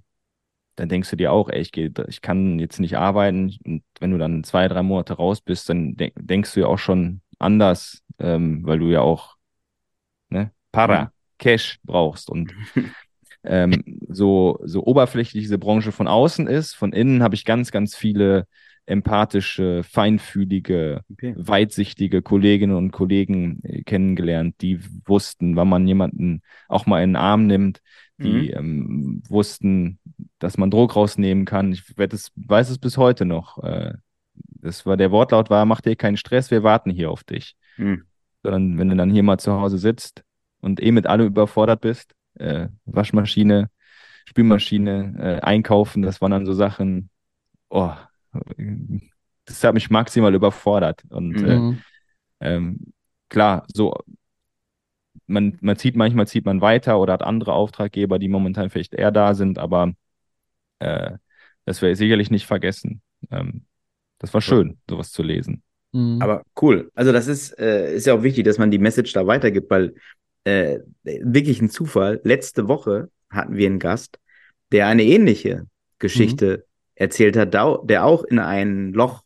dann 0.81 0.89
denkst 0.89 1.11
du 1.11 1.17
dir 1.17 1.31
auch, 1.31 1.51
ey, 1.51 1.61
ich, 1.61 1.73
geh, 1.73 1.91
ich 2.09 2.23
kann 2.23 2.59
jetzt 2.59 2.81
nicht 2.81 2.97
arbeiten. 2.97 3.55
Und 3.65 3.83
wenn 4.01 4.13
du 4.13 4.17
dann 4.17 4.45
zwei, 4.45 4.67
drei 4.67 4.83
Monate 4.83 5.13
raus 5.13 5.43
bist, 5.43 5.69
dann 5.69 5.95
de 5.95 6.11
denkst 6.17 6.55
du 6.55 6.61
ja 6.61 6.67
auch 6.69 6.79
schon 6.79 7.21
anders, 7.39 8.03
ähm, 8.19 8.65
weil 8.65 8.79
du 8.79 8.87
ja 8.87 9.03
auch 9.03 9.37
ne, 10.31 10.53
Para. 10.73 11.13
Cash 11.37 11.81
brauchst. 11.85 12.31
Und 12.31 12.55
ähm, 13.45 14.01
so, 14.09 14.59
so 14.65 14.83
oberflächlich 14.87 15.43
diese 15.43 15.59
Branche 15.59 15.93
von 15.93 16.09
außen 16.09 16.47
ist, 16.47 16.73
von 16.73 16.95
innen 16.95 17.23
habe 17.23 17.35
ich 17.35 17.45
ganz, 17.45 17.71
ganz 17.71 17.95
viele 17.95 18.47
empathische, 18.87 19.83
feinfühlige, 19.83 21.03
okay. 21.13 21.35
weitsichtige 21.37 22.23
Kolleginnen 22.23 22.75
und 22.75 22.91
Kollegen 22.91 23.61
äh, 23.65 23.83
kennengelernt, 23.83 24.57
die 24.63 24.81
wussten, 25.05 25.57
wann 25.57 25.69
man 25.69 25.87
jemanden 25.87 26.41
auch 26.69 26.87
mal 26.87 27.03
in 27.03 27.11
den 27.11 27.17
Arm 27.17 27.47
nimmt, 27.47 27.83
die 28.23 28.51
mhm. 28.51 28.57
ähm, 28.57 29.23
wussten, 29.29 29.99
dass 30.39 30.59
man 30.59 30.71
Druck 30.71 30.97
rausnehmen 30.97 31.45
kann. 31.45 31.73
Ich 31.73 31.83
es, 31.97 32.33
weiß 32.37 32.71
es 32.71 32.79
bis 32.79 32.97
heute 32.97 33.25
noch. 33.25 33.63
Äh, 33.63 33.95
das 34.35 34.87
war 34.87 34.97
der 34.97 35.11
Wortlaut 35.11 35.51
war, 35.51 35.65
mach 35.65 35.81
dir 35.81 35.97
keinen 35.97 36.17
Stress, 36.17 36.51
wir 36.51 36.63
warten 36.63 36.91
hier 36.91 37.11
auf 37.11 37.25
dich. 37.25 37.57
Mhm. 37.77 38.05
Sondern 38.43 38.79
wenn 38.79 38.89
du 38.89 38.97
dann 38.97 39.11
hier 39.11 39.23
mal 39.23 39.39
zu 39.39 39.53
Hause 39.53 39.79
sitzt 39.79 40.23
und 40.61 40.83
eh 40.83 40.93
mit 40.93 41.07
allem 41.07 41.27
überfordert 41.27 41.81
bist, 41.81 42.15
äh, 42.35 42.69
Waschmaschine, 42.85 43.71
Spülmaschine, 44.27 45.15
äh, 45.19 45.41
einkaufen, 45.41 46.03
das 46.03 46.21
waren 46.21 46.31
dann 46.31 46.47
so 46.47 46.53
Sachen, 46.53 47.11
oh, 47.69 47.93
das 49.45 49.65
hat 49.65 49.75
mich 49.75 49.91
maximal 49.91 50.35
überfordert. 50.35 51.03
Und 51.09 51.41
mhm. 51.41 51.79
äh, 52.41 52.55
ähm, 52.55 52.93
klar, 53.29 53.65
so 53.73 53.95
man, 55.31 55.59
man 55.61 55.77
zieht 55.77 55.97
manchmal 55.97 56.27
zieht 56.27 56.45
man 56.45 56.61
weiter 56.61 56.99
oder 57.01 57.15
hat 57.15 57.23
andere 57.23 57.53
Auftraggeber, 57.53 58.19
die 58.19 58.29
momentan 58.29 58.71
vielleicht 58.71 58.95
eher 58.95 59.11
da 59.11 59.35
sind, 59.35 59.59
aber 59.59 59.93
äh, 60.81 61.13
das 61.65 61.81
werde 61.83 61.93
ich 61.93 61.99
sicherlich 61.99 62.31
nicht 62.31 62.47
vergessen. 62.47 63.01
Ähm, 63.31 63.65
das 64.19 64.35
war 64.35 64.41
schön, 64.41 64.79
sowas 64.89 65.13
zu 65.13 65.23
lesen. 65.23 65.63
Mhm. 65.93 66.21
Aber 66.21 66.45
cool. 66.61 66.91
Also 66.95 67.13
das 67.13 67.27
ist, 67.27 67.59
äh, 67.59 67.95
ist 67.95 68.07
ja 68.07 68.15
auch 68.15 68.23
wichtig, 68.23 68.45
dass 68.45 68.59
man 68.59 68.71
die 68.71 68.79
Message 68.79 69.13
da 69.13 69.27
weitergibt, 69.27 69.71
weil 69.71 69.95
äh, 70.45 70.81
wirklich 71.03 71.61
ein 71.61 71.71
Zufall. 71.71 72.21
Letzte 72.25 72.69
Woche 72.69 73.11
hatten 73.31 73.57
wir 73.57 73.67
einen 73.67 73.79
Gast, 73.79 74.19
der 74.73 74.87
eine 74.87 75.05
ähnliche 75.05 75.67
Geschichte 75.99 76.59
mhm. 76.59 76.63
erzählt 76.95 77.37
hat, 77.37 77.55
der 77.55 78.05
auch 78.05 78.25
in 78.25 78.39
ein 78.39 78.93
Loch 78.93 79.23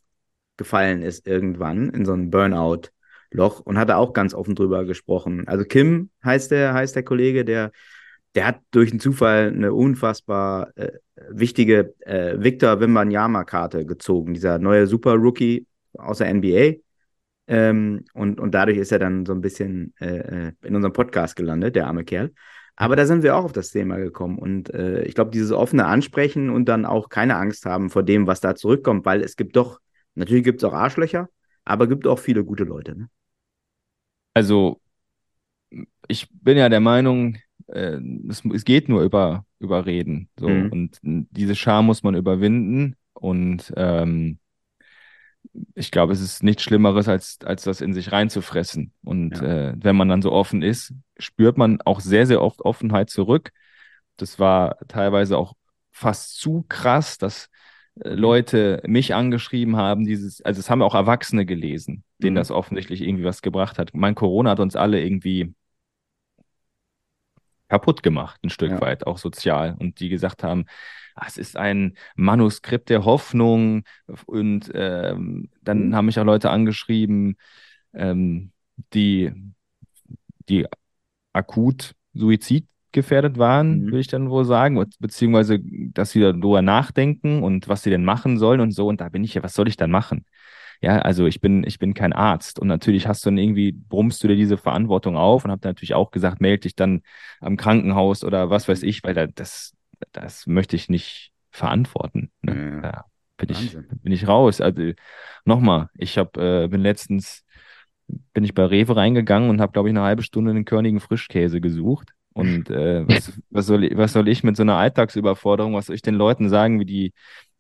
gefallen 0.57 1.03
ist 1.03 1.27
irgendwann, 1.27 1.91
in 1.91 2.05
so 2.05 2.13
ein 2.13 2.31
Burnout. 2.31 2.91
Loch 3.35 3.61
und 3.61 3.79
hat 3.79 3.89
da 3.89 3.97
auch 3.97 4.13
ganz 4.13 4.35
offen 4.35 4.55
drüber 4.55 4.85
gesprochen. 4.85 5.47
Also 5.49 5.65
Kim 5.65 6.11
heißt 6.25 6.51
der, 6.51 6.75
heißt 6.75 6.97
der 6.97 7.03
Kollege, 7.03 7.45
der, 7.45 7.73
der 8.35 8.47
hat 8.47 8.61
durch 8.71 8.91
einen 8.91 9.01
Zufall 9.01 9.49
eine 9.49 9.73
unfassbar 9.73 10.71
äh, 10.77 10.93
wichtige 11.29 11.95
äh, 12.01 12.37
Victor 12.39 12.81
Wimbanyama-Karte 12.81 13.87
gezogen, 13.87 14.35
dieser 14.35 14.59
neue 14.59 14.87
Super-Rookie 14.87 15.67
aus 15.95 16.19
der 16.19 16.33
NBA. 16.33 16.75
Ähm, 17.47 18.05
und, 18.15 18.41
und 18.41 18.55
dadurch 18.55 18.79
ist 18.79 18.93
er 18.93 18.99
dann 18.99 19.27
so 19.27 19.33
ein 19.33 19.41
bisschen 19.41 19.93
äh, 20.01 20.47
äh, 20.49 20.53
in 20.63 20.75
unserem 20.77 20.93
Podcast 20.93 21.37
gelandet, 21.37 21.77
der 21.77 21.87
arme 21.87 22.05
Kerl. 22.05 22.33
Aber 22.77 22.97
da 22.97 23.07
sind 23.07 23.23
wir 23.23 23.37
auch 23.37 23.45
auf 23.45 23.53
das 23.53 23.71
Thema 23.71 23.97
gekommen. 23.99 24.39
Und 24.39 24.73
äh, 24.75 25.03
ich 25.05 25.15
glaube, 25.15 25.31
dieses 25.31 25.53
offene 25.53 25.87
Ansprechen 25.87 26.51
und 26.51 26.69
dann 26.69 26.87
auch 26.87 27.09
keine 27.09 27.37
Angst 27.37 27.67
haben 27.67 27.91
vor 27.91 28.03
dem, 28.03 28.27
was 28.27 28.41
da 28.41 28.55
zurückkommt, 28.55 29.05
weil 29.05 29.23
es 29.23 29.37
gibt 29.37 29.57
doch, 29.57 29.81
natürlich 30.15 30.45
gibt 30.45 30.61
es 30.61 30.65
auch 30.65 30.73
Arschlöcher, 30.73 31.29
aber 31.65 31.87
gibt 31.87 32.07
auch 32.07 32.19
viele 32.19 32.45
gute 32.45 32.65
Leute. 32.65 32.99
Ne? 32.99 33.09
Also, 34.35 34.81
ich 36.09 36.29
bin 36.31 36.59
ja 36.59 36.69
der 36.69 36.81
Meinung, 36.81 37.39
äh, 37.69 37.99
es, 38.29 38.45
es, 38.45 38.65
geht 38.65 38.89
nur 38.89 39.03
über, 39.03 39.47
über 39.59 39.87
Reden. 39.87 40.29
So. 40.39 40.49
Mhm. 40.49 40.73
Und 40.73 40.99
diese 41.03 41.55
Scham 41.55 41.87
muss 41.87 42.03
man 42.03 42.15
überwinden. 42.15 42.97
Und 43.15 43.73
ähm, 43.77 44.39
ich 45.75 45.91
glaube, 45.91 46.13
es 46.13 46.21
ist 46.21 46.43
nichts 46.43 46.63
Schlimmeres, 46.63 47.09
als, 47.09 47.39
als 47.45 47.63
das 47.63 47.81
in 47.81 47.95
sich 47.95 48.13
reinzufressen. 48.13 48.93
Und 49.03 49.37
ja. 49.39 49.71
äh, 49.71 49.75
wenn 49.77 49.97
man 49.97 50.09
dann 50.09 50.23
so 50.23 50.33
offen 50.33 50.63
ist, 50.63 50.93
spürt 51.19 51.57
man 51.57 51.81
auch 51.83 52.01
sehr, 52.01 52.27
sehr 52.27 52.43
oft 52.43 52.61
Offenheit 52.63 53.11
zurück. 53.11 53.51
Das 54.17 54.39
war 54.39 54.79
teilweise 54.89 55.39
auch 55.39 55.55
fast 55.91 56.39
zu 56.39 56.65
krass, 56.69 57.19
dass 57.19 57.49
Leute 57.97 58.83
mich 58.87 59.15
angeschrieben 59.15 59.77
haben, 59.77 60.05
dieses, 60.05 60.43
also 60.43 60.59
es 60.59 60.69
haben 60.69 60.83
auch 60.83 60.95
Erwachsene 60.95 61.47
gelesen, 61.47 62.03
denen 62.19 62.35
mhm. 62.35 62.39
das 62.39 62.51
offensichtlich 62.51 63.03
irgendwie 63.03 63.25
was 63.25 63.41
gebracht 63.41 63.79
hat. 63.79 63.95
Mein 63.95 64.15
Corona 64.15 64.51
hat 64.51 64.61
uns 64.61 64.75
alle 64.75 65.03
irgendwie 65.03 65.55
kaputt 67.69 68.03
gemacht, 68.03 68.41
ein 68.45 68.51
Stück 68.51 68.71
ja. 68.71 68.81
weit, 68.81 69.07
auch 69.07 69.19
sozial. 69.19 69.77
Und 69.79 70.01
die 70.01 70.09
gesagt 70.09 70.43
haben, 70.43 70.67
ah, 71.15 71.25
es 71.27 71.39
ist 71.39 71.57
ein 71.57 71.97
Manuskript 72.17 72.91
der 72.91 73.05
Hoffnung. 73.05 73.85
Und 74.27 74.71
ähm, 74.75 75.51
dann 75.63 75.89
mhm. 75.89 75.97
haben 75.97 76.07
mich 76.07 76.19
auch 76.19 76.25
Leute 76.25 76.51
angeschrieben, 76.51 77.37
ähm, 77.93 78.53
die, 78.93 79.33
die 80.49 80.67
akut 81.33 81.95
Suizid 82.13 82.67
gefährdet 82.95 83.37
waren, 83.37 83.81
mhm. 83.81 83.85
würde 83.87 84.01
ich 84.01 84.07
dann 84.09 84.31
wohl 84.31 84.47
sagen, 84.47 84.83
beziehungsweise, 84.99 85.59
dass 85.61 86.13
sie 86.13 86.21
darüber 86.21 86.63
nachdenken 86.63 87.43
und 87.43 87.69
was 87.69 87.83
sie 87.83 87.91
denn 87.91 88.05
machen 88.05 88.39
sollen 88.39 88.61
und 88.61 88.71
so. 88.71 88.87
Und 88.87 89.03
da 89.03 89.11
bin 89.11 89.23
ich 89.23 89.35
ja, 89.35 89.43
was 89.43 89.55
soll 89.55 89.69
ich 89.69 89.77
dann 89.77 89.91
machen? 89.91 90.25
Ja, 90.81 90.99
also 90.99 91.27
ich 91.27 91.41
bin, 91.41 91.65
ich 91.65 91.79
bin 91.79 91.95
kein 91.95 92.13
Arzt 92.13 92.59
und 92.59 92.69
natürlich 92.69 93.07
hast 93.07 93.25
du 93.25 93.31
dann 93.31 93.39
irgendwie, 93.39 93.73
brummst 93.73 94.23
du 94.23 94.29
dir 94.29 94.37
diese 94.37 94.57
Verantwortung 94.57 95.17
auf 95.17 95.45
und 95.45 95.51
habe 95.51 95.67
natürlich 95.67 95.95
auch 95.95 96.11
gesagt, 96.11 96.41
melde 96.41 96.61
dich 96.61 96.75
dann 96.75 97.03
am 97.41 97.57
Krankenhaus 97.57 98.25
oder 98.25 98.51
was 98.51 98.69
weiß 98.69 98.83
ich, 98.83 99.03
weil 99.05 99.15
da, 99.15 99.27
das, 99.27 99.75
das 100.13 100.47
möchte 100.47 100.77
ich 100.77 100.89
nicht 100.89 101.33
verantworten. 101.51 102.31
Ne? 102.43 102.73
Ja. 102.77 102.81
Da 102.81 103.05
bin 103.37 103.51
ich, 103.51 103.77
bin 104.03 104.13
ich 104.13 104.29
raus. 104.29 104.61
Also 104.61 104.93
nochmal, 105.45 105.89
ich 105.95 106.19
hab, 106.19 106.37
äh, 106.37 106.69
bin 106.69 106.81
letztens, 106.81 107.45
bin 108.07 108.45
ich 108.45 108.53
bei 108.53 108.65
Rewe 108.65 108.97
reingegangen 108.97 109.49
und 109.51 109.61
habe, 109.61 109.73
glaube 109.73 109.89
ich, 109.89 109.93
eine 109.93 110.03
halbe 110.03 110.23
Stunde 110.23 110.51
einen 110.51 110.65
körnigen 110.65 111.01
Frischkäse 111.01 111.61
gesucht 111.61 112.13
und 112.35 112.69
äh, 112.69 113.07
was, 113.09 113.33
was, 113.51 113.67
soll 113.67 113.85
ich, 113.85 113.97
was 113.97 114.13
soll 114.13 114.29
ich 114.29 114.43
mit 114.43 114.57
so 114.57 114.63
einer 114.63 114.77
Alltagsüberforderung, 114.77 115.75
was 115.75 115.87
soll 115.87 115.95
ich 115.95 116.03
den 116.03 116.17
Leuten 116.17 116.49
sagen, 116.49 116.81
wie 116.81 116.85
die, 116.85 117.13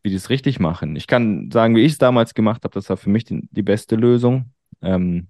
wie 0.02 0.10
die 0.10 0.16
es 0.16 0.30
richtig 0.30 0.58
machen? 0.58 0.96
Ich 0.96 1.06
kann 1.06 1.50
sagen, 1.52 1.76
wie 1.76 1.82
ich 1.82 1.92
es 1.92 1.98
damals 1.98 2.34
gemacht 2.34 2.64
habe, 2.64 2.74
das 2.74 2.90
war 2.90 2.96
für 2.96 3.08
mich 3.08 3.24
die, 3.24 3.48
die 3.52 3.62
beste 3.62 3.94
Lösung. 3.94 4.50
Ähm, 4.82 5.28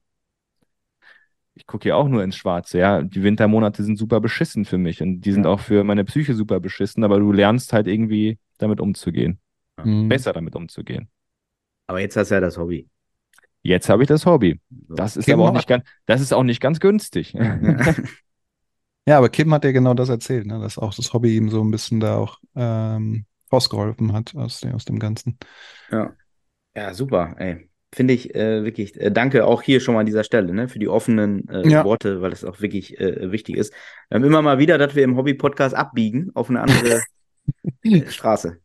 ich 1.55 1.67
gucke 1.67 1.89
ja 1.89 1.95
auch 1.95 2.09
nur 2.09 2.25
ins 2.25 2.37
Schwarze, 2.37 2.79
ja. 2.79 3.03
Die 3.03 3.23
Wintermonate 3.23 3.85
sind 3.85 3.97
super 3.97 4.21
beschissen 4.21 4.65
für 4.65 4.79
mich 4.79 5.03
und 5.03 5.21
die 5.21 5.33
sind 5.33 5.45
ja. 5.45 5.51
auch 5.51 5.61
für 5.61 5.85
meine 5.85 6.05
Psyche 6.05 6.35
super 6.35 6.59
beschissen, 6.59 7.05
aber 7.05 7.19
du 7.21 7.31
lernst 7.31 7.75
halt 7.75 7.87
irgendwie 7.87 8.39
damit 8.59 8.81
umzugehen. 8.81 9.39
Mhm. 9.83 10.09
Besser 10.09 10.33
damit 10.33 10.57
umzugehen. 10.57 11.09
Aber 11.87 12.01
jetzt 12.01 12.17
hast 12.17 12.31
du 12.31 12.37
ja 12.37 12.41
das 12.41 12.57
Hobby. 12.57 12.89
Jetzt 13.63 13.91
habe 13.91 14.03
ich 14.03 14.09
das 14.09 14.25
Hobby. 14.25 14.59
Das 14.71 15.17
ist 15.19 15.27
Kim 15.27 15.35
aber 15.35 15.51
auch 15.51 15.55
nicht 15.55 15.69
ganz, 15.69 15.85
das 16.07 16.23
ist 16.23 16.33
auch 16.33 16.43
nicht 16.43 16.61
ganz 16.61 16.81
günstig. 16.81 17.35
Ja, 19.07 19.19
aber 19.19 19.29
Kim 19.29 19.53
hat 19.53 19.65
ja 19.65 19.73
genau 19.73 19.95
das 19.95 20.09
erzählt, 20.09 20.47
ne? 20.47 20.61
dass 20.61 20.79
auch 20.79 20.95
das 20.95 21.13
Hobby 21.13 21.37
ihm 21.37 21.51
so 21.51 21.63
ein 21.63 21.71
bisschen 21.71 22.01
da 22.01 22.17
auch 22.17 22.39
ähm, 22.57 23.27
rausgeholfen 23.53 24.13
hat 24.13 24.35
aus, 24.35 24.61
dem, 24.61 24.75
aus 24.75 24.85
dem 24.85 24.99
Ganzen. 24.99 25.39
Ja. 25.91 26.15
Ja, 26.77 26.93
super, 26.93 27.35
ey. 27.39 27.69
Finde 27.95 28.15
ich 28.15 28.35
äh, 28.35 28.65
wirklich, 28.65 29.01
äh, 29.01 29.13
danke 29.13 29.47
auch 29.47 29.63
hier 29.63 29.79
schon 29.79 29.95
mal 29.95 30.01
an 30.01 30.07
dieser 30.07 30.25
Stelle, 30.25 30.53
ne, 30.53 30.69
für 30.69 30.81
die 30.81 30.89
offenen 30.89 31.49
äh, 31.49 31.69
ja. 31.69 31.85
Worte, 31.85 32.21
weil 32.21 32.31
das 32.31 32.43
auch 32.43 32.61
wirklich 32.61 32.99
äh, 32.99 33.31
wichtig 33.31 33.57
ist. 33.57 33.73
Wir 34.09 34.17
haben 34.17 34.25
immer 34.25 34.43
mal 34.43 34.59
wieder, 34.59 34.79
dass 34.79 34.97
wir 34.97 35.05
im 35.05 35.17
Hobby-Podcast 35.17 35.77
abbiegen 35.77 36.33
auf 36.35 36.51
eine 36.51 36.63
andere 36.63 37.03
Straße. 38.11 38.59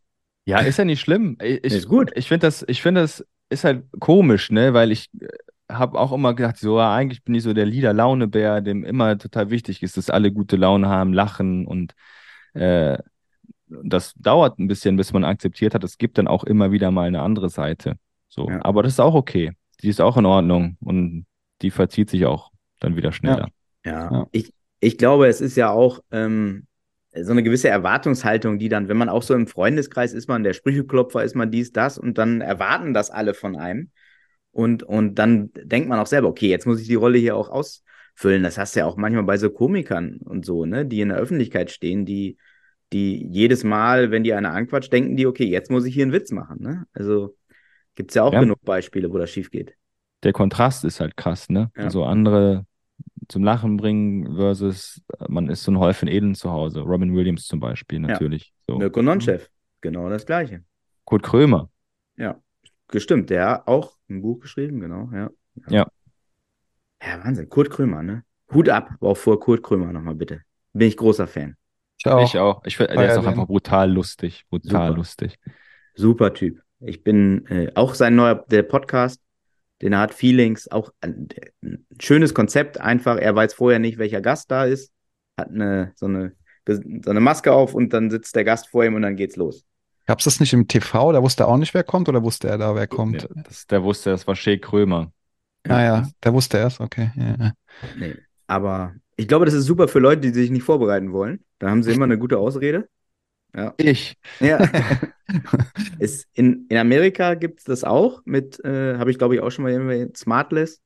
Ja, 0.45 0.59
ist 0.59 0.79
ja 0.79 0.85
nicht 0.85 1.01
schlimm. 1.01 1.37
Ich, 1.43 1.63
ist 1.63 1.87
gut. 1.87 2.11
Ich 2.15 2.27
finde 2.27 2.47
das, 2.47 2.65
ich 2.67 2.81
finde 2.81 3.01
das 3.01 3.23
ist 3.49 3.63
halt 3.63 3.83
komisch, 3.99 4.49
ne, 4.49 4.73
weil 4.73 4.91
ich 4.91 5.11
habe 5.69 5.99
auch 5.99 6.11
immer 6.11 6.33
gedacht, 6.33 6.57
so 6.57 6.79
ja, 6.79 6.93
eigentlich 6.93 7.23
bin 7.23 7.35
ich 7.35 7.43
so 7.43 7.53
der 7.53 7.65
Lieder-Laune-Bär, 7.65 8.61
dem 8.61 8.83
immer 8.83 9.17
total 9.17 9.49
wichtig 9.49 9.83
ist, 9.83 9.97
dass 9.97 10.09
alle 10.09 10.31
gute 10.31 10.55
Laune 10.55 10.89
haben, 10.89 11.13
lachen 11.13 11.65
und 11.67 11.93
äh, 12.53 12.97
das 13.67 14.13
dauert 14.15 14.57
ein 14.57 14.67
bisschen, 14.67 14.95
bis 14.95 15.13
man 15.13 15.23
akzeptiert 15.23 15.75
hat. 15.75 15.83
Es 15.83 15.97
gibt 15.97 16.17
dann 16.17 16.27
auch 16.27 16.43
immer 16.43 16.71
wieder 16.71 16.89
mal 16.89 17.07
eine 17.07 17.21
andere 17.21 17.49
Seite. 17.49 17.97
So, 18.27 18.49
ja. 18.49 18.63
aber 18.63 18.83
das 18.83 18.93
ist 18.93 18.99
auch 18.99 19.13
okay. 19.13 19.51
Die 19.81 19.89
ist 19.89 20.01
auch 20.01 20.17
in 20.17 20.25
Ordnung 20.25 20.77
und 20.81 21.25
die 21.61 21.71
verzieht 21.71 22.09
sich 22.09 22.25
auch 22.25 22.51
dann 22.79 22.95
wieder 22.95 23.11
schneller. 23.11 23.49
Ja, 23.85 24.11
ja. 24.11 24.27
Ich, 24.31 24.53
ich 24.79 24.97
glaube, 24.97 25.27
es 25.27 25.39
ist 25.39 25.55
ja 25.55 25.69
auch 25.69 25.99
ähm, 26.11 26.65
so 27.13 27.31
eine 27.31 27.43
gewisse 27.43 27.69
Erwartungshaltung, 27.69 28.59
die 28.59 28.69
dann, 28.69 28.87
wenn 28.87 28.97
man 28.97 29.09
auch 29.09 29.23
so 29.23 29.33
im 29.33 29.47
Freundeskreis 29.47 30.13
ist, 30.13 30.27
man 30.27 30.43
der 30.43 30.53
Sprücheklopfer, 30.53 31.23
ist 31.23 31.35
man 31.35 31.51
dies, 31.51 31.71
das 31.71 31.97
und 31.97 32.17
dann 32.17 32.41
erwarten 32.41 32.93
das 32.93 33.09
alle 33.11 33.33
von 33.33 33.55
einem. 33.55 33.91
Und, 34.59 34.83
und 34.83 35.15
dann 35.15 35.51
denkt 35.53 35.87
man 35.87 35.99
auch 35.99 36.05
selber, 36.05 36.27
okay, 36.27 36.49
jetzt 36.49 36.67
muss 36.67 36.81
ich 36.81 36.87
die 36.87 36.95
Rolle 36.95 37.17
hier 37.17 37.37
auch 37.37 37.47
ausfüllen. 37.47 38.43
Das 38.43 38.57
hast 38.57 38.75
du 38.75 38.81
ja 38.81 38.87
auch 38.87 38.97
manchmal 38.97 39.23
bei 39.23 39.37
so 39.37 39.49
Komikern 39.49 40.17
und 40.17 40.45
so, 40.45 40.65
ne, 40.65 40.85
die 40.85 40.99
in 40.99 41.07
der 41.07 41.17
Öffentlichkeit 41.17 41.71
stehen, 41.71 42.05
die, 42.05 42.35
die 42.91 43.25
jedes 43.25 43.63
Mal, 43.63 44.11
wenn 44.11 44.25
die 44.25 44.33
einer 44.33 44.51
anquatscht, 44.51 44.91
denken 44.91 45.15
die, 45.15 45.27
okay, 45.27 45.45
jetzt 45.45 45.71
muss 45.71 45.85
ich 45.85 45.93
hier 45.93 46.03
einen 46.03 46.11
Witz 46.11 46.31
machen, 46.31 46.61
ne? 46.61 46.85
Also 46.91 47.37
gibt 47.95 48.11
es 48.11 48.15
ja 48.15 48.23
auch 48.23 48.33
ja. 48.33 48.41
genug 48.41 48.61
Beispiele, 48.65 49.09
wo 49.13 49.17
das 49.17 49.29
schief 49.29 49.49
geht. 49.49 49.75
Der 50.23 50.33
Kontrast 50.33 50.83
ist 50.83 50.99
halt 50.99 51.15
krass, 51.15 51.47
ne? 51.47 51.71
Ja. 51.77 51.83
Also 51.83 52.03
andere 52.03 52.65
zum 53.29 53.45
Lachen 53.45 53.77
bringen 53.77 54.35
versus 54.35 55.01
man 55.29 55.47
ist 55.47 55.63
so 55.63 55.71
ein 55.71 55.79
Häufchen 55.79 56.09
Elend 56.09 56.35
zu 56.35 56.51
Hause. 56.51 56.81
Robin 56.81 57.15
Williams 57.15 57.45
zum 57.45 57.61
Beispiel 57.61 58.01
natürlich. 58.01 58.47
Ja. 58.67 58.73
So. 58.73 58.77
Mirko 58.79 59.01
Nonchef, 59.01 59.49
genau 59.79 60.09
das 60.09 60.25
gleiche. 60.25 60.65
Kurt 61.05 61.23
Krömer. 61.23 61.69
Ja. 62.17 62.41
Gestimmt, 62.89 63.29
der 63.29 63.49
hat 63.49 63.67
auch 63.67 63.97
ein 64.09 64.21
Buch 64.21 64.39
geschrieben, 64.39 64.79
genau, 64.79 65.09
ja. 65.13 65.29
Ja. 65.67 65.87
Ja, 67.01 67.23
Wahnsinn. 67.23 67.49
Kurt 67.49 67.69
Krömer, 67.69 68.03
ne? 68.03 68.23
Hut 68.53 68.69
ab, 68.69 68.91
auch 68.99 69.15
vor 69.15 69.39
Kurt 69.39 69.63
Krömer 69.63 69.93
nochmal 69.93 70.15
bitte. 70.15 70.41
Bin 70.73 70.87
ich 70.87 70.97
großer 70.97 71.27
Fan. 71.27 71.55
Ich 71.97 72.07
auch. 72.07 72.23
Ich 72.23 72.37
auch. 72.37 72.61
Ich 72.65 72.77
find, 72.77 72.89
der 72.91 73.11
ist 73.11 73.17
auch 73.17 73.25
einfach 73.25 73.47
brutal 73.47 73.91
lustig. 73.91 74.45
Brutal 74.49 74.87
Super. 74.87 74.97
lustig. 74.97 75.39
Super 75.95 76.33
Typ. 76.33 76.61
Ich 76.79 77.03
bin 77.03 77.45
äh, 77.47 77.71
auch 77.75 77.93
sein 77.93 78.15
neuer 78.15 78.35
der 78.49 78.63
Podcast, 78.63 79.21
den 79.81 79.93
er 79.93 79.99
hat, 79.99 80.13
Feelings, 80.13 80.69
auch 80.69 80.91
ein, 81.01 81.27
ein, 81.61 81.85
schönes 81.99 82.33
Konzept. 82.33 82.79
Einfach, 82.79 83.17
er 83.17 83.35
weiß 83.35 83.53
vorher 83.53 83.79
nicht, 83.79 83.97
welcher 83.97 84.21
Gast 84.21 84.49
da 84.49 84.65
ist, 84.65 84.93
hat 85.37 85.49
eine 85.49 85.91
so 85.95 86.05
eine 86.05 86.35
so 86.65 87.09
eine 87.09 87.19
Maske 87.19 87.51
auf 87.51 87.73
und 87.73 87.93
dann 87.93 88.11
sitzt 88.11 88.35
der 88.35 88.43
Gast 88.43 88.67
vor 88.67 88.85
ihm 88.85 88.93
und 88.93 89.01
dann 89.01 89.15
geht's 89.15 89.35
los. 89.35 89.65
Gab 90.09 90.17
es 90.17 90.25
das 90.25 90.39
nicht 90.39 90.53
im 90.53 90.67
TV? 90.67 91.11
Da 91.11 91.21
wusste 91.21 91.43
er 91.43 91.49
auch 91.49 91.57
nicht, 91.57 91.75
wer 91.75 91.83
kommt 91.83 92.09
oder 92.09 92.23
wusste 92.23 92.47
er 92.47 92.57
da, 92.57 92.73
wer 92.73 92.87
kommt? 92.87 93.21
Ja, 93.21 93.27
das, 93.43 93.67
der 93.67 93.83
wusste, 93.83 94.09
das 94.09 94.25
war 94.25 94.35
Shea 94.35 94.57
Krömer. 94.57 95.11
Ah 95.67 95.83
ja, 95.83 96.09
der 96.23 96.33
wusste 96.33 96.57
erst, 96.57 96.81
okay. 96.81 97.11
Ja. 97.15 97.51
Nee, 97.95 98.15
aber 98.47 98.95
ich 99.17 99.27
glaube, 99.27 99.45
das 99.45 99.53
ist 99.53 99.65
super 99.65 99.87
für 99.87 99.99
Leute, 99.99 100.21
die 100.21 100.29
sich 100.31 100.49
nicht 100.49 100.63
vorbereiten 100.63 101.11
wollen. 101.11 101.45
Da 101.59 101.69
haben 101.69 101.83
sie 101.83 101.91
immer 101.91 102.05
eine 102.05 102.17
gute 102.17 102.39
Ausrede. 102.39 102.89
Ja. 103.55 103.75
Ich. 103.77 104.17
Ja. 104.39 104.67
ist 105.99 106.25
in, 106.33 106.65
in 106.69 106.77
Amerika 106.77 107.35
gibt 107.35 107.59
es 107.59 107.65
das 107.65 107.83
auch 107.83 108.23
mit, 108.25 108.59
äh, 108.65 108.97
habe 108.97 109.11
ich 109.11 109.19
glaube 109.19 109.35
ich 109.35 109.41
auch 109.41 109.51
schon 109.51 109.61
mal 109.61 109.71
irgendwie 109.71 110.07
Smartless, 110.17 110.81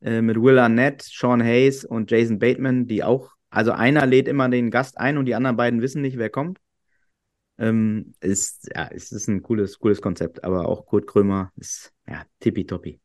äh, 0.00 0.22
mit 0.22 0.40
Will 0.40 0.58
Arnett, 0.58 1.02
Sean 1.02 1.42
Hayes 1.42 1.84
und 1.84 2.10
Jason 2.10 2.38
Bateman, 2.38 2.86
die 2.86 3.04
auch, 3.04 3.32
also 3.50 3.72
einer 3.72 4.06
lädt 4.06 4.26
immer 4.26 4.48
den 4.48 4.70
Gast 4.70 4.96
ein 4.96 5.18
und 5.18 5.26
die 5.26 5.34
anderen 5.34 5.58
beiden 5.58 5.82
wissen 5.82 6.00
nicht, 6.00 6.16
wer 6.16 6.30
kommt. 6.30 6.60
Ähm, 7.58 8.14
ist, 8.20 8.68
ja, 8.74 8.88
es 8.90 9.12
ist 9.12 9.28
ein 9.28 9.42
cooles, 9.42 9.78
cooles 9.78 10.00
Konzept, 10.00 10.42
aber 10.42 10.68
auch 10.68 10.86
Kurt 10.86 11.06
Krömer 11.06 11.52
ist, 11.56 11.92
ja, 12.08 12.24
tippitoppi. 12.40 13.00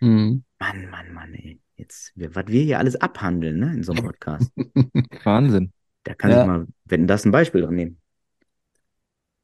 Mhm. 0.00 0.44
Mann, 0.58 0.90
Mann, 0.90 1.12
Mann, 1.12 1.34
ey. 1.34 1.60
Jetzt, 1.76 2.12
was 2.14 2.46
wir 2.46 2.62
hier 2.62 2.78
alles 2.78 2.94
abhandeln, 2.96 3.58
ne, 3.58 3.72
in 3.74 3.82
so 3.82 3.92
einem 3.92 4.04
Podcast. 4.04 4.52
Wahnsinn. 5.24 5.72
Da 6.04 6.14
kann 6.14 6.30
ja. 6.30 6.42
ich 6.42 6.46
mal, 6.46 6.66
wenn 6.84 7.06
das 7.06 7.24
ein 7.24 7.32
Beispiel 7.32 7.62
dran 7.62 7.74
nehmen. 7.74 7.98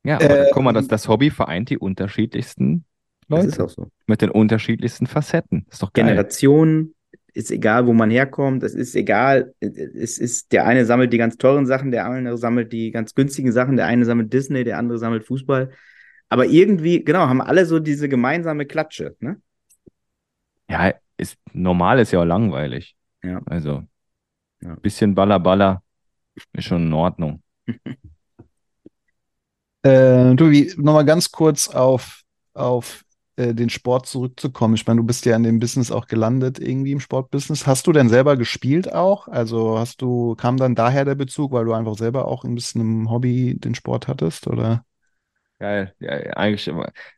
Ja, 0.04 0.16
aber 0.16 0.48
äh, 0.48 0.50
guck 0.52 0.62
mal, 0.62 0.72
das, 0.72 0.86
das 0.86 1.08
Hobby 1.08 1.30
vereint 1.30 1.70
die 1.70 1.78
unterschiedlichsten 1.78 2.84
Leute. 3.28 3.46
Das 3.46 3.54
ist 3.54 3.60
auch 3.60 3.68
so. 3.68 3.90
Mit 4.06 4.22
den 4.22 4.30
unterschiedlichsten 4.30 5.06
Facetten. 5.06 5.64
Das 5.66 5.74
ist 5.74 5.82
doch 5.82 5.92
geil. 5.92 6.06
Generationen, 6.06 6.94
ist 7.34 7.50
egal, 7.50 7.86
wo 7.86 7.92
man 7.92 8.10
herkommt, 8.10 8.62
es 8.62 8.74
ist 8.74 8.94
egal, 8.94 9.54
es 9.60 10.18
ist, 10.18 10.52
der 10.52 10.66
eine 10.66 10.84
sammelt 10.84 11.12
die 11.12 11.18
ganz 11.18 11.36
teuren 11.36 11.66
Sachen, 11.66 11.90
der 11.90 12.06
andere 12.06 12.36
sammelt 12.38 12.72
die 12.72 12.90
ganz 12.90 13.14
günstigen 13.14 13.52
Sachen, 13.52 13.76
der 13.76 13.86
eine 13.86 14.04
sammelt 14.04 14.32
Disney, 14.32 14.64
der 14.64 14.78
andere 14.78 14.98
sammelt 14.98 15.24
Fußball. 15.24 15.70
Aber 16.28 16.46
irgendwie, 16.46 17.04
genau, 17.04 17.28
haben 17.28 17.40
alle 17.40 17.66
so 17.66 17.80
diese 17.80 18.08
gemeinsame 18.08 18.66
Klatsche, 18.66 19.16
ne? 19.20 19.40
Ja, 20.68 20.94
ist, 21.16 21.36
normal 21.52 21.98
ist 21.98 22.12
ja 22.12 22.20
auch 22.20 22.24
langweilig. 22.24 22.94
Ja. 23.22 23.40
Also, 23.46 23.84
ja. 24.62 24.76
bisschen 24.76 25.14
Baller 25.14 25.40
Baller 25.40 25.82
ist 26.52 26.64
schon 26.64 26.86
in 26.86 26.92
Ordnung. 26.92 27.42
äh, 29.82 30.34
du, 30.34 30.50
wie, 30.50 30.72
nochmal 30.76 31.04
ganz 31.04 31.30
kurz 31.32 31.68
auf, 31.68 32.22
auf 32.54 33.04
äh, 33.40 33.54
den 33.54 33.70
Sport 33.70 34.06
zurückzukommen. 34.06 34.74
Ich 34.74 34.86
meine, 34.86 35.00
du 35.00 35.06
bist 35.06 35.24
ja 35.24 35.34
in 35.34 35.42
dem 35.44 35.60
Business 35.60 35.90
auch 35.90 36.06
gelandet, 36.06 36.58
irgendwie 36.58 36.92
im 36.92 37.00
Sportbusiness. 37.00 37.66
Hast 37.66 37.86
du 37.86 37.92
denn 37.92 38.10
selber 38.10 38.36
gespielt 38.36 38.92
auch? 38.92 39.28
Also 39.28 39.78
hast 39.78 40.02
du, 40.02 40.34
kam 40.34 40.58
dann 40.58 40.74
daher 40.74 41.06
der 41.06 41.14
Bezug, 41.14 41.52
weil 41.52 41.64
du 41.64 41.72
einfach 41.72 41.96
selber 41.96 42.28
auch 42.28 42.44
ein 42.44 42.54
bisschen 42.54 42.82
im 42.82 43.10
Hobby 43.10 43.56
den 43.58 43.74
Sport 43.74 44.08
hattest, 44.08 44.46
oder? 44.46 44.84
Geil. 45.58 45.94
Ja, 46.00 46.10
eigentlich, 46.36 46.70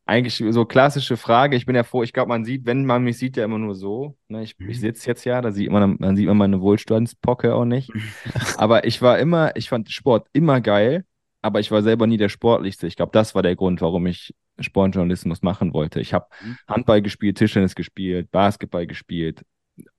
eigentlich 0.04 0.44
so 0.54 0.64
klassische 0.64 1.16
Frage. 1.16 1.56
Ich 1.56 1.66
bin 1.66 1.74
ja 1.74 1.82
froh, 1.82 2.04
ich 2.04 2.12
glaube, 2.12 2.28
man 2.28 2.44
sieht, 2.44 2.66
wenn 2.66 2.84
man 2.84 3.02
mich 3.02 3.18
sieht, 3.18 3.36
ja 3.36 3.44
immer 3.44 3.58
nur 3.58 3.74
so. 3.74 4.16
Ne? 4.28 4.44
Ich, 4.44 4.54
ich 4.60 4.66
mhm. 4.66 4.74
sitze 4.74 5.08
jetzt 5.08 5.24
ja, 5.24 5.40
da 5.40 5.50
sieht 5.50 5.70
man, 5.70 5.96
dann 5.98 6.16
sieht 6.16 6.26
man 6.26 6.36
meine 6.36 6.60
Wohlstandspocke 6.60 7.54
auch 7.54 7.64
nicht. 7.64 7.90
aber 8.58 8.84
ich 8.84 9.02
war 9.02 9.18
immer, 9.18 9.56
ich 9.56 9.68
fand 9.68 9.90
Sport 9.90 10.28
immer 10.32 10.60
geil, 10.60 11.04
aber 11.40 11.58
ich 11.58 11.70
war 11.72 11.82
selber 11.82 12.06
nie 12.06 12.16
der 12.16 12.28
Sportlichste. 12.28 12.86
Ich 12.86 12.94
glaube, 12.96 13.12
das 13.12 13.34
war 13.34 13.42
der 13.42 13.56
Grund, 13.56 13.80
warum 13.80 14.06
ich 14.06 14.34
Sportjournalismus 14.62 15.42
machen 15.42 15.72
wollte. 15.72 16.00
Ich 16.00 16.14
habe 16.14 16.26
mhm. 16.42 16.56
Handball 16.68 17.02
gespielt, 17.02 17.38
Tischtennis 17.38 17.74
gespielt, 17.74 18.30
Basketball 18.30 18.86
gespielt. 18.86 19.44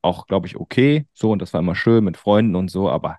Auch, 0.01 0.27
glaube 0.27 0.47
ich, 0.47 0.55
okay. 0.55 1.05
So, 1.13 1.31
und 1.31 1.41
das 1.41 1.53
war 1.53 1.61
immer 1.61 1.75
schön 1.75 2.03
mit 2.03 2.17
Freunden 2.17 2.55
und 2.55 2.69
so, 2.69 2.89
aber 2.89 3.17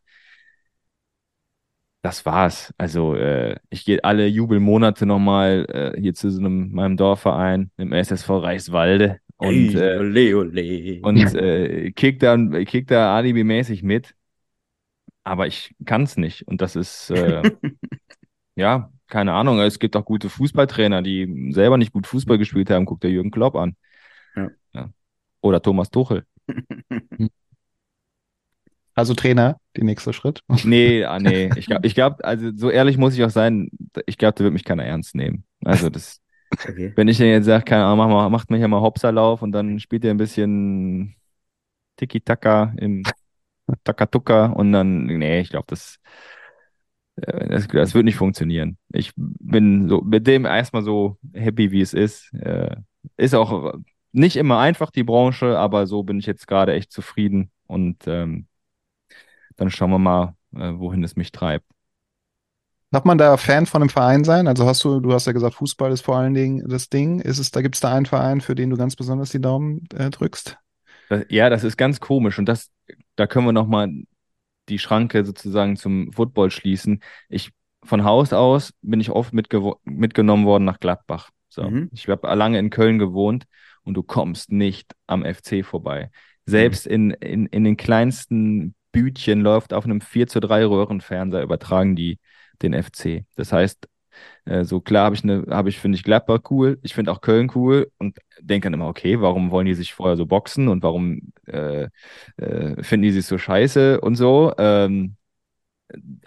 das 2.03 2.26
war's. 2.26 2.72
Also 2.76 3.14
äh, 3.14 3.57
ich 3.70 3.84
gehe 3.86 4.05
alle 4.05 4.26
Jubelmonate 4.26 5.07
nochmal 5.07 5.66
äh, 5.97 6.01
hier 6.01 6.14
zu 6.14 6.30
so 6.30 6.38
einem, 6.38 6.70
meinem 6.72 6.97
Dorfverein, 6.97 7.70
im 7.78 7.92
SSV 7.92 8.28
Reichswalde 8.28 9.20
und, 9.36 9.74
äh, 9.74 9.99
ole, 9.99 10.36
ole. 10.36 11.01
und 11.03 11.34
äh, 11.34 11.90
kick 11.92 12.20
da, 12.20 12.36
kick 12.64 12.88
da 12.88 13.16
alibi-mäßig 13.16 13.82
mit. 13.82 14.14
Aber 15.24 15.47
ich 15.47 15.74
kann 15.86 16.03
es 16.03 16.16
nicht. 16.18 16.47
Und 16.47 16.61
das 16.61 16.76
ist, 16.76 17.11
äh, 17.11 17.42
ja, 18.55 18.92
keine 19.09 19.32
Ahnung. 19.32 19.61
Es 19.61 19.78
gibt 19.78 19.96
auch 19.96 20.05
gute 20.05 20.30
Fußballtrainer, 20.30 21.02
die 21.02 21.52
selber 21.52 21.78
nicht 21.78 21.92
gut 21.92 22.07
Fußball 22.07 22.38
gespielt 22.38 22.70
haben. 22.70 22.84
Guckt 22.84 23.02
der 23.02 23.11
Jürgen 23.11 23.30
Klopp 23.30 23.57
an. 23.57 23.76
Ja. 24.36 24.50
Ja. 24.72 24.90
Oder 25.40 25.62
Thomas 25.62 25.90
Tuchel. 25.90 26.24
Also 28.96 29.14
Trainer, 29.14 29.59
der 29.76 29.84
nächste 29.84 30.12
Schritt. 30.12 30.42
Nee, 30.64 31.05
ah, 31.05 31.18
nee. 31.18 31.50
Ich 31.57 31.66
glaube, 31.66 31.86
ich 31.86 31.94
glaub, 31.94 32.24
also 32.24 32.50
so 32.55 32.70
ehrlich 32.70 32.96
muss 32.96 33.14
ich 33.14 33.24
auch 33.24 33.30
sein, 33.30 33.70
ich 34.07 34.18
glaube, 34.18 34.34
da 34.36 34.44
wird 34.44 34.52
mich 34.52 34.64
keiner 34.64 34.84
ernst 34.84 35.14
nehmen. 35.14 35.44
Also 35.64 35.90
das, 35.90 36.20
okay. 36.52 36.92
wenn 36.94 37.09
ich 37.09 37.16
dir 37.16 37.28
jetzt 37.30 37.46
sage, 37.46 37.64
keine 37.64 37.84
Ahnung, 37.84 37.98
mach 37.98 38.09
mal, 38.09 38.30
macht 38.30 38.50
mich 38.50 38.61
ja 38.61 38.68
mal 38.68 38.80
Hopserlauf 38.80 39.42
und 39.42 39.52
dann 39.52 39.80
spielt 39.80 40.05
ihr 40.05 40.11
ein 40.11 40.16
bisschen 40.16 41.16
Tiki-Taka 41.96 42.74
im 42.76 43.02
Takatuka 43.82 44.46
und 44.46 44.72
dann, 44.72 45.07
nee, 45.07 45.40
ich 45.40 45.50
glaube, 45.50 45.66
das, 45.68 45.98
das, 47.16 47.68
das 47.68 47.94
wird 47.94 48.04
nicht 48.04 48.16
funktionieren. 48.16 48.78
Ich 48.92 49.12
bin 49.16 49.88
so 49.88 50.00
mit 50.00 50.26
dem 50.26 50.44
erstmal 50.44 50.82
so 50.82 51.18
happy, 51.32 51.70
wie 51.70 51.80
es 51.80 51.94
ist. 51.94 52.32
Äh, 52.34 52.76
ist 53.16 53.34
auch 53.34 53.74
nicht 54.12 54.36
immer 54.36 54.58
einfach, 54.58 54.90
die 54.90 55.04
Branche, 55.04 55.58
aber 55.58 55.86
so 55.86 56.02
bin 56.02 56.18
ich 56.18 56.26
jetzt 56.26 56.46
gerade 56.46 56.72
echt 56.72 56.92
zufrieden 56.92 57.50
und 57.66 58.06
ähm, 58.06 58.46
dann 59.56 59.70
schauen 59.70 59.90
wir 59.90 59.98
mal, 59.98 60.34
äh, 60.54 60.72
wohin 60.76 61.04
es 61.04 61.16
mich 61.16 61.32
treibt. 61.32 61.66
Darf 62.90 63.04
man 63.04 63.18
da 63.18 63.36
Fan 63.36 63.66
von 63.66 63.82
einem 63.82 63.88
Verein 63.88 64.22
sein? 64.22 64.46
Also 64.46 64.66
hast 64.66 64.84
du, 64.84 65.00
du 65.00 65.12
hast 65.12 65.26
ja 65.26 65.32
gesagt, 65.32 65.54
Fußball 65.54 65.90
ist 65.90 66.02
vor 66.02 66.16
allen 66.16 66.34
Dingen 66.34 66.68
das 66.68 66.88
Ding. 66.88 67.18
Ist 67.18 67.38
es, 67.38 67.50
da 67.50 67.60
gibt 67.60 67.74
es 67.74 67.80
da 67.80 67.92
einen 67.92 68.06
Verein, 68.06 68.40
für 68.40 68.54
den 68.54 68.70
du 68.70 68.76
ganz 68.76 68.94
besonders 68.94 69.30
die 69.30 69.40
Daumen 69.40 69.88
äh, 69.96 70.10
drückst? 70.10 70.58
Ja, 71.28 71.50
das 71.50 71.64
ist 71.64 71.76
ganz 71.76 72.00
komisch 72.00 72.38
und 72.38 72.46
das, 72.46 72.70
da 73.16 73.26
können 73.26 73.46
wir 73.46 73.52
nochmal 73.52 73.90
die 74.68 74.78
Schranke 74.78 75.24
sozusagen 75.24 75.76
zum 75.76 76.12
Football 76.12 76.50
schließen. 76.50 77.02
Ich 77.28 77.52
von 77.84 78.04
Haus 78.04 78.32
aus 78.32 78.72
bin 78.80 79.00
ich 79.00 79.10
oft 79.10 79.32
mitgenommen 79.34 80.46
worden 80.46 80.64
nach 80.64 80.80
Gladbach. 80.80 81.30
So. 81.48 81.68
Mhm. 81.68 81.90
Ich 81.92 82.08
habe 82.08 82.34
lange 82.34 82.58
in 82.58 82.70
Köln 82.70 82.98
gewohnt 82.98 83.44
und 83.82 83.94
du 83.94 84.02
kommst 84.02 84.50
nicht 84.50 84.94
am 85.06 85.24
FC 85.24 85.64
vorbei. 85.64 86.10
Selbst 86.46 86.86
mhm. 86.86 86.92
in, 86.92 87.10
in, 87.10 87.46
in 87.46 87.64
den 87.64 87.76
kleinsten 87.76 88.74
Bütchen 88.92 89.40
läuft 89.40 89.72
auf 89.72 89.84
einem 89.84 90.00
4 90.00 90.26
zu 90.28 90.40
3 90.40 90.66
Röhrenfernseher, 90.66 91.42
übertragen 91.42 91.96
die 91.96 92.18
den 92.62 92.80
FC. 92.80 93.24
Das 93.36 93.52
heißt, 93.52 93.88
äh, 94.44 94.64
so 94.64 94.80
klar 94.80 95.06
habe 95.06 95.16
ich 95.16 95.24
eine, 95.24 95.46
habe 95.50 95.68
ich, 95.68 95.78
finde 95.78 95.96
ich 95.96 96.04
Gladbach 96.04 96.40
cool, 96.50 96.78
ich 96.82 96.94
finde 96.94 97.12
auch 97.12 97.20
Köln 97.20 97.50
cool 97.54 97.90
und 97.98 98.18
denke 98.40 98.66
dann 98.66 98.74
immer, 98.74 98.88
okay, 98.88 99.20
warum 99.20 99.50
wollen 99.50 99.66
die 99.66 99.74
sich 99.74 99.94
vorher 99.94 100.16
so 100.16 100.26
boxen 100.26 100.68
und 100.68 100.82
warum 100.82 101.32
äh, 101.46 101.88
äh, 102.36 102.82
finden 102.82 103.02
die 103.02 103.12
sich 103.12 103.26
so 103.26 103.38
scheiße 103.38 104.00
und 104.00 104.16
so. 104.16 104.52
Ähm, 104.58 105.16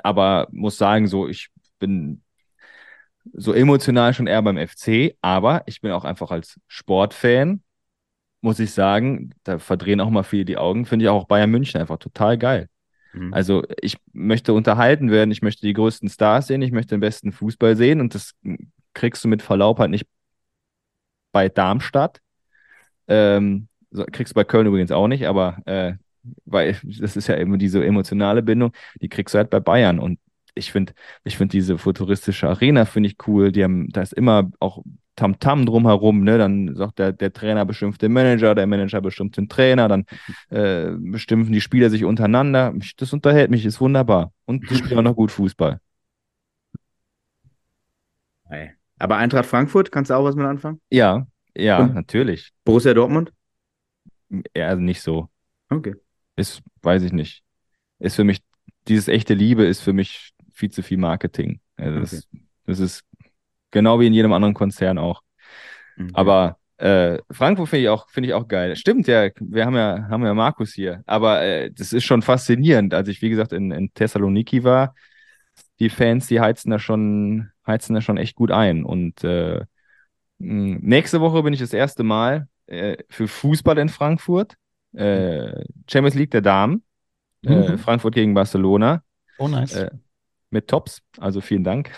aber 0.03 0.47
muss 0.51 0.77
sagen, 0.77 1.07
so, 1.07 1.27
ich 1.27 1.49
bin 1.79 2.21
so 3.33 3.53
emotional 3.53 4.13
schon 4.13 4.27
eher 4.27 4.41
beim 4.41 4.57
FC, 4.57 5.15
aber 5.21 5.63
ich 5.65 5.81
bin 5.81 5.91
auch 5.91 6.05
einfach 6.05 6.31
als 6.31 6.59
Sportfan 6.67 7.61
muss 8.41 8.59
ich 8.59 8.71
sagen, 8.71 9.31
da 9.43 9.59
verdrehen 9.59 10.01
auch 10.01 10.09
mal 10.09 10.23
viele 10.23 10.45
die 10.45 10.57
Augen, 10.57 10.85
finde 10.85 11.05
ich 11.05 11.09
auch 11.09 11.25
Bayern 11.25 11.49
München 11.51 11.81
einfach 11.81 11.97
total 11.97 12.37
geil. 12.37 12.69
Mhm. 13.17 13.33
Also 13.33 13.63
ich 13.81 13.97
möchte 14.13 14.53
unterhalten 14.53 15.11
werden, 15.11 15.31
ich 15.31 15.41
möchte 15.41 15.65
die 15.65 15.73
größten 15.73 16.09
Stars 16.09 16.47
sehen, 16.47 16.61
ich 16.61 16.71
möchte 16.71 16.95
den 16.95 17.01
besten 17.01 17.31
Fußball 17.31 17.75
sehen 17.75 18.01
und 18.01 18.15
das 18.15 18.33
kriegst 18.93 19.23
du 19.23 19.27
mit 19.27 19.41
Verlaub 19.41 19.79
halt 19.79 19.91
nicht 19.91 20.07
bei 21.31 21.49
Darmstadt. 21.49 22.19
Ähm, 23.07 23.67
kriegst 24.11 24.31
du 24.31 24.35
bei 24.35 24.43
Köln 24.43 24.67
übrigens 24.67 24.91
auch 24.91 25.07
nicht, 25.07 25.27
aber 25.27 25.59
äh, 25.65 25.93
weil 26.45 26.77
das 26.99 27.15
ist 27.15 27.27
ja 27.27 27.35
immer 27.35 27.57
diese 27.57 27.83
emotionale 27.85 28.41
Bindung, 28.43 28.71
die 29.01 29.09
kriegst 29.09 29.33
du 29.35 29.37
halt 29.37 29.49
bei 29.49 29.59
Bayern 29.59 29.99
und 29.99 30.19
ich 30.55 30.71
finde, 30.71 30.93
ich 31.23 31.37
finde 31.37 31.51
diese 31.51 31.77
futuristische 31.77 32.49
Arena 32.49 32.85
finde 32.85 33.09
ich 33.09 33.27
cool. 33.27 33.51
Die 33.51 33.63
haben, 33.63 33.89
da 33.89 34.01
ist 34.01 34.13
immer 34.13 34.49
auch 34.59 34.83
Tamtam 35.17 35.61
-Tam 35.61 35.65
drumherum, 35.65 36.23
ne? 36.23 36.37
Dann 36.37 36.75
sagt 36.75 36.99
der, 36.99 37.11
der 37.11 37.33
Trainer 37.33 37.65
bestimmt 37.65 38.01
den 38.01 38.13
Manager, 38.13 38.55
der 38.55 38.67
Manager 38.67 39.01
bestimmt 39.01 39.35
den 39.35 39.49
Trainer, 39.49 39.89
dann 39.89 40.05
äh, 40.49 40.91
bestimmen 40.97 41.51
die 41.51 41.59
Spieler 41.59 41.89
sich 41.89 42.05
untereinander. 42.05 42.73
Das 42.97 43.11
unterhält 43.11 43.51
mich, 43.51 43.65
ist 43.65 43.81
wunderbar. 43.81 44.31
Und 44.45 44.69
die 44.69 44.75
spielen 44.75 44.99
auch 44.99 45.03
noch 45.03 45.15
gut 45.15 45.31
Fußball. 45.31 45.81
Aber 48.99 49.17
Eintracht 49.17 49.45
Frankfurt, 49.45 49.91
kannst 49.91 50.09
du 50.09 50.15
auch 50.15 50.23
was 50.23 50.35
mit 50.35 50.45
anfangen? 50.45 50.79
Ja, 50.89 51.27
ja, 51.55 51.79
Und 51.79 51.95
natürlich. 51.95 52.51
Borussia 52.63 52.93
Dortmund? 52.93 53.33
Ja, 54.55 54.67
also 54.67 54.81
nicht 54.81 55.01
so. 55.01 55.29
Okay. 55.69 55.95
Ist, 56.35 56.61
weiß 56.81 57.03
ich 57.03 57.11
nicht. 57.11 57.43
Ist 57.99 58.15
für 58.15 58.23
mich, 58.23 58.41
dieses 58.87 59.07
echte 59.07 59.33
Liebe 59.33 59.65
ist 59.65 59.81
für 59.81 59.93
mich 59.93 60.33
viel 60.51 60.69
zu 60.69 60.83
viel 60.83 60.97
Marketing. 60.97 61.59
Also 61.75 61.99
das, 61.99 62.13
okay. 62.13 62.43
das 62.65 62.79
ist 62.79 63.03
genau 63.71 63.99
wie 63.99 64.07
in 64.07 64.13
jedem 64.13 64.33
anderen 64.33 64.53
Konzern 64.53 64.97
auch. 64.97 65.21
Mhm. 65.95 66.11
Aber 66.13 66.57
äh, 66.77 67.17
Frankfurt 67.31 67.69
finde 67.69 67.83
ich 67.83 67.89
auch, 67.89 68.09
finde 68.09 68.29
ich 68.29 68.33
auch 68.33 68.47
geil. 68.47 68.75
Stimmt 68.75 69.07
ja, 69.07 69.29
wir 69.39 69.65
haben 69.65 69.75
ja, 69.75 70.07
haben 70.09 70.23
ja 70.23 70.33
Markus 70.33 70.73
hier. 70.73 71.03
Aber 71.05 71.41
äh, 71.41 71.71
das 71.71 71.93
ist 71.93 72.03
schon 72.03 72.21
faszinierend. 72.21 72.93
Als 72.93 73.07
ich, 73.07 73.21
wie 73.21 73.29
gesagt, 73.29 73.51
in, 73.51 73.71
in 73.71 73.93
Thessaloniki 73.93 74.63
war, 74.63 74.93
die 75.79 75.89
Fans, 75.89 76.27
die 76.27 76.39
heizen 76.39 76.69
da 76.69 76.79
schon, 76.79 77.49
heizen 77.65 77.95
da 77.95 78.01
schon 78.01 78.17
echt 78.17 78.35
gut 78.35 78.51
ein. 78.51 78.83
Und 78.83 79.23
äh, 79.23 79.61
nächste 80.37 81.19
Woche 81.19 81.41
bin 81.43 81.53
ich 81.53 81.59
das 81.59 81.73
erste 81.73 82.03
Mal 82.03 82.47
äh, 82.67 82.97
für 83.09 83.27
Fußball 83.27 83.77
in 83.79 83.89
Frankfurt. 83.89 84.55
Äh, 84.93 85.63
Champions 85.89 86.15
League 86.15 86.31
der 86.31 86.41
Damen. 86.41 86.83
Äh, 87.43 87.71
mhm. 87.71 87.77
Frankfurt 87.79 88.13
gegen 88.13 88.33
Barcelona. 88.33 89.03
Oh, 89.39 89.47
nice. 89.47 89.87
Äh, 90.51 90.55
mit 90.55 90.67
Tops, 90.67 91.01
also 91.19 91.41
vielen 91.41 91.63
Dank. 91.63 91.91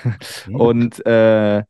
Ja. 0.48 0.58
Und 0.58 1.06
äh, 1.06 1.64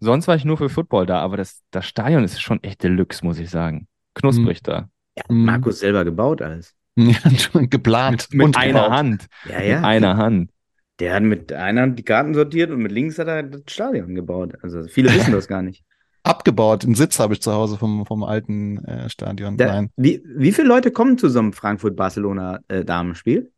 sonst 0.00 0.28
war 0.28 0.36
ich 0.36 0.44
nur 0.44 0.58
für 0.58 0.68
Football 0.68 1.06
da, 1.06 1.20
aber 1.20 1.36
das, 1.36 1.62
das 1.70 1.86
Stadion 1.86 2.24
ist 2.24 2.40
schon 2.40 2.62
echt 2.62 2.82
Deluxe, 2.82 3.24
muss 3.24 3.38
ich 3.38 3.50
sagen. 3.50 3.88
Knusprig 4.14 4.58
mhm. 4.62 4.64
da. 4.64 4.88
Ja, 5.16 5.24
Markus 5.28 5.80
selber 5.80 6.04
gebaut 6.04 6.42
alles. 6.42 6.74
Ja, 6.94 7.16
geplant. 7.62 8.28
Mit, 8.32 8.48
mit 8.48 8.56
einer 8.58 8.90
Hand. 8.90 9.26
Ja, 9.48 9.62
ja. 9.62 9.76
Mit 9.76 9.84
einer 9.86 10.18
Hand. 10.18 10.50
Der 11.00 11.14
hat 11.14 11.22
mit 11.22 11.50
einer 11.50 11.80
Hand 11.80 11.98
die 11.98 12.02
Karten 12.02 12.34
sortiert 12.34 12.70
und 12.70 12.82
mit 12.82 12.92
links 12.92 13.18
hat 13.18 13.28
er 13.28 13.44
das 13.44 13.62
Stadion 13.66 14.14
gebaut. 14.14 14.56
Also 14.62 14.84
viele 14.84 15.08
wissen 15.14 15.32
das 15.32 15.48
gar 15.48 15.62
nicht. 15.62 15.82
Abgebaut, 16.22 16.84
einen 16.84 16.94
Sitz 16.94 17.18
habe 17.18 17.32
ich 17.32 17.40
zu 17.40 17.52
Hause 17.52 17.78
vom, 17.78 18.04
vom 18.04 18.22
alten 18.22 18.84
äh, 18.84 19.08
Stadion. 19.08 19.56
Da, 19.56 19.66
Nein. 19.66 19.90
Wie, 19.96 20.22
wie 20.36 20.52
viele 20.52 20.68
Leute 20.68 20.92
kommen 20.92 21.16
zu 21.16 21.30
so 21.30 21.38
einem 21.38 21.54
Frankfurt-Barcelona-Damenspiel? 21.54 23.50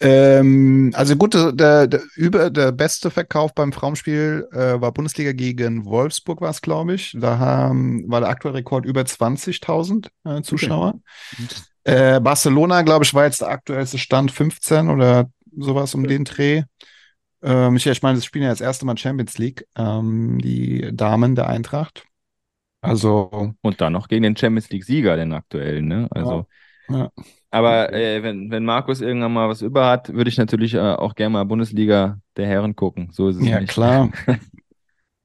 Äh, 0.00 0.38
ähm, 0.38 0.92
also 0.94 1.16
gut, 1.16 1.34
der, 1.34 1.86
der, 1.86 2.02
über, 2.14 2.50
der 2.50 2.72
beste 2.72 3.10
Verkauf 3.10 3.54
beim 3.54 3.72
Frauenspiel 3.72 4.48
äh, 4.52 4.80
war 4.80 4.92
Bundesliga 4.92 5.32
gegen 5.32 5.84
Wolfsburg, 5.84 6.40
war 6.40 6.50
es, 6.50 6.62
glaube 6.62 6.94
ich. 6.94 7.16
Da 7.18 7.38
haben, 7.38 8.08
war 8.08 8.20
der 8.20 8.30
aktuelle 8.30 8.58
Rekord 8.58 8.84
über 8.84 9.02
20.000 9.02 10.08
äh, 10.24 10.42
Zuschauer. 10.42 10.94
Okay. 11.32 12.16
Äh, 12.16 12.20
Barcelona, 12.20 12.82
glaube 12.82 13.04
ich, 13.04 13.14
war 13.14 13.24
jetzt 13.24 13.40
der 13.40 13.48
aktuellste 13.48 13.98
Stand 13.98 14.30
15 14.30 14.88
oder 14.90 15.30
sowas 15.56 15.94
um 15.94 16.06
den 16.06 16.24
Dreh. 16.24 16.62
Ähm, 17.42 17.76
ich, 17.76 17.86
ich 17.86 18.02
meine, 18.02 18.16
das 18.16 18.24
spielen 18.24 18.44
ja 18.44 18.50
das 18.50 18.60
erste 18.60 18.84
Mal 18.84 18.98
Champions 18.98 19.38
League, 19.38 19.66
ähm, 19.76 20.38
die 20.38 20.90
Damen 20.92 21.34
der 21.34 21.48
Eintracht. 21.48 22.04
Also. 22.80 23.54
Und 23.60 23.80
dann 23.80 23.92
noch 23.92 24.08
gegen 24.08 24.22
den 24.22 24.36
Champions 24.36 24.70
League-Sieger, 24.70 25.16
den 25.16 25.32
aktuellen, 25.32 25.88
ne? 25.88 26.08
Also. 26.10 26.46
Ja. 26.88 26.98
ja. 26.98 27.10
Aber 27.50 27.92
äh, 27.92 28.22
wenn, 28.22 28.50
wenn 28.50 28.64
Markus 28.64 29.00
irgendwann 29.00 29.32
mal 29.32 29.48
was 29.48 29.62
über 29.62 29.86
hat, 29.86 30.12
würde 30.12 30.28
ich 30.28 30.36
natürlich 30.36 30.74
äh, 30.74 30.78
auch 30.78 31.14
gerne 31.14 31.32
mal 31.32 31.44
Bundesliga 31.44 32.20
der 32.36 32.46
Herren 32.46 32.76
gucken. 32.76 33.08
So 33.12 33.28
ist 33.28 33.36
es 33.36 33.46
ja, 33.46 33.60
nicht. 33.60 33.70
klar. 33.70 34.10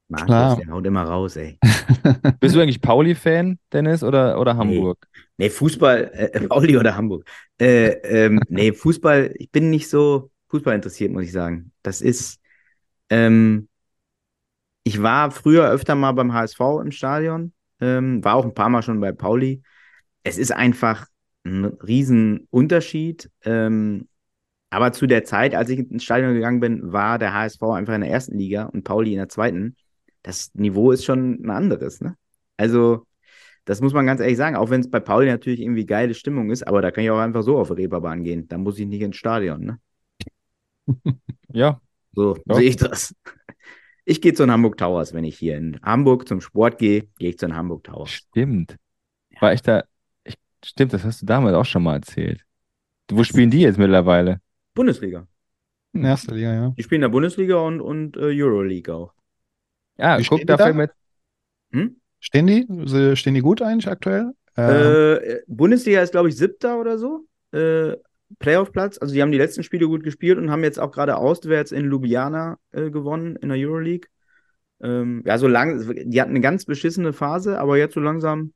Markus, 0.08 0.26
klar. 0.26 0.56
der 0.56 0.68
haut 0.68 0.86
immer 0.86 1.02
raus, 1.02 1.36
ey. 1.36 1.58
Bist 2.40 2.54
du 2.54 2.60
eigentlich 2.60 2.80
Pauli-Fan, 2.80 3.58
Dennis, 3.72 4.02
oder, 4.02 4.38
oder 4.38 4.56
Hamburg? 4.56 5.06
Nee, 5.36 5.46
nee 5.46 5.50
Fußball, 5.50 6.10
äh, 6.12 6.40
Pauli 6.48 6.76
oder 6.76 6.96
Hamburg. 6.96 7.24
Äh, 7.60 7.88
ähm, 8.04 8.40
nee, 8.48 8.72
Fußball, 8.72 9.34
ich 9.36 9.50
bin 9.50 9.70
nicht 9.70 9.88
so 9.88 10.30
Fußball 10.48 10.74
interessiert, 10.74 11.12
muss 11.12 11.24
ich 11.24 11.32
sagen. 11.32 11.72
Das 11.82 12.00
ist, 12.00 12.38
ähm, 13.10 13.68
ich 14.82 15.02
war 15.02 15.30
früher 15.30 15.70
öfter 15.70 15.94
mal 15.94 16.12
beim 16.12 16.32
HSV 16.32 16.60
im 16.82 16.90
Stadion, 16.90 17.52
ähm, 17.80 18.22
war 18.22 18.36
auch 18.36 18.44
ein 18.44 18.54
paar 18.54 18.68
Mal 18.68 18.82
schon 18.82 19.00
bei 19.00 19.12
Pauli. 19.12 19.62
Es 20.22 20.38
ist 20.38 20.52
einfach 20.52 21.06
ein 21.44 21.64
Riesenunterschied. 21.64 23.30
Ähm, 23.44 24.08
aber 24.70 24.92
zu 24.92 25.06
der 25.06 25.24
Zeit, 25.24 25.54
als 25.54 25.70
ich 25.70 25.78
ins 25.78 26.02
Stadion 26.02 26.34
gegangen 26.34 26.60
bin, 26.60 26.92
war 26.92 27.18
der 27.18 27.32
HSV 27.32 27.62
einfach 27.62 27.94
in 27.94 28.00
der 28.00 28.10
ersten 28.10 28.36
Liga 28.36 28.64
und 28.64 28.82
Pauli 28.82 29.12
in 29.12 29.18
der 29.18 29.28
zweiten. 29.28 29.76
Das 30.22 30.52
Niveau 30.54 30.90
ist 30.90 31.04
schon 31.04 31.44
ein 31.44 31.50
anderes, 31.50 32.00
ne? 32.00 32.16
Also, 32.56 33.06
das 33.64 33.80
muss 33.80 33.92
man 33.92 34.06
ganz 34.06 34.20
ehrlich 34.20 34.36
sagen, 34.36 34.56
auch 34.56 34.70
wenn 34.70 34.80
es 34.80 34.90
bei 34.90 35.00
Pauli 35.00 35.28
natürlich 35.28 35.60
irgendwie 35.60 35.86
geile 35.86 36.14
Stimmung 36.14 36.50
ist, 36.50 36.66
aber 36.66 36.82
da 36.82 36.90
kann 36.90 37.04
ich 37.04 37.10
auch 37.10 37.18
einfach 37.18 37.42
so 37.42 37.58
auf 37.58 37.68
die 37.68 37.74
Reeperbahn 37.74 38.24
gehen. 38.24 38.48
Da 38.48 38.58
muss 38.58 38.78
ich 38.78 38.86
nicht 38.86 39.02
ins 39.02 39.16
Stadion, 39.16 39.64
ne? 39.64 39.78
Ja. 41.52 41.80
So 42.14 42.36
ja. 42.46 42.54
sehe 42.56 42.68
ich 42.68 42.76
das. 42.76 43.14
Ich 44.04 44.20
gehe 44.20 44.34
zu 44.34 44.42
den 44.42 44.50
Hamburg 44.50 44.76
Towers, 44.76 45.14
wenn 45.14 45.24
ich 45.24 45.38
hier 45.38 45.56
in 45.56 45.80
Hamburg 45.82 46.28
zum 46.28 46.40
Sport 46.40 46.78
gehe, 46.78 47.08
gehe 47.18 47.30
ich 47.30 47.38
zu 47.38 47.46
den 47.46 47.56
Hamburg 47.56 47.84
Towers. 47.84 48.10
Stimmt. 48.10 48.76
Ja. 49.30 49.40
War 49.40 49.52
ich 49.52 49.62
da, 49.62 49.84
stimmt, 50.64 50.92
das 50.92 51.04
hast 51.04 51.22
du 51.22 51.26
damals 51.26 51.54
auch 51.54 51.64
schon 51.64 51.82
mal 51.82 51.94
erzählt. 51.94 52.44
Wo 53.10 53.22
spielen 53.24 53.50
die 53.50 53.60
jetzt 53.60 53.78
mittlerweile? 53.78 54.40
Bundesliga. 54.74 55.26
In 55.92 56.04
erster 56.04 56.34
Liga, 56.34 56.52
ja. 56.52 56.74
Die 56.76 56.82
spielen 56.82 56.98
in 56.98 57.08
der 57.08 57.08
Bundesliga 57.10 57.56
und, 57.56 57.80
und 57.80 58.16
äh, 58.16 58.32
Euroleague 58.32 58.92
auch. 58.92 59.14
Ja, 59.96 60.18
Wie 60.18 60.24
guck 60.24 60.44
dafür 60.46 60.66
da? 60.66 60.72
mit. 60.72 60.90
Hm? 61.72 61.96
Stehen 62.18 62.46
die? 62.46 63.16
Stehen 63.16 63.34
die 63.34 63.40
gut 63.40 63.62
eigentlich 63.62 63.88
aktuell? 63.88 64.32
Ähm. 64.56 65.18
Äh, 65.20 65.40
Bundesliga 65.46 66.00
ist, 66.00 66.12
glaube 66.12 66.28
ich, 66.28 66.36
siebter 66.36 66.80
oder 66.80 66.98
so. 66.98 67.26
Äh, 67.52 67.96
Playoff-Platz. 68.38 68.98
Also 68.98 69.14
die 69.14 69.22
haben 69.22 69.30
die 69.30 69.38
letzten 69.38 69.62
Spiele 69.62 69.86
gut 69.86 70.02
gespielt 70.02 70.38
und 70.38 70.50
haben 70.50 70.64
jetzt 70.64 70.80
auch 70.80 70.90
gerade 70.90 71.16
auswärts 71.16 71.70
in 71.70 71.84
Ljubljana 71.84 72.58
äh, 72.72 72.90
gewonnen 72.90 73.36
in 73.36 73.50
der 73.50 73.58
Euroleague. 73.58 74.08
Ähm, 74.82 75.22
ja, 75.24 75.38
so 75.38 75.46
lang, 75.46 76.10
die 76.10 76.20
hatten 76.20 76.30
eine 76.30 76.40
ganz 76.40 76.64
beschissene 76.64 77.12
Phase, 77.12 77.58
aber 77.58 77.78
jetzt 77.78 77.94
so 77.94 78.00
langsam 78.00 78.52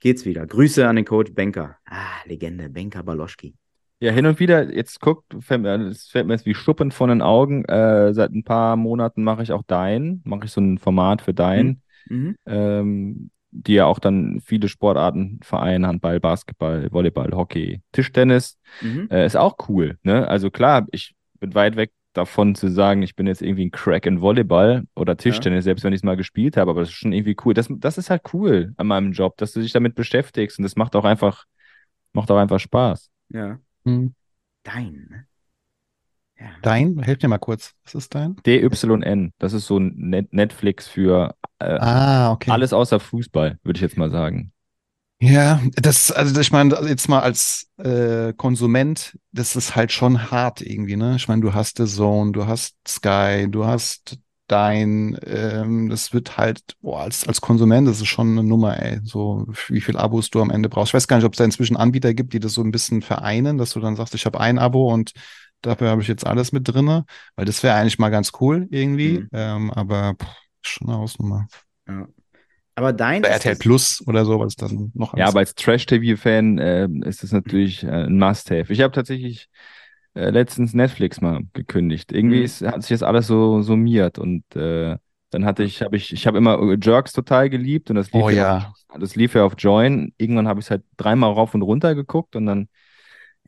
geht's 0.00 0.24
wieder. 0.24 0.46
Grüße 0.46 0.86
an 0.86 0.96
den 0.96 1.04
Coach 1.04 1.32
Benker. 1.34 1.76
Ah, 1.86 2.22
Legende, 2.24 2.68
Benker 2.68 3.02
Baloschki. 3.02 3.54
Ja, 3.98 4.12
hin 4.12 4.26
und 4.26 4.38
wieder, 4.40 4.74
jetzt 4.74 5.00
guckt, 5.00 5.34
fällt 5.40 5.62
mir, 5.62 5.94
fällt 5.94 6.26
mir 6.26 6.34
jetzt 6.34 6.44
wie 6.44 6.54
Schuppen 6.54 6.90
von 6.90 7.08
den 7.08 7.22
Augen. 7.22 7.64
Äh, 7.64 8.12
seit 8.12 8.30
ein 8.30 8.44
paar 8.44 8.76
Monaten 8.76 9.24
mache 9.24 9.42
ich 9.42 9.52
auch 9.52 9.62
Dein, 9.66 10.20
mache 10.24 10.44
ich 10.44 10.52
so 10.52 10.60
ein 10.60 10.78
Format 10.78 11.22
für 11.22 11.32
Dein. 11.34 11.80
Mhm. 12.08 12.16
mhm. 12.16 12.36
Ähm, 12.46 13.30
die 13.58 13.74
ja 13.74 13.86
auch 13.86 13.98
dann 13.98 14.40
viele 14.44 14.68
Sportarten 14.68 15.40
vereinen, 15.42 15.86
Handball, 15.86 16.20
Basketball, 16.20 16.92
Volleyball, 16.92 17.32
Hockey, 17.32 17.80
Tischtennis, 17.92 18.58
mhm. 18.82 19.08
äh, 19.10 19.24
ist 19.24 19.36
auch 19.36 19.56
cool. 19.68 19.98
Ne? 20.02 20.28
Also 20.28 20.50
klar, 20.50 20.86
ich 20.92 21.14
bin 21.40 21.54
weit 21.54 21.76
weg 21.76 21.90
davon 22.16 22.54
zu 22.54 22.68
sagen, 22.68 23.02
ich 23.02 23.16
bin 23.16 23.26
jetzt 23.26 23.42
irgendwie 23.42 23.66
ein 23.66 23.70
Crack 23.70 24.06
in 24.06 24.20
Volleyball 24.20 24.84
oder 24.94 25.16
Tischtennis, 25.16 25.64
ja. 25.64 25.70
selbst 25.70 25.84
wenn 25.84 25.92
ich 25.92 25.98
es 25.98 26.04
mal 26.04 26.16
gespielt 26.16 26.56
habe, 26.56 26.70
aber 26.70 26.80
das 26.80 26.90
ist 26.90 26.96
schon 26.96 27.12
irgendwie 27.12 27.36
cool. 27.44 27.54
Das, 27.54 27.68
das 27.70 27.98
ist 27.98 28.10
halt 28.10 28.22
cool 28.32 28.74
an 28.76 28.86
meinem 28.86 29.12
Job, 29.12 29.36
dass 29.36 29.52
du 29.52 29.60
dich 29.60 29.72
damit 29.72 29.94
beschäftigst 29.94 30.58
und 30.58 30.62
das 30.62 30.76
macht 30.76 30.96
auch 30.96 31.04
einfach, 31.04 31.44
macht 32.12 32.30
auch 32.30 32.38
einfach 32.38 32.60
Spaß. 32.60 33.10
Ja. 33.30 33.58
Mhm. 33.84 34.14
Dein, 34.62 35.06
ne? 35.10 35.26
Ja. 36.38 36.48
Dein? 36.62 36.98
Helf 36.98 37.22
mir 37.22 37.28
mal 37.28 37.38
kurz. 37.38 37.74
Was 37.84 37.94
ist 37.94 38.14
dein? 38.14 38.36
DYN. 38.44 39.32
Das 39.38 39.52
ist 39.52 39.66
so 39.66 39.78
ein 39.78 39.94
Net 39.96 40.32
Netflix 40.32 40.86
für 40.86 41.34
äh, 41.58 41.78
ah, 41.78 42.32
okay. 42.32 42.50
alles 42.50 42.72
außer 42.72 43.00
Fußball, 43.00 43.58
würde 43.62 43.78
ich 43.78 43.82
jetzt 43.82 43.96
mal 43.96 44.10
sagen. 44.10 44.52
Ja, 45.18 45.62
das, 45.76 46.10
also 46.12 46.38
ich 46.40 46.52
meine, 46.52 46.74
jetzt 46.88 47.08
mal 47.08 47.20
als 47.20 47.68
äh, 47.78 48.34
Konsument, 48.34 49.18
das 49.32 49.56
ist 49.56 49.74
halt 49.74 49.90
schon 49.90 50.30
hart 50.30 50.60
irgendwie, 50.60 50.96
ne? 50.96 51.16
Ich 51.16 51.26
meine, 51.26 51.40
du 51.40 51.54
hast 51.54 51.78
The 51.78 51.86
Zone, 51.86 52.32
du 52.32 52.46
hast 52.46 52.76
Sky, 52.86 53.46
du 53.48 53.64
hast 53.64 54.18
dein, 54.46 55.18
ähm, 55.24 55.88
das 55.88 56.12
wird 56.12 56.36
halt, 56.36 56.60
boah, 56.82 57.00
als, 57.00 57.26
als 57.26 57.40
Konsument, 57.40 57.88
das 57.88 58.00
ist 58.00 58.08
schon 58.08 58.32
eine 58.32 58.44
Nummer, 58.44 58.78
ey, 58.80 59.00
so 59.04 59.46
wie 59.68 59.80
viel 59.80 59.96
Abos 59.96 60.28
du 60.30 60.40
am 60.42 60.50
Ende 60.50 60.68
brauchst. 60.68 60.90
Ich 60.90 60.94
weiß 60.94 61.08
gar 61.08 61.16
nicht, 61.16 61.26
ob 61.26 61.32
es 61.32 61.38
da 61.38 61.44
inzwischen 61.44 61.76
Anbieter 61.78 62.12
gibt, 62.12 62.34
die 62.34 62.38
das 62.40 62.52
so 62.52 62.62
ein 62.62 62.70
bisschen 62.70 63.00
vereinen, 63.00 63.56
dass 63.56 63.72
du 63.72 63.80
dann 63.80 63.96
sagst, 63.96 64.14
ich 64.14 64.26
habe 64.26 64.40
ein 64.40 64.58
Abo 64.58 64.92
und 64.92 65.12
Dafür 65.62 65.88
habe 65.88 66.02
ich 66.02 66.06
jetzt 66.08 66.26
alles 66.26 66.52
mit 66.52 66.68
drinne, 66.68 67.06
weil 67.34 67.46
das 67.46 67.62
wäre 67.62 67.74
eigentlich 67.74 67.98
mal 67.98 68.10
ganz 68.10 68.30
cool 68.40 68.68
irgendwie. 68.70 69.20
Mhm. 69.20 69.28
Ähm, 69.32 69.70
aber 69.72 70.14
pff, 70.14 70.28
schon 70.60 70.88
eine 70.88 70.98
Hausnummer. 70.98 71.46
Ja. 71.88 72.06
Aber 72.76 72.92
dein. 72.92 73.20
Oder 73.20 73.30
RTL 73.30 73.56
Plus 73.56 74.02
oder 74.06 74.24
so, 74.24 74.38
was 74.38 74.54
dann 74.54 74.92
noch. 74.94 75.16
Ja, 75.16 75.28
aber 75.28 75.40
als 75.40 75.54
Trash-TV-Fan 75.54 76.58
äh, 76.58 76.88
ist 77.04 77.22
das 77.22 77.32
natürlich 77.32 77.82
äh, 77.82 78.04
ein 78.04 78.18
Must-Have. 78.18 78.72
Ich 78.72 78.82
habe 78.82 78.92
tatsächlich 78.92 79.48
äh, 80.14 80.30
letztens 80.30 80.74
Netflix 80.74 81.20
mal 81.20 81.40
gekündigt. 81.54 82.12
Irgendwie 82.12 82.38
mhm. 82.38 82.44
ist, 82.44 82.62
hat 82.62 82.82
sich 82.82 82.90
das 82.90 83.02
alles 83.02 83.26
so 83.26 83.62
summiert 83.62 84.18
und 84.18 84.44
äh, 84.54 84.96
dann 85.30 85.44
hatte 85.44 85.64
ich, 85.64 85.82
habe 85.82 85.96
ich, 85.96 86.12
ich 86.12 86.26
habe 86.26 86.38
immer 86.38 86.76
Jerks 86.80 87.12
total 87.12 87.50
geliebt 87.50 87.90
und 87.90 87.96
das 87.96 88.12
lief, 88.12 88.22
oh, 88.22 88.30
ja. 88.30 88.72
auf, 88.88 89.00
das 89.00 89.16
lief 89.16 89.34
ja 89.34 89.44
auf 89.44 89.54
Join. 89.58 90.12
Irgendwann 90.18 90.46
habe 90.46 90.60
ich 90.60 90.66
es 90.66 90.70
halt 90.70 90.84
dreimal 90.96 91.32
rauf 91.32 91.54
und 91.54 91.62
runter 91.62 91.94
geguckt 91.94 92.36
und 92.36 92.46
dann 92.46 92.68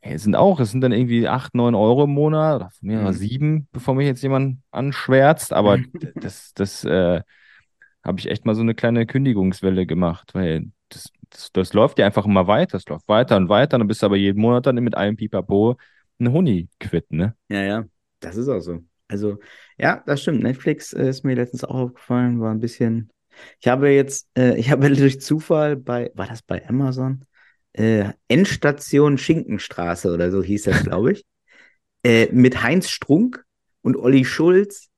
Ey, 0.01 0.13
es 0.13 0.23
sind 0.23 0.35
auch, 0.35 0.59
es 0.61 0.71
sind 0.71 0.81
dann 0.81 0.93
irgendwie 0.93 1.27
8, 1.27 1.55
9 1.55 1.75
Euro 1.75 2.05
im 2.05 2.11
Monat 2.11 2.55
oder 2.55 2.69
von 2.69 2.87
mir 2.87 2.99
mhm. 2.99 3.11
7, 3.11 3.67
bevor 3.71 3.95
mich 3.95 4.07
jetzt 4.07 4.23
jemand 4.23 4.59
anschwärzt. 4.71 5.51
Aber 5.51 5.77
das, 6.15 6.53
das 6.53 6.85
äh, 6.85 7.21
habe 8.09 8.19
ich 8.19 8.29
echt 8.29 8.45
mal 8.45 8.55
so 8.55 8.61
eine 8.61 8.75
kleine 8.75 9.05
Kündigungswelle 9.05 9.85
gemacht, 9.85 10.31
weil 10.33 10.71
das, 10.89 11.11
das, 11.29 11.51
das 11.53 11.73
läuft 11.73 11.99
ja 11.99 12.05
einfach 12.05 12.25
immer 12.25 12.47
weiter. 12.47 12.77
Es 12.77 12.87
läuft 12.87 13.07
weiter 13.07 13.37
und 13.37 13.49
weiter. 13.49 13.77
Dann 13.77 13.87
bist 13.87 14.01
du 14.01 14.07
aber 14.07 14.17
jeden 14.17 14.41
Monat 14.41 14.65
dann 14.65 14.75
mit 14.75 14.95
einem 14.97 15.15
Pipapo 15.15 15.77
ein 16.19 16.31
Huni 16.31 16.67
quitt, 16.79 17.11
ne? 17.11 17.35
Ja, 17.49 17.61
ja, 17.61 17.85
das 18.19 18.35
ist 18.35 18.49
auch 18.49 18.59
so. 18.59 18.79
Also, 19.07 19.37
ja, 19.77 20.03
das 20.05 20.21
stimmt. 20.21 20.43
Netflix 20.43 20.93
äh, 20.93 21.09
ist 21.09 21.23
mir 21.23 21.35
letztens 21.35 21.63
auch 21.63 21.75
aufgefallen, 21.75 22.41
war 22.41 22.51
ein 22.51 22.59
bisschen. 22.59 23.09
Ich 23.61 23.67
habe 23.67 23.89
jetzt, 23.89 24.27
äh, 24.37 24.57
ich 24.57 24.69
habe 24.69 24.89
durch 24.95 25.21
Zufall 25.21 25.77
bei, 25.77 26.11
war 26.15 26.27
das 26.27 26.41
bei 26.41 26.67
Amazon? 26.67 27.23
äh, 27.73 28.11
Endstation 28.27 29.17
Schinkenstraße 29.17 30.11
oder 30.13 30.31
so 30.31 30.43
hieß 30.43 30.63
das, 30.63 30.83
glaube 30.83 31.13
ich, 31.13 31.25
äh, 32.03 32.27
mit 32.31 32.63
Heinz 32.63 32.89
Strunk 32.89 33.45
und 33.81 33.95
Olli 33.97 34.25
Schulz 34.25 34.88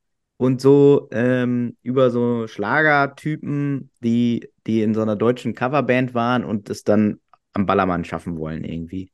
und 0.41 0.59
so 0.59 1.07
ähm, 1.11 1.77
über 1.83 2.09
so 2.09 2.47
Schlagertypen, 2.47 3.91
die, 4.03 4.49
die 4.65 4.81
in 4.81 4.95
so 4.95 5.03
einer 5.03 5.15
deutschen 5.15 5.53
Coverband 5.53 6.15
waren 6.15 6.43
und 6.43 6.67
es 6.71 6.83
dann 6.83 7.19
am 7.53 7.67
Ballermann 7.67 8.05
schaffen 8.05 8.39
wollen 8.39 8.63
irgendwie. 8.63 9.11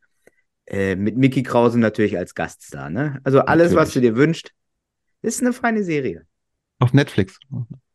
Äh, 0.67 0.95
mit 0.95 1.17
Mickey 1.17 1.43
Krause 1.43 1.81
natürlich 1.81 2.17
als 2.17 2.33
Gaststar, 2.33 2.89
ne? 2.89 3.19
Also 3.25 3.41
alles, 3.41 3.73
natürlich. 3.73 3.75
was 3.75 3.93
du 3.93 3.99
dir 3.99 4.15
wünschst, 4.15 4.53
ist 5.21 5.41
eine 5.41 5.51
feine 5.51 5.83
Serie. 5.83 6.25
Auf 6.79 6.93
Netflix. 6.93 7.37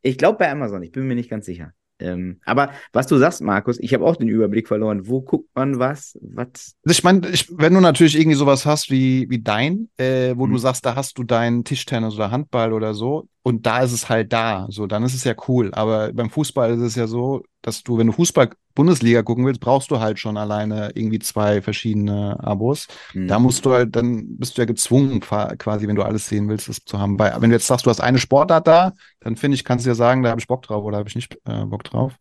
Ich 0.02 0.18
glaube 0.18 0.36
bei 0.36 0.50
Amazon, 0.50 0.82
ich 0.82 0.92
bin 0.92 1.06
mir 1.06 1.14
nicht 1.14 1.30
ganz 1.30 1.46
sicher. 1.46 1.72
Ähm, 2.03 2.40
aber 2.44 2.70
was 2.92 3.07
du 3.07 3.16
sagst, 3.16 3.40
Markus, 3.40 3.78
ich 3.78 3.94
habe 3.94 4.05
auch 4.05 4.16
den 4.16 4.28
Überblick 4.28 4.68
verloren. 4.68 5.07
Wo 5.07 5.20
guckt 5.20 5.48
man 5.55 5.78
was? 5.78 6.18
was? 6.20 6.76
Also 6.84 6.98
ich 6.98 7.05
meine, 7.05 7.22
wenn 7.22 7.74
du 7.74 7.80
natürlich 7.80 8.18
irgendwie 8.18 8.36
sowas 8.36 8.66
hast 8.66 8.90
wie, 8.90 9.28
wie 9.30 9.40
dein, 9.40 9.88
äh, 9.96 10.34
wo 10.36 10.46
mhm. 10.46 10.53
du 10.53 10.59
sagst, 10.59 10.84
da 10.84 10.94
hast 10.96 11.18
du 11.18 11.24
deinen 11.24 11.64
Tischtennis 11.64 12.14
oder 12.14 12.30
Handball 12.30 12.72
oder 12.72 12.94
so, 12.94 13.28
und 13.45 13.66
da 13.66 13.80
ist 13.80 13.93
es 13.93 14.09
halt 14.09 14.32
da, 14.32 14.66
so, 14.70 14.86
dann 14.86 15.03
ist 15.03 15.14
es 15.14 15.24
ja 15.24 15.34
cool. 15.49 15.72
Aber 15.74 16.12
beim 16.12 16.30
Fußball 16.30 16.72
ist 16.74 16.80
es 16.80 16.95
ja 16.95 17.09
so, 17.09 17.43
dass 17.61 17.82
du, 17.82 17.99
wenn 17.99 18.07
du 18.07 18.12
Fußball-Bundesliga 18.12 19.22
gucken 19.22 19.45
willst, 19.45 19.61
brauchst 19.61 19.90
du 19.90 19.99
halt 19.99 20.20
schon 20.20 20.36
alleine 20.36 20.93
irgendwie 20.95 21.18
zwei 21.18 21.61
verschiedene 21.61 22.38
Abos. 22.43 22.86
Mhm. 23.14 23.26
Da 23.26 23.40
musst 23.40 23.66
du 23.66 23.72
halt, 23.72 23.97
dann 23.97 24.38
bist 24.38 24.57
du 24.57 24.62
ja 24.62 24.66
gezwungen, 24.66 25.18
quasi, 25.20 25.88
wenn 25.88 25.97
du 25.97 26.05
alles 26.05 26.28
sehen 26.28 26.49
willst, 26.49 26.68
das 26.68 26.84
zu 26.84 27.01
haben. 27.01 27.18
Weil, 27.18 27.34
wenn 27.40 27.51
du 27.51 27.57
jetzt 27.57 27.66
sagst, 27.66 27.84
du 27.84 27.90
hast 27.90 28.01
eine 28.01 28.18
Sportart 28.18 28.66
da, 28.68 28.93
dann 29.20 29.34
finde 29.34 29.57
ich, 29.57 29.64
kannst 29.64 29.86
du 29.86 29.90
ja 29.90 29.97
sagen, 29.97 30.22
da 30.22 30.30
habe 30.30 30.40
ich 30.40 30.47
Bock 30.47 30.62
drauf 30.62 30.84
oder 30.84 30.99
habe 30.99 31.09
ich 31.09 31.16
nicht 31.16 31.36
äh, 31.45 31.64
Bock 31.64 31.82
drauf. 31.82 32.14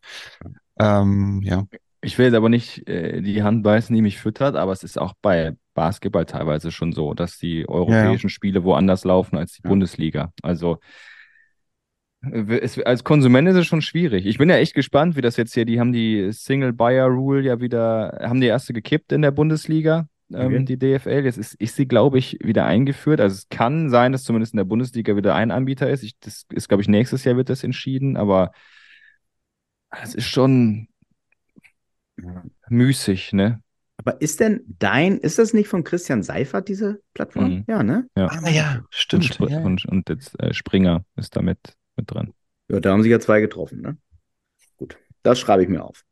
Ähm, 0.80 1.40
ja. 1.44 1.64
Ich 2.04 2.18
will 2.18 2.26
jetzt 2.26 2.34
aber 2.34 2.48
nicht 2.48 2.88
äh, 2.88 3.20
die 3.20 3.44
Hand 3.44 3.62
beißen, 3.62 3.94
die 3.94 4.02
mich 4.02 4.18
füttert, 4.18 4.56
aber 4.56 4.72
es 4.72 4.82
ist 4.82 4.98
auch 4.98 5.14
bei 5.22 5.52
Basketball 5.74 6.26
teilweise 6.26 6.72
schon 6.72 6.92
so, 6.92 7.14
dass 7.14 7.38
die 7.38 7.68
europäischen 7.68 8.26
ja, 8.26 8.28
ja. 8.28 8.28
Spiele 8.28 8.64
woanders 8.64 9.04
laufen 9.04 9.38
als 9.38 9.52
die 9.52 9.62
ja. 9.62 9.70
Bundesliga. 9.70 10.32
Also 10.42 10.78
es, 12.30 12.78
als 12.78 13.04
Konsument 13.04 13.48
ist 13.48 13.56
es 13.56 13.66
schon 13.66 13.82
schwierig. 13.82 14.26
Ich 14.26 14.38
bin 14.38 14.48
ja 14.48 14.56
echt 14.56 14.74
gespannt, 14.74 15.16
wie 15.16 15.20
das 15.20 15.36
jetzt 15.36 15.54
hier, 15.54 15.64
die 15.64 15.80
haben 15.80 15.92
die 15.92 16.30
Single 16.32 16.72
Buyer 16.72 17.06
Rule 17.06 17.42
ja 17.42 17.60
wieder, 17.60 18.18
haben 18.22 18.40
die 18.40 18.46
erste 18.46 18.72
gekippt 18.72 19.12
in 19.12 19.22
der 19.22 19.32
Bundesliga, 19.32 20.06
ähm, 20.32 20.54
okay. 20.54 20.64
die 20.64 20.78
DFL. 20.78 21.24
Jetzt 21.24 21.38
ist, 21.38 21.54
ist 21.54 21.76
sie, 21.76 21.86
glaube 21.86 22.18
ich, 22.18 22.38
wieder 22.42 22.64
eingeführt. 22.64 23.20
Also 23.20 23.34
es 23.34 23.48
kann 23.48 23.90
sein, 23.90 24.12
dass 24.12 24.22
zumindest 24.22 24.54
in 24.54 24.58
der 24.58 24.64
Bundesliga 24.64 25.16
wieder 25.16 25.34
ein 25.34 25.50
Anbieter 25.50 25.90
ist. 25.90 26.04
Ich, 26.04 26.18
das 26.20 26.46
ist, 26.52 26.68
glaube 26.68 26.82
ich, 26.82 26.88
nächstes 26.88 27.24
Jahr 27.24 27.36
wird 27.36 27.48
das 27.48 27.64
entschieden, 27.64 28.16
aber 28.16 28.52
es 30.02 30.14
ist 30.14 30.28
schon 30.28 30.88
müßig, 32.68 33.32
ne? 33.32 33.62
Aber 33.96 34.20
ist 34.20 34.40
denn 34.40 34.62
dein, 34.78 35.18
ist 35.18 35.38
das 35.38 35.54
nicht 35.54 35.68
von 35.68 35.84
Christian 35.84 36.22
Seifert, 36.22 36.68
diese 36.68 37.00
Plattform? 37.14 37.50
Mhm. 37.50 37.64
Ja, 37.68 37.82
ne? 37.82 38.08
Ja. 38.16 38.26
Ah, 38.26 38.48
ja, 38.48 38.82
stimmt. 38.90 39.24
Und, 39.24 39.50
Sp 39.50 39.52
ja. 39.52 39.60
und, 39.60 39.84
und 39.86 40.08
jetzt 40.08 40.40
äh, 40.40 40.52
Springer 40.54 41.04
ist 41.16 41.36
damit 41.36 41.76
mit 42.02 42.10
dran. 42.10 42.32
Ja, 42.68 42.80
da 42.80 42.92
haben 42.92 43.02
sich 43.02 43.10
ja 43.10 43.20
zwei 43.20 43.40
getroffen, 43.40 43.80
ne? 43.80 43.96
Gut, 44.76 44.96
das 45.22 45.38
schreibe 45.38 45.62
ich 45.62 45.68
mir 45.68 45.82
auf. 45.82 46.04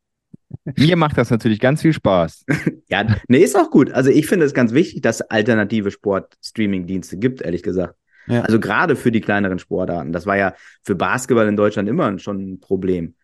Mir 0.76 0.96
macht 0.96 1.16
das 1.16 1.30
natürlich 1.30 1.60
ganz 1.60 1.82
viel 1.82 1.92
Spaß. 1.92 2.44
ja, 2.88 3.04
ne, 3.28 3.38
ist 3.38 3.56
auch 3.56 3.70
gut. 3.70 3.92
Also 3.92 4.10
ich 4.10 4.26
finde 4.26 4.46
es 4.46 4.54
ganz 4.54 4.72
wichtig, 4.72 5.02
dass 5.02 5.20
es 5.20 5.30
alternative 5.30 5.90
Sport-Streaming-Dienste 5.90 7.18
gibt, 7.18 7.42
ehrlich 7.42 7.62
gesagt. 7.62 7.94
Ja. 8.26 8.42
Also 8.42 8.60
gerade 8.60 8.96
für 8.96 9.12
die 9.12 9.20
kleineren 9.20 9.58
Sportarten. 9.58 10.12
Das 10.12 10.26
war 10.26 10.36
ja 10.36 10.54
für 10.82 10.94
Basketball 10.94 11.48
in 11.48 11.56
Deutschland 11.56 11.88
immer 11.88 12.18
schon 12.18 12.52
ein 12.52 12.60
Problem. 12.60 13.14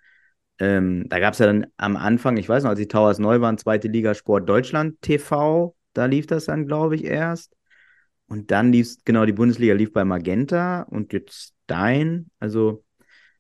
Ähm, 0.58 1.08
da 1.08 1.18
gab 1.20 1.34
es 1.34 1.38
ja 1.38 1.46
dann 1.46 1.66
am 1.76 1.96
Anfang, 1.96 2.36
ich 2.38 2.48
weiß 2.48 2.62
noch, 2.62 2.70
als 2.70 2.78
die 2.78 2.88
Towers 2.88 3.18
neu 3.18 3.40
waren, 3.40 3.58
zweite 3.58 3.88
Liga 3.88 4.14
Sport 4.14 4.48
Deutschland 4.48 5.00
TV, 5.02 5.76
da 5.92 6.06
lief 6.06 6.26
das 6.26 6.46
dann, 6.46 6.66
glaube 6.66 6.94
ich, 6.94 7.04
erst. 7.04 7.54
Und 8.26 8.50
dann 8.50 8.72
lief 8.72 8.96
genau, 9.04 9.24
die 9.26 9.32
Bundesliga 9.32 9.74
lief 9.74 9.92
bei 9.92 10.04
Magenta 10.04 10.82
und 10.82 11.12
jetzt 11.12 11.54
Dein. 11.66 12.30
Also 12.38 12.84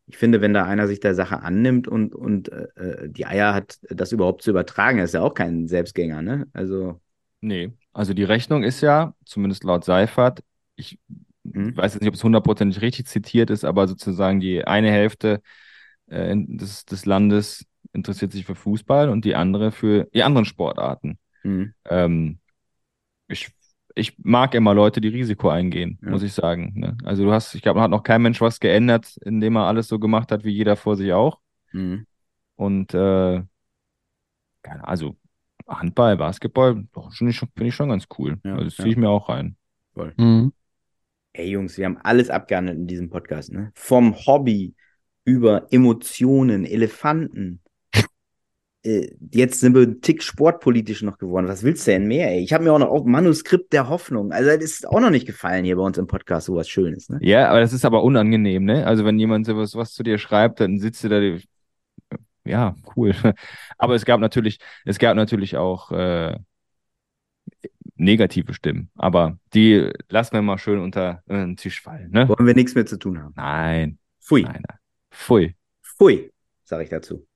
ich 0.06 0.16
finde, 0.16 0.40
wenn 0.40 0.54
da 0.54 0.64
einer 0.64 0.86
sich 0.86 1.00
der 1.00 1.14
Sache 1.14 1.42
annimmt 1.42 1.88
und, 1.88 2.14
und 2.14 2.48
äh, 2.50 2.66
äh, 2.76 3.08
die 3.08 3.26
Eier 3.26 3.54
hat, 3.54 3.78
das 3.82 4.12
überhaupt 4.12 4.42
zu 4.42 4.50
übertragen, 4.50 4.98
ist 4.98 5.14
ja 5.14 5.20
auch 5.20 5.34
kein 5.34 5.66
Selbstgänger, 5.66 6.22
ne? 6.22 6.46
Also. 6.52 7.00
Nee, 7.40 7.72
also 7.92 8.14
die 8.14 8.24
Rechnung 8.24 8.62
ist 8.62 8.80
ja, 8.80 9.14
zumindest 9.24 9.64
laut 9.64 9.84
Seifert, 9.84 10.42
ich 10.76 10.98
hm. 11.52 11.76
weiß 11.76 11.94
jetzt 11.94 12.02
nicht, 12.02 12.08
ob 12.08 12.14
es 12.14 12.24
hundertprozentig 12.24 12.80
richtig 12.82 13.06
zitiert 13.06 13.50
ist, 13.50 13.64
aber 13.64 13.88
sozusagen 13.88 14.40
die 14.40 14.64
eine 14.64 14.90
Hälfte 14.90 15.40
äh, 16.06 16.34
des, 16.36 16.84
des 16.84 17.04
Landes 17.04 17.66
interessiert 17.92 18.32
sich 18.32 18.46
für 18.46 18.54
Fußball 18.54 19.08
und 19.08 19.24
die 19.24 19.34
andere 19.34 19.72
für 19.72 20.08
die 20.14 20.22
anderen 20.22 20.44
Sportarten. 20.44 21.18
Hm. 21.42 21.74
Ähm, 21.84 22.38
ich 23.28 23.50
ich 23.96 24.14
mag 24.18 24.54
immer 24.54 24.74
Leute, 24.74 25.00
die 25.00 25.08
Risiko 25.08 25.48
eingehen, 25.48 25.98
ja. 26.02 26.10
muss 26.10 26.22
ich 26.22 26.34
sagen. 26.34 26.74
Ne? 26.76 26.96
Also 27.04 27.24
du 27.24 27.32
hast, 27.32 27.54
ich 27.54 27.62
glaube, 27.62 27.80
hat 27.80 27.90
noch 27.90 28.02
kein 28.02 28.22
Mensch 28.22 28.40
was 28.42 28.60
geändert, 28.60 29.16
indem 29.24 29.56
er 29.56 29.66
alles 29.66 29.88
so 29.88 29.98
gemacht 29.98 30.30
hat, 30.30 30.44
wie 30.44 30.52
jeder 30.52 30.76
vor 30.76 30.96
sich 30.96 31.12
auch. 31.14 31.40
Mhm. 31.72 32.06
Und 32.56 32.92
äh, 32.92 33.42
also 34.82 35.16
Handball, 35.66 36.16
Basketball, 36.18 36.84
finde 37.10 37.30
ich, 37.30 37.38
find 37.38 37.52
ich 37.60 37.74
schon 37.74 37.88
ganz 37.88 38.06
cool. 38.18 38.38
Ja, 38.44 38.52
also 38.52 38.64
das 38.64 38.76
ziehe 38.76 38.90
ich 38.90 38.96
mir 38.96 39.08
auch 39.08 39.30
rein. 39.30 39.56
Voll. 39.94 40.12
Mhm. 40.16 40.52
Ey 41.32 41.50
Jungs, 41.50 41.78
wir 41.78 41.86
haben 41.86 41.98
alles 41.98 42.28
abgehandelt 42.28 42.76
in 42.78 42.86
diesem 42.86 43.08
Podcast, 43.08 43.52
ne? 43.52 43.70
Vom 43.74 44.14
Hobby 44.26 44.74
über 45.24 45.66
Emotionen, 45.70 46.64
Elefanten, 46.64 47.60
jetzt 49.32 49.60
sind 49.60 49.74
wir 49.74 49.82
ein 49.82 50.00
Tick 50.00 50.22
sportpolitisch 50.22 51.02
noch 51.02 51.18
geworden. 51.18 51.48
Was 51.48 51.62
willst 51.62 51.86
du 51.86 51.90
denn 51.90 52.06
mehr, 52.06 52.30
ey? 52.30 52.40
Ich 52.40 52.52
habe 52.52 52.64
mir 52.64 52.72
auch 52.72 52.78
noch 52.78 52.88
auch 52.88 53.04
Manuskript 53.04 53.72
der 53.72 53.88
Hoffnung. 53.88 54.32
Also, 54.32 54.50
das 54.50 54.62
ist 54.62 54.88
auch 54.88 55.00
noch 55.00 55.10
nicht 55.10 55.26
gefallen 55.26 55.64
hier 55.64 55.76
bei 55.76 55.82
uns 55.82 55.98
im 55.98 56.06
Podcast, 56.06 56.46
sowas 56.46 56.68
Schönes, 56.68 57.08
ne? 57.08 57.18
Ja, 57.20 57.48
aber 57.48 57.60
das 57.60 57.72
ist 57.72 57.84
aber 57.84 58.02
unangenehm, 58.02 58.64
ne? 58.64 58.86
Also, 58.86 59.04
wenn 59.04 59.18
jemand 59.18 59.46
sowas 59.46 59.74
was 59.74 59.92
zu 59.92 60.02
dir 60.02 60.18
schreibt, 60.18 60.60
dann 60.60 60.78
sitzt 60.78 61.02
du 61.04 61.08
da. 61.08 61.20
Ja, 62.44 62.76
cool. 62.94 63.12
Aber 63.76 63.96
es 63.96 64.04
gab 64.04 64.20
natürlich, 64.20 64.60
es 64.84 65.00
gab 65.00 65.16
natürlich 65.16 65.56
auch 65.56 65.90
äh, 65.90 66.38
negative 67.96 68.54
Stimmen. 68.54 68.90
Aber 68.94 69.38
die 69.52 69.90
lassen 70.08 70.34
wir 70.34 70.42
mal 70.42 70.58
schön 70.58 70.78
unter 70.78 71.24
äh, 71.26 71.34
den 71.34 71.56
Tisch 71.56 71.80
fallen, 71.80 72.12
ne? 72.12 72.28
Wollen 72.28 72.46
wir 72.46 72.54
nichts 72.54 72.76
mehr 72.76 72.86
zu 72.86 72.98
tun 72.98 73.20
haben. 73.20 73.34
Nein. 73.36 73.98
Pfui. 74.20 74.42
Nein, 74.42 74.62
nein. 74.68 74.78
Pfui. 75.10 75.56
Pfui, 75.82 76.30
sage 76.62 76.84
ich 76.84 76.90
dazu. 76.90 77.26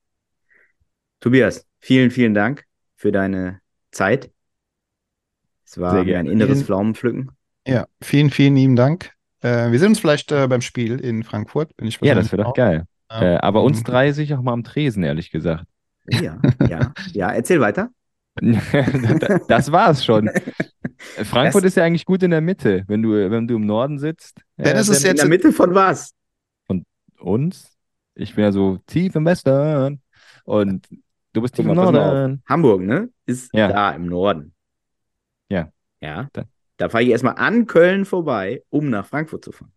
Tobias, 1.21 1.67
vielen, 1.79 2.11
vielen 2.11 2.33
Dank 2.33 2.65
für 2.97 3.13
deine 3.13 3.61
Zeit. 3.91 4.31
Es 5.67 5.79
war 5.79 6.01
ein 6.01 6.27
inneres 6.27 6.55
vielen, 6.55 6.65
Pflaumenpflücken. 6.65 7.31
Ja, 7.67 7.87
vielen, 8.01 8.31
vielen 8.31 8.57
lieben 8.57 8.75
Dank. 8.75 9.13
Äh, 9.43 9.71
wir 9.71 9.79
sehen 9.79 9.89
uns 9.89 10.01
vielleicht 10.01 10.33
äh, 10.33 10.49
beim 10.49 10.63
Spiel 10.63 10.99
in 10.99 11.23
Frankfurt. 11.23 11.77
Bin 11.77 11.87
ich 11.87 12.01
ja, 12.01 12.15
das 12.15 12.33
wäre 12.33 12.45
doch 12.45 12.55
geil. 12.55 12.85
Ja. 13.11 13.35
Äh, 13.35 13.37
aber 13.37 13.63
uns 13.63 13.83
drei 13.83 14.13
sich 14.13 14.33
auch 14.33 14.41
mal 14.41 14.55
am 14.55 14.65
Tresen, 14.65 15.03
ehrlich 15.03 15.31
gesagt. 15.31 15.67
Ja, 16.09 16.41
ja, 16.69 16.93
ja. 17.13 17.31
Erzähl 17.31 17.61
weiter. 17.61 17.91
das 19.49 19.71
war's 19.71 20.03
schon. 20.03 20.31
Frankfurt 20.99 21.65
das 21.65 21.73
ist 21.73 21.77
ja 21.77 21.85
eigentlich 21.85 22.07
gut 22.07 22.23
in 22.23 22.31
der 22.31 22.41
Mitte, 22.41 22.85
wenn 22.87 23.03
du, 23.03 23.31
wenn 23.31 23.47
du 23.47 23.57
im 23.57 23.67
Norden 23.67 23.99
sitzt. 23.99 24.41
Dann 24.57 24.77
ist 24.77 24.89
es 24.89 25.03
jetzt 25.03 25.23
in 25.23 25.29
der 25.29 25.39
Mitte 25.39 25.53
von 25.53 25.75
was? 25.75 26.13
Von 26.67 26.85
uns? 27.19 27.77
Ich 28.15 28.35
bin 28.35 28.45
ja 28.45 28.53
so 28.53 28.79
tief 28.87 29.15
im 29.15 29.27
Westen. 29.27 30.01
Und 30.45 30.89
Du 31.33 31.43
bist 31.43 31.55
tief 31.55 31.67
im 31.67 31.75
Norden. 31.75 32.43
Hamburg, 32.49 32.83
ne? 32.83 33.11
Ist 33.27 33.55
ja. 33.55 33.69
da 33.69 33.91
im 33.93 34.07
Norden. 34.07 34.55
Ja. 35.49 35.71
Ja. 36.01 36.29
Da, 36.33 36.45
da 36.77 36.89
fahre 36.89 37.05
ich 37.05 37.11
erstmal 37.11 37.37
an 37.37 37.67
Köln 37.67 38.05
vorbei, 38.05 38.63
um 38.71 38.91
nach 38.91 39.07
Frankfurt 39.07 39.45
zu 39.45 39.53
fahren. 39.53 39.73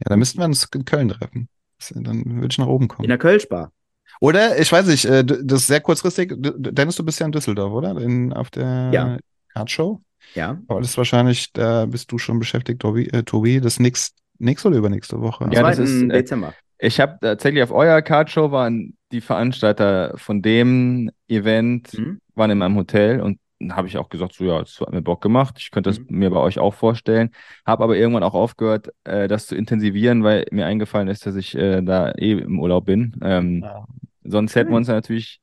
Ja, 0.00 0.06
dann 0.10 0.18
müssten 0.18 0.38
wir 0.38 0.44
uns 0.44 0.68
in 0.74 0.84
Köln 0.84 1.08
treffen. 1.08 1.48
Dann 1.94 2.24
würde 2.40 2.48
ich 2.50 2.58
nach 2.58 2.66
oben 2.66 2.88
kommen. 2.88 3.04
In 3.04 3.08
der 3.08 3.18
Kölschbar. 3.18 3.72
Oder, 4.20 4.58
ich 4.58 4.72
weiß 4.72 4.86
nicht, 4.86 5.04
äh, 5.04 5.24
das 5.24 5.60
ist 5.60 5.66
sehr 5.68 5.80
kurzfristig. 5.80 6.34
Dennis, 6.36 6.96
du 6.96 7.04
bist 7.04 7.20
ja 7.20 7.26
in 7.26 7.32
Düsseldorf, 7.32 7.72
oder? 7.72 7.96
In, 8.00 8.32
auf 8.32 8.50
der 8.50 8.90
ja. 8.92 9.66
Show. 9.66 10.00
Ja. 10.34 10.60
Aber 10.66 10.80
das 10.80 10.90
ist 10.90 10.98
wahrscheinlich, 10.98 11.52
da 11.52 11.86
bist 11.86 12.10
du 12.10 12.18
schon 12.18 12.38
beschäftigt, 12.38 12.80
Tobi, 12.80 13.08
äh, 13.08 13.22
Tobi 13.22 13.60
das 13.60 13.78
nächste, 13.78 14.20
nächste 14.38 14.68
oder 14.68 14.78
übernächste 14.78 15.20
Woche. 15.20 15.48
Ja, 15.52 15.62
das 15.62 15.78
ist 15.78 16.02
äh, 16.02 16.08
Dezember. 16.08 16.54
Ich 16.78 17.00
habe 17.00 17.18
tatsächlich 17.20 17.62
auf 17.62 17.72
eurer 17.72 18.02
Cardshow 18.02 18.52
waren 18.52 18.96
die 19.10 19.20
Veranstalter 19.20 20.12
von 20.16 20.42
dem 20.42 21.10
Event, 21.28 21.98
mhm. 21.98 22.20
waren 22.34 22.50
in 22.50 22.58
meinem 22.58 22.76
Hotel 22.76 23.20
und 23.20 23.38
habe 23.70 23.88
ich 23.88 23.98
auch 23.98 24.08
gesagt, 24.08 24.34
so 24.34 24.44
ja, 24.44 24.60
es 24.60 24.80
hat 24.80 24.92
mir 24.92 25.02
Bock 25.02 25.20
gemacht. 25.20 25.56
Ich 25.58 25.70
könnte 25.70 25.90
das 25.90 25.98
mhm. 25.98 26.06
mir 26.10 26.30
bei 26.30 26.38
euch 26.38 26.58
auch 26.58 26.74
vorstellen. 26.74 27.30
Habe 27.66 27.82
aber 27.82 27.96
irgendwann 27.96 28.22
auch 28.22 28.34
aufgehört, 28.34 28.92
äh, 29.04 29.26
das 29.26 29.46
zu 29.46 29.56
intensivieren, 29.56 30.22
weil 30.22 30.46
mir 30.52 30.66
eingefallen 30.66 31.08
ist, 31.08 31.26
dass 31.26 31.34
ich 31.34 31.56
äh, 31.56 31.82
da 31.82 32.12
eh 32.12 32.32
im 32.32 32.60
Urlaub 32.60 32.84
bin. 32.84 33.16
Ähm, 33.22 33.62
ja. 33.64 33.84
Sonst 34.24 34.54
hätten 34.54 34.70
wir 34.70 34.76
uns 34.76 34.88
natürlich, 34.88 35.40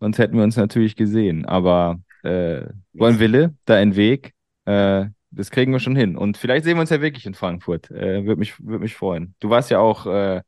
sonst 0.00 0.18
hätten 0.18 0.36
wir 0.36 0.44
uns 0.44 0.56
natürlich 0.56 0.96
gesehen. 0.96 1.46
Aber 1.46 2.00
äh, 2.22 2.66
wollen 2.92 3.18
Wille, 3.18 3.54
da 3.64 3.76
ein 3.76 3.96
Weg. 3.96 4.34
Äh, 4.66 5.06
das 5.30 5.50
kriegen 5.50 5.72
wir 5.72 5.80
schon 5.80 5.96
hin. 5.96 6.16
Und 6.16 6.36
vielleicht 6.36 6.64
sehen 6.64 6.76
wir 6.76 6.80
uns 6.82 6.90
ja 6.90 7.00
wirklich 7.00 7.24
in 7.24 7.34
Frankfurt. 7.34 7.90
Äh, 7.90 8.24
Würde 8.26 8.38
mich, 8.38 8.54
würd 8.58 8.80
mich 8.80 8.94
freuen. 8.94 9.34
Du 9.40 9.48
warst 9.48 9.70
ja 9.70 9.78
auch 9.78 10.06
äh, 10.06 10.42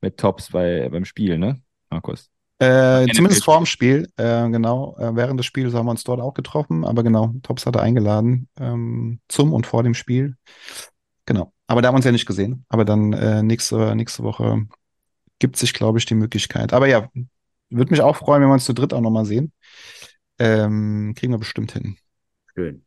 mit 0.00 0.18
Tops 0.18 0.50
bei, 0.50 0.88
beim 0.88 1.04
Spiel, 1.04 1.38
ne, 1.38 1.60
Markus? 1.90 2.30
Äh, 2.58 3.06
zumindest 3.14 3.44
vor 3.44 3.56
dem 3.56 3.64
Spiel, 3.64 4.08
äh, 4.16 4.48
genau. 4.50 4.94
Äh, 4.98 5.16
während 5.16 5.40
des 5.40 5.46
Spiels 5.46 5.72
haben 5.72 5.86
wir 5.86 5.92
uns 5.92 6.04
dort 6.04 6.20
auch 6.20 6.34
getroffen, 6.34 6.84
aber 6.84 7.02
genau, 7.02 7.32
Tops 7.42 7.64
hatte 7.64 7.80
eingeladen 7.80 8.48
ähm, 8.58 9.20
zum 9.28 9.54
und 9.54 9.66
vor 9.66 9.82
dem 9.82 9.94
Spiel. 9.94 10.36
Genau. 11.24 11.52
Aber 11.66 11.80
da 11.80 11.88
haben 11.88 11.94
wir 11.94 11.98
uns 11.98 12.04
ja 12.04 12.12
nicht 12.12 12.26
gesehen. 12.26 12.66
Aber 12.68 12.84
dann 12.84 13.12
äh, 13.14 13.42
nächste, 13.42 13.94
nächste 13.94 14.24
Woche 14.24 14.66
gibt 15.38 15.56
sich, 15.56 15.72
glaube 15.72 15.98
ich, 15.98 16.04
die 16.04 16.14
Möglichkeit. 16.14 16.72
Aber 16.72 16.86
ja, 16.86 17.08
würde 17.70 17.90
mich 17.92 18.02
auch 18.02 18.16
freuen, 18.16 18.42
wenn 18.42 18.48
wir 18.48 18.54
uns 18.54 18.64
zu 18.64 18.74
dritt 18.74 18.92
auch 18.92 19.00
nochmal 19.00 19.24
sehen. 19.24 19.52
Ähm, 20.38 21.14
kriegen 21.16 21.32
wir 21.32 21.38
bestimmt 21.38 21.72
hin. 21.72 21.96
Schön. 22.54 22.84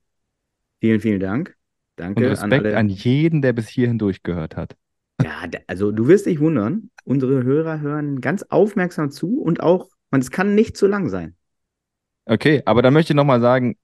Vielen, 0.81 0.99
vielen 0.99 1.19
Dank. 1.19 1.55
Danke 1.95 2.25
Und 2.25 2.29
Respekt 2.31 2.53
an, 2.53 2.65
alle. 2.65 2.77
an 2.77 2.89
jeden, 2.89 3.41
der 3.41 3.53
bis 3.53 3.69
hierhin 3.69 3.97
durchgehört 3.97 4.55
hat. 4.55 4.75
Ja, 5.23 5.47
also 5.67 5.91
du 5.91 6.07
wirst 6.07 6.25
dich 6.25 6.39
wundern, 6.39 6.89
unsere 7.03 7.43
Hörer 7.43 7.79
hören 7.79 8.21
ganz 8.21 8.43
aufmerksam 8.43 9.11
zu 9.11 9.41
und 9.41 9.61
auch, 9.61 9.89
und 10.11 10.21
es 10.21 10.31
kann 10.31 10.55
nicht 10.55 10.77
zu 10.77 10.87
lang 10.87 11.09
sein. 11.09 11.35
Okay, 12.25 12.61
aber 12.65 12.81
dann 12.81 12.93
möchte 12.93 13.13
ich 13.13 13.17
nochmal 13.17 13.41
sagen, 13.41 13.75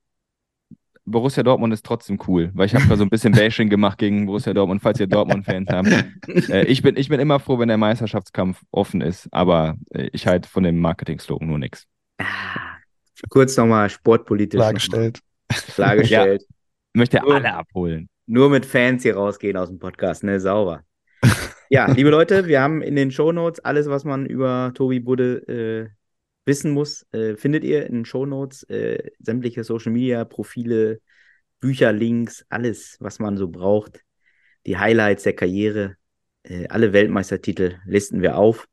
Borussia 1.05 1.43
Dortmund 1.43 1.73
ist 1.73 1.85
trotzdem 1.85 2.19
cool, 2.27 2.51
weil 2.53 2.67
ich 2.67 2.75
habe 2.75 2.85
da 2.87 2.95
so 2.95 3.03
ein 3.03 3.09
bisschen 3.09 3.31
Bashing 3.33 3.69
gemacht 3.69 3.97
gegen 3.97 4.25
Borussia 4.25 4.53
Dortmund, 4.53 4.81
falls 4.81 4.99
ihr 4.99 5.07
Dortmund-Fans 5.07 5.69
habt. 5.69 6.49
Äh, 6.49 6.65
ich, 6.65 6.81
bin, 6.81 6.95
ich 6.97 7.09
bin 7.09 7.19
immer 7.19 7.39
froh, 7.39 7.59
wenn 7.59 7.67
der 7.67 7.77
Meisterschaftskampf 7.77 8.61
offen 8.71 9.01
ist, 9.01 9.27
aber 9.31 9.77
äh, 9.89 10.09
ich 10.13 10.27
halte 10.27 10.47
von 10.47 10.63
dem 10.63 10.79
Marketing-Slogan 10.79 11.47
nur 11.47 11.57
nichts. 11.57 11.85
Ah, 12.19 12.77
kurz 13.29 13.57
nochmal 13.57 13.89
sportpolitisch. 13.89 14.59
Klargestellt. 14.59 15.19
Klargestellt. 15.73 16.43
Ja, 16.43 16.55
möchte 16.93 17.19
nur, 17.19 17.35
alle 17.35 17.53
abholen. 17.53 18.09
Nur 18.27 18.49
mit 18.49 18.65
Fans 18.65 19.03
hier 19.03 19.15
rausgehen 19.15 19.57
aus 19.57 19.69
dem 19.69 19.79
Podcast, 19.79 20.23
ne? 20.23 20.39
Sauber. 20.39 20.83
ja, 21.69 21.85
liebe 21.91 22.09
Leute, 22.09 22.47
wir 22.47 22.61
haben 22.61 22.81
in 22.81 22.95
den 22.95 23.11
Show 23.11 23.31
Notes 23.31 23.59
alles, 23.59 23.87
was 23.87 24.03
man 24.03 24.25
über 24.25 24.71
Tobi 24.75 24.99
Budde 24.99 25.47
äh, 25.47 25.89
wissen 26.45 26.71
muss, 26.71 27.05
äh, 27.11 27.35
findet 27.37 27.63
ihr 27.63 27.85
in 27.85 27.93
den 27.93 28.05
Shownotes 28.05 28.63
äh, 28.63 29.11
sämtliche 29.19 29.63
Social 29.63 29.91
Media 29.91 30.25
Profile, 30.25 30.99
Bücher, 31.59 31.93
Links, 31.93 32.45
alles, 32.49 32.97
was 32.99 33.19
man 33.19 33.37
so 33.37 33.47
braucht. 33.47 34.03
Die 34.65 34.77
Highlights 34.77 35.23
der 35.23 35.33
Karriere, 35.33 35.95
äh, 36.43 36.67
alle 36.67 36.91
Weltmeistertitel 36.91 37.77
listen 37.85 38.21
wir 38.21 38.37
auf. 38.37 38.67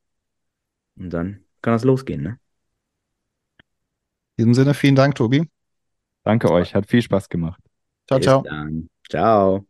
Und 0.97 1.11
dann 1.11 1.45
kann 1.61 1.73
das 1.73 1.83
losgehen, 1.83 2.23
ne? 2.23 2.39
In 4.37 4.45
diesem 4.45 4.53
Sinne, 4.53 4.73
vielen 4.73 4.95
Dank, 4.95 5.15
Tobi. 5.15 5.47
Danke 6.23 6.51
euch, 6.51 6.75
hat 6.75 6.87
viel 6.87 7.01
Spaß 7.01 7.29
gemacht. 7.29 7.61
Ciao, 8.07 8.19
Bis 8.19 8.25
ciao. 8.25 8.41
Dann. 8.41 8.89
Ciao. 9.09 9.67